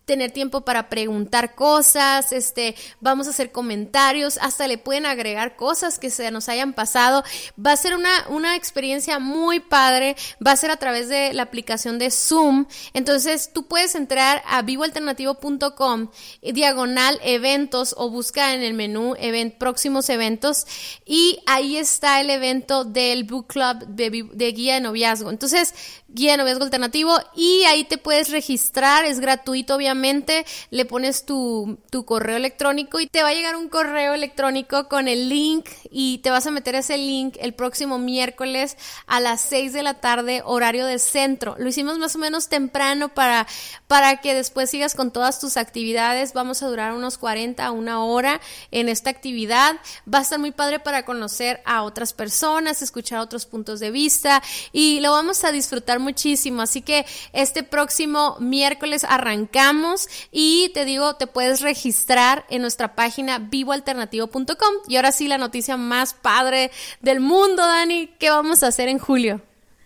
tener 0.07 0.31
tiempo 0.31 0.61
para 0.61 0.87
preguntar 0.87 1.53
cosas, 1.53 2.31
este, 2.31 2.75
vamos 3.01 3.27
a 3.27 3.31
hacer 3.31 3.51
comentarios, 3.51 4.39
hasta 4.41 4.65
le 4.65 4.77
pueden 4.77 5.05
agregar 5.05 5.57
cosas 5.57 5.99
que 5.99 6.09
se 6.09 6.31
nos 6.31 6.47
hayan 6.47 6.71
pasado. 6.73 7.25
Va 7.63 7.73
a 7.73 7.77
ser 7.77 7.93
una, 7.93 8.09
una 8.29 8.55
experiencia 8.55 9.19
muy 9.19 9.59
padre, 9.59 10.15
va 10.45 10.51
a 10.51 10.55
ser 10.55 10.71
a 10.71 10.77
través 10.77 11.09
de 11.09 11.33
la 11.33 11.43
aplicación 11.43 11.99
de 11.99 12.09
Zoom. 12.09 12.67
Entonces 12.93 13.51
tú 13.53 13.67
puedes 13.67 13.95
entrar 13.95 14.41
a 14.47 14.61
vivoalternativo.com, 14.61 16.09
diagonal 16.41 17.19
eventos 17.21 17.93
o 17.97 18.09
busca 18.09 18.53
en 18.53 18.63
el 18.63 18.73
menú 18.73 19.13
event, 19.19 19.55
próximos 19.57 20.09
eventos 20.09 20.65
y 21.05 21.39
ahí 21.47 21.75
está 21.75 22.21
el 22.21 22.29
evento 22.29 22.85
del 22.85 23.25
Book 23.25 23.47
Club 23.47 23.85
de, 23.87 24.25
de 24.31 24.51
Guía 24.53 24.75
de 24.75 24.81
Noviazgo. 24.81 25.29
Entonces, 25.29 25.73
Guía 26.17 26.31
de 26.31 26.37
Noviazgo 26.37 26.63
Alternativo 26.63 27.15
y 27.35 27.63
ahí 27.65 27.83
te 27.83 27.99
puedes 27.99 28.31
registrar, 28.31 29.05
es 29.05 29.19
gratuito 29.19 29.75
obviamente, 29.75 30.47
le 30.71 30.83
pones 30.83 31.25
tu, 31.25 31.77
tu 31.91 32.05
correo 32.05 32.37
electrónico 32.37 32.99
y 32.99 33.05
te 33.05 33.21
va 33.21 33.29
a 33.29 33.33
llegar 33.35 33.55
un 33.55 33.69
correo 33.69 34.15
electrónico 34.15 34.87
con 34.87 35.07
el 35.07 35.29
link 35.29 35.69
y 35.91 36.17
te 36.23 36.31
vas 36.31 36.47
a 36.47 36.51
meter 36.51 36.73
ese 36.73 36.97
link 36.97 37.37
el 37.39 37.53
próximo 37.53 37.99
miércoles 37.99 38.77
a 39.05 39.19
las 39.19 39.41
6 39.41 39.73
de 39.73 39.83
la 39.83 39.93
tarde, 39.93 40.41
horario 40.43 40.87
de 40.87 40.97
centro. 40.97 41.55
Lo 41.59 41.69
hicimos 41.69 41.99
más 41.99 42.15
o 42.15 42.17
menos 42.19 42.49
temprano 42.49 43.09
para, 43.09 43.45
para 43.85 44.17
que 44.17 44.33
después 44.33 44.71
sigas 44.71 44.95
con 44.95 45.11
todas 45.11 45.39
tus 45.39 45.55
actividades. 45.55 46.33
Vamos 46.33 46.63
a 46.63 46.67
durar 46.67 46.93
unos 46.93 47.19
40 47.19 47.63
a 47.63 47.69
una 47.69 48.03
hora 48.03 48.41
en 48.71 48.89
esta 48.89 49.11
actividad. 49.11 49.75
Va 50.11 50.17
a 50.17 50.21
estar 50.23 50.39
muy 50.39 50.51
padre 50.51 50.79
para 50.79 51.05
conocer 51.05 51.61
a 51.63 51.83
otras 51.83 52.13
personas, 52.13 52.81
escuchar 52.81 53.19
otros 53.19 53.45
puntos 53.45 53.79
de 53.79 53.91
vista 53.91 54.41
y 54.71 54.99
lo 55.01 55.11
vamos 55.11 55.43
a 55.43 55.51
disfrutar 55.51 55.99
muchísimo. 56.07 56.61
Así 56.61 56.81
que 56.81 57.05
este 57.33 57.63
próximo 57.63 58.37
miércoles 58.39 59.03
arrancamos 59.03 60.07
y 60.31 60.71
te 60.73 60.85
digo, 60.85 61.15
te 61.17 61.27
puedes 61.27 61.59
registrar 61.59 62.45
en 62.49 62.61
nuestra 62.61 62.95
página 62.95 63.39
vivoalternativo.com. 63.39 64.73
Y 64.87 64.95
ahora 64.95 65.11
sí, 65.11 65.27
la 65.27 65.37
noticia 65.37 65.75
más 65.75 66.13
padre 66.13 66.71
del 67.01 67.19
mundo, 67.19 67.61
Dani, 67.61 68.07
¿qué 68.19 68.29
vamos 68.29 68.63
a 68.63 68.67
hacer 68.67 68.87
en 68.87 68.99
julio? 68.99 69.41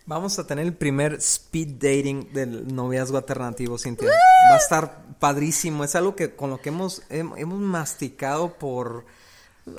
Vamos 0.06 0.38
a 0.38 0.46
tener 0.46 0.66
el 0.66 0.74
primer 0.74 1.14
speed 1.16 1.70
dating 1.80 2.34
del 2.34 2.74
noviazgo 2.74 3.18
alternativo, 3.18 3.80
Cintia. 3.80 4.10
Va 4.52 4.56
a 4.56 4.58
estar 4.58 5.06
padrísimo. 5.20 5.84
Es 5.84 5.96
algo 5.96 6.16
que 6.16 6.36
con 6.36 6.52
lo 6.52 6.62
que 6.62 6.70
hemos, 6.70 7.02
hemos 7.10 7.60
masticado 7.60 8.54
por, 8.60 9.06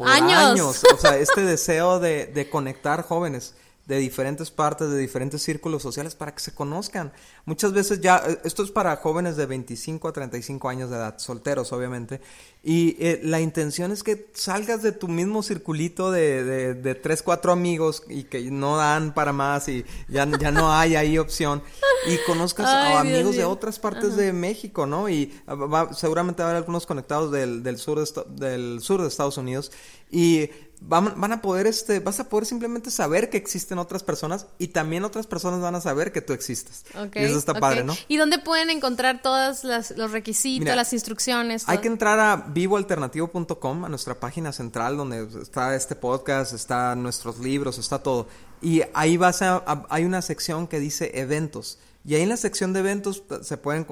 años. 0.05 0.51
años. 0.51 0.82
O 0.93 0.97
sea, 0.97 1.18
este 1.18 1.43
deseo 1.45 2.01
de, 2.01 2.26
de 2.26 2.51
conectar 2.51 3.03
jóvenes 3.03 3.55
de 3.86 3.98
diferentes 3.98 4.50
partes, 4.50 4.90
de 4.90 4.98
diferentes 4.98 5.42
círculos 5.42 5.82
sociales 5.82 6.14
para 6.14 6.32
que 6.34 6.40
se 6.40 6.54
conozcan. 6.54 7.12
Muchas 7.44 7.72
veces 7.72 8.00
ya, 8.00 8.22
eh, 8.26 8.38
esto 8.44 8.62
es 8.62 8.70
para 8.70 8.94
jóvenes 8.96 9.36
de 9.36 9.46
25 9.46 10.08
a 10.08 10.12
35 10.12 10.68
años 10.68 10.90
de 10.90 10.96
edad, 10.96 11.18
solteros 11.18 11.72
obviamente, 11.72 12.20
y 12.62 12.96
eh, 13.00 13.20
la 13.24 13.40
intención 13.40 13.90
es 13.90 14.04
que 14.04 14.30
salgas 14.34 14.82
de 14.82 14.92
tu 14.92 15.08
mismo 15.08 15.42
circulito 15.42 16.12
de, 16.12 16.44
de, 16.44 16.74
de, 16.74 16.94
tres, 16.94 17.22
cuatro 17.22 17.50
amigos 17.50 18.04
y 18.08 18.24
que 18.24 18.40
no 18.52 18.76
dan 18.76 19.14
para 19.14 19.32
más 19.32 19.68
y 19.68 19.84
ya, 20.08 20.28
ya 20.38 20.52
no 20.52 20.72
hay 20.72 20.94
ahí 20.94 21.18
opción 21.18 21.60
y 22.06 22.18
conozcas 22.24 22.66
a 22.68 23.00
amigos 23.00 23.34
de 23.34 23.44
otras 23.44 23.80
partes 23.80 24.14
de 24.14 24.32
México, 24.32 24.86
¿no? 24.86 25.08
Y 25.08 25.32
va, 25.48 25.92
seguramente 25.92 26.42
va 26.42 26.48
a 26.48 26.50
haber 26.52 26.62
algunos 26.62 26.86
conectados 26.86 27.32
del, 27.32 27.64
del, 27.64 27.78
sur 27.78 27.98
de, 27.98 28.46
del 28.46 28.80
sur 28.80 29.02
de 29.02 29.08
Estados 29.08 29.38
Unidos 29.38 29.72
y 30.10 30.50
van, 30.88 31.20
van, 31.20 31.32
a 31.32 31.42
poder, 31.42 31.66
este, 31.66 32.00
vas 32.00 32.20
a 32.20 32.28
poder 32.28 32.46
simplemente 32.46 32.90
saber 32.90 33.30
que 33.30 33.36
existen 33.36 33.78
otras 33.78 34.02
personas 34.02 34.46
y 34.58 34.68
también 34.68 35.04
otras 35.04 35.26
personas 35.26 35.60
van 35.60 35.74
a 35.74 35.80
saber 35.80 36.12
que 36.12 36.20
tú 36.20 36.32
existes. 36.32 36.84
Okay, 36.94 37.22
y 37.22 37.26
eso 37.26 37.38
está 37.38 37.52
okay. 37.52 37.60
padre, 37.60 37.84
¿no? 37.84 37.96
¿Y 38.08 38.16
dónde 38.16 38.38
pueden 38.38 38.70
encontrar 38.70 39.22
todos 39.22 39.64
los 39.64 40.10
requisitos, 40.10 40.64
Mira, 40.64 40.76
las 40.76 40.92
instrucciones? 40.92 41.64
Todo? 41.64 41.72
Hay 41.72 41.78
que 41.78 41.88
entrar 41.88 42.18
a 42.18 42.36
vivoalternativo.com, 42.36 43.84
a 43.84 43.88
nuestra 43.88 44.18
página 44.18 44.52
central 44.52 44.96
donde 44.96 45.28
está 45.40 45.74
este 45.74 45.94
podcast, 45.94 46.52
está 46.52 46.94
nuestros 46.94 47.38
libros, 47.38 47.78
está 47.78 47.98
todo. 48.00 48.26
Y 48.60 48.82
ahí 48.94 49.16
vas 49.16 49.42
a, 49.42 49.56
a 49.66 49.86
hay 49.88 50.04
una 50.04 50.22
sección 50.22 50.66
que 50.66 50.78
dice 50.78 51.10
eventos. 51.14 51.78
Y 52.05 52.14
ahí 52.14 52.22
en 52.22 52.28
la 52.28 52.36
sección 52.36 52.72
de 52.72 52.80
eventos 52.80 53.22
se 53.42 53.57
pueden 53.57 53.86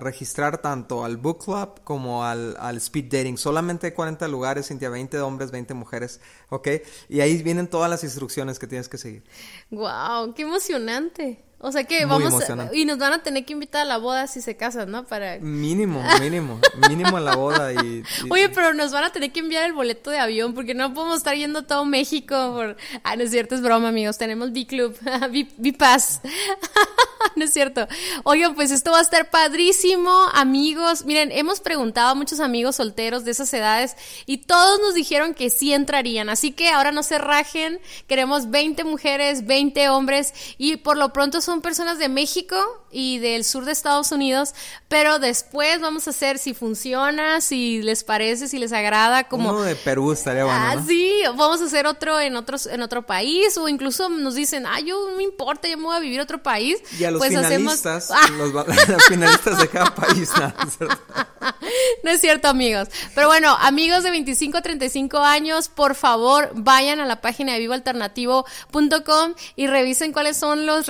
registrar 0.00 0.58
tanto 0.58 1.04
al 1.04 1.16
book 1.16 1.44
club 1.44 1.80
como 1.84 2.24
al, 2.24 2.76
speed 2.76 3.04
dating. 3.04 3.38
Solamente 3.38 3.86
hay 3.86 3.92
40 3.92 4.26
lugares, 4.28 4.68
Cintia, 4.68 4.90
20 4.90 5.20
hombres, 5.20 5.50
20 5.50 5.74
mujeres, 5.74 6.20
¿ok? 6.48 6.68
Y 7.08 7.20
ahí 7.20 7.40
vienen 7.42 7.68
todas 7.68 7.88
las 7.88 8.02
instrucciones 8.02 8.58
que 8.58 8.66
tienes 8.66 8.88
que 8.88 8.98
seguir. 8.98 9.24
¡Wow! 9.70 10.34
¡Qué 10.34 10.42
emocionante! 10.42 11.47
O 11.60 11.72
sea 11.72 11.84
que 11.84 12.06
Muy 12.06 12.22
vamos 12.22 12.48
a, 12.48 12.70
y 12.72 12.84
nos 12.84 12.98
van 12.98 13.14
a 13.14 13.22
tener 13.22 13.44
que 13.44 13.52
invitar 13.52 13.82
a 13.82 13.84
la 13.84 13.98
boda 13.98 14.28
si 14.28 14.40
se 14.40 14.56
casan, 14.56 14.92
¿no? 14.92 15.04
Para 15.04 15.38
mínimo, 15.40 16.02
mínimo, 16.20 16.60
mínimo 16.88 17.16
a 17.16 17.20
la 17.20 17.34
boda 17.34 17.72
y, 17.72 17.76
y, 17.98 18.04
Oye, 18.30 18.48
pero 18.48 18.74
nos 18.74 18.92
van 18.92 19.04
a 19.04 19.10
tener 19.10 19.32
que 19.32 19.40
enviar 19.40 19.64
el 19.64 19.72
boleto 19.72 20.10
de 20.10 20.20
avión 20.20 20.54
porque 20.54 20.74
no 20.74 20.94
podemos 20.94 21.16
estar 21.18 21.34
yendo 21.34 21.60
a 21.60 21.66
todo 21.66 21.84
México 21.84 22.52
por 22.54 22.76
Ah, 23.02 23.16
no 23.16 23.24
es 23.24 23.30
cierto, 23.30 23.54
es 23.54 23.60
broma, 23.60 23.88
amigos. 23.88 24.18
Tenemos 24.18 24.52
B 24.52 24.66
Club, 24.66 24.96
B, 25.58 25.72
Pass. 25.72 26.20
no 27.36 27.44
es 27.44 27.52
cierto. 27.52 27.86
Oigan, 28.24 28.54
pues 28.54 28.70
esto 28.70 28.92
va 28.92 28.98
a 28.98 29.02
estar 29.02 29.30
padrísimo, 29.30 30.10
amigos. 30.34 31.04
Miren, 31.04 31.32
hemos 31.32 31.60
preguntado 31.60 32.10
a 32.10 32.14
muchos 32.14 32.40
amigos 32.40 32.76
solteros 32.76 33.24
de 33.24 33.32
esas 33.32 33.52
edades 33.52 33.96
y 34.26 34.38
todos 34.38 34.80
nos 34.80 34.94
dijeron 34.94 35.34
que 35.34 35.50
sí 35.50 35.72
entrarían. 35.72 36.28
Así 36.28 36.52
que 36.52 36.68
ahora 36.68 36.92
no 36.92 37.02
se 37.02 37.18
rajen. 37.18 37.80
Queremos 38.06 38.50
20 38.50 38.84
mujeres, 38.84 39.46
20 39.46 39.88
hombres 39.88 40.34
y 40.56 40.76
por 40.76 40.96
lo 40.96 41.12
pronto 41.12 41.40
son 41.48 41.62
personas 41.62 41.98
de 41.98 42.10
México 42.10 42.56
y 42.90 43.20
del 43.20 43.42
sur 43.42 43.64
de 43.64 43.72
Estados 43.72 44.12
Unidos, 44.12 44.52
pero 44.86 45.18
después 45.18 45.80
vamos 45.80 46.06
a 46.06 46.10
hacer 46.10 46.36
si 46.36 46.52
funciona, 46.52 47.40
si 47.40 47.80
les 47.80 48.04
parece, 48.04 48.48
si 48.48 48.58
les 48.58 48.70
agrada, 48.70 49.24
como 49.24 49.48
uno 49.48 49.62
de 49.62 49.74
Perú 49.74 50.12
estaría 50.12 50.44
bueno. 50.44 50.60
Ah, 50.60 50.74
¿no? 50.76 50.86
sí, 50.86 51.22
vamos 51.36 51.62
a 51.62 51.64
hacer 51.64 51.86
otro 51.86 52.20
en 52.20 52.36
otros 52.36 52.66
en 52.66 52.82
otro 52.82 53.06
país 53.06 53.56
o 53.56 53.66
incluso 53.66 54.10
nos 54.10 54.34
dicen, 54.34 54.66
"Ah, 54.66 54.80
yo 54.80 55.08
no 55.08 55.16
me 55.16 55.22
importa, 55.22 55.68
yo 55.68 55.78
me 55.78 55.84
voy 55.84 55.96
a 55.96 56.00
vivir 56.00 56.20
a 56.20 56.24
otro 56.24 56.42
país." 56.42 56.82
Y 56.98 57.04
a 57.04 57.10
los 57.10 57.18
pues 57.18 57.30
finalistas, 57.30 58.10
hacemos... 58.10 58.52
los, 58.52 58.66
los, 58.88 59.04
finalistas 59.04 59.58
de 59.58 59.68
cada 59.68 59.94
país, 59.94 60.30
¿no? 60.38 60.52
no 62.04 62.10
es 62.10 62.20
cierto, 62.20 62.48
amigos. 62.48 62.88
Pero 63.14 63.28
bueno, 63.28 63.56
amigos 63.58 64.02
de 64.02 64.10
25 64.10 64.58
a 64.58 64.60
35 64.60 65.16
años, 65.20 65.70
por 65.70 65.94
favor, 65.94 66.50
vayan 66.54 67.00
a 67.00 67.06
la 67.06 67.22
página 67.22 67.54
de 67.54 67.60
vivoalternativo.com 67.60 69.34
y 69.56 69.66
revisen 69.66 70.12
cuáles 70.12 70.36
son 70.36 70.66
los 70.66 70.86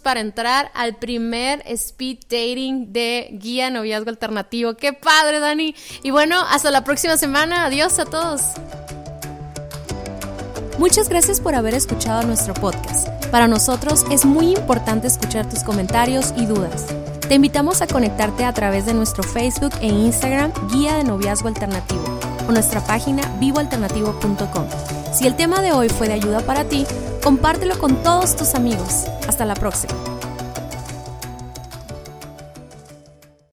para 0.00 0.20
entrar 0.20 0.70
al 0.74 0.96
primer 0.96 1.62
speed 1.66 2.18
dating 2.28 2.92
de 2.92 3.30
guía 3.32 3.70
noviazgo 3.70 4.10
alternativo. 4.10 4.74
Qué 4.74 4.92
padre, 4.92 5.40
Dani. 5.40 5.74
Y 6.02 6.10
bueno, 6.10 6.40
hasta 6.48 6.70
la 6.70 6.84
próxima 6.84 7.16
semana. 7.16 7.64
Adiós 7.64 7.98
a 7.98 8.04
todos. 8.04 8.42
Muchas 10.78 11.08
gracias 11.08 11.40
por 11.40 11.54
haber 11.56 11.74
escuchado 11.74 12.22
nuestro 12.22 12.54
podcast. 12.54 13.08
Para 13.32 13.48
nosotros 13.48 14.04
es 14.10 14.24
muy 14.24 14.52
importante 14.52 15.08
escuchar 15.08 15.48
tus 15.48 15.64
comentarios 15.64 16.32
y 16.36 16.46
dudas. 16.46 16.86
Te 17.28 17.34
invitamos 17.34 17.82
a 17.82 17.86
conectarte 17.86 18.44
a 18.44 18.52
través 18.54 18.86
de 18.86 18.94
nuestro 18.94 19.22
Facebook 19.22 19.72
e 19.80 19.88
Instagram 19.88 20.52
Guía 20.70 20.96
de 20.96 21.04
Noviazgo 21.04 21.48
Alternativo 21.48 22.04
o 22.48 22.52
nuestra 22.52 22.80
página 22.86 23.22
vivoalternativo.com. 23.38 24.97
Si 25.12 25.26
el 25.26 25.36
tema 25.36 25.62
de 25.62 25.72
hoy 25.72 25.88
fue 25.88 26.08
de 26.08 26.14
ayuda 26.14 26.40
para 26.40 26.64
ti, 26.64 26.86
compártelo 27.22 27.78
con 27.78 28.02
todos 28.02 28.36
tus 28.36 28.54
amigos. 28.54 29.06
Hasta 29.26 29.44
la 29.44 29.54
próxima. 29.54 30.17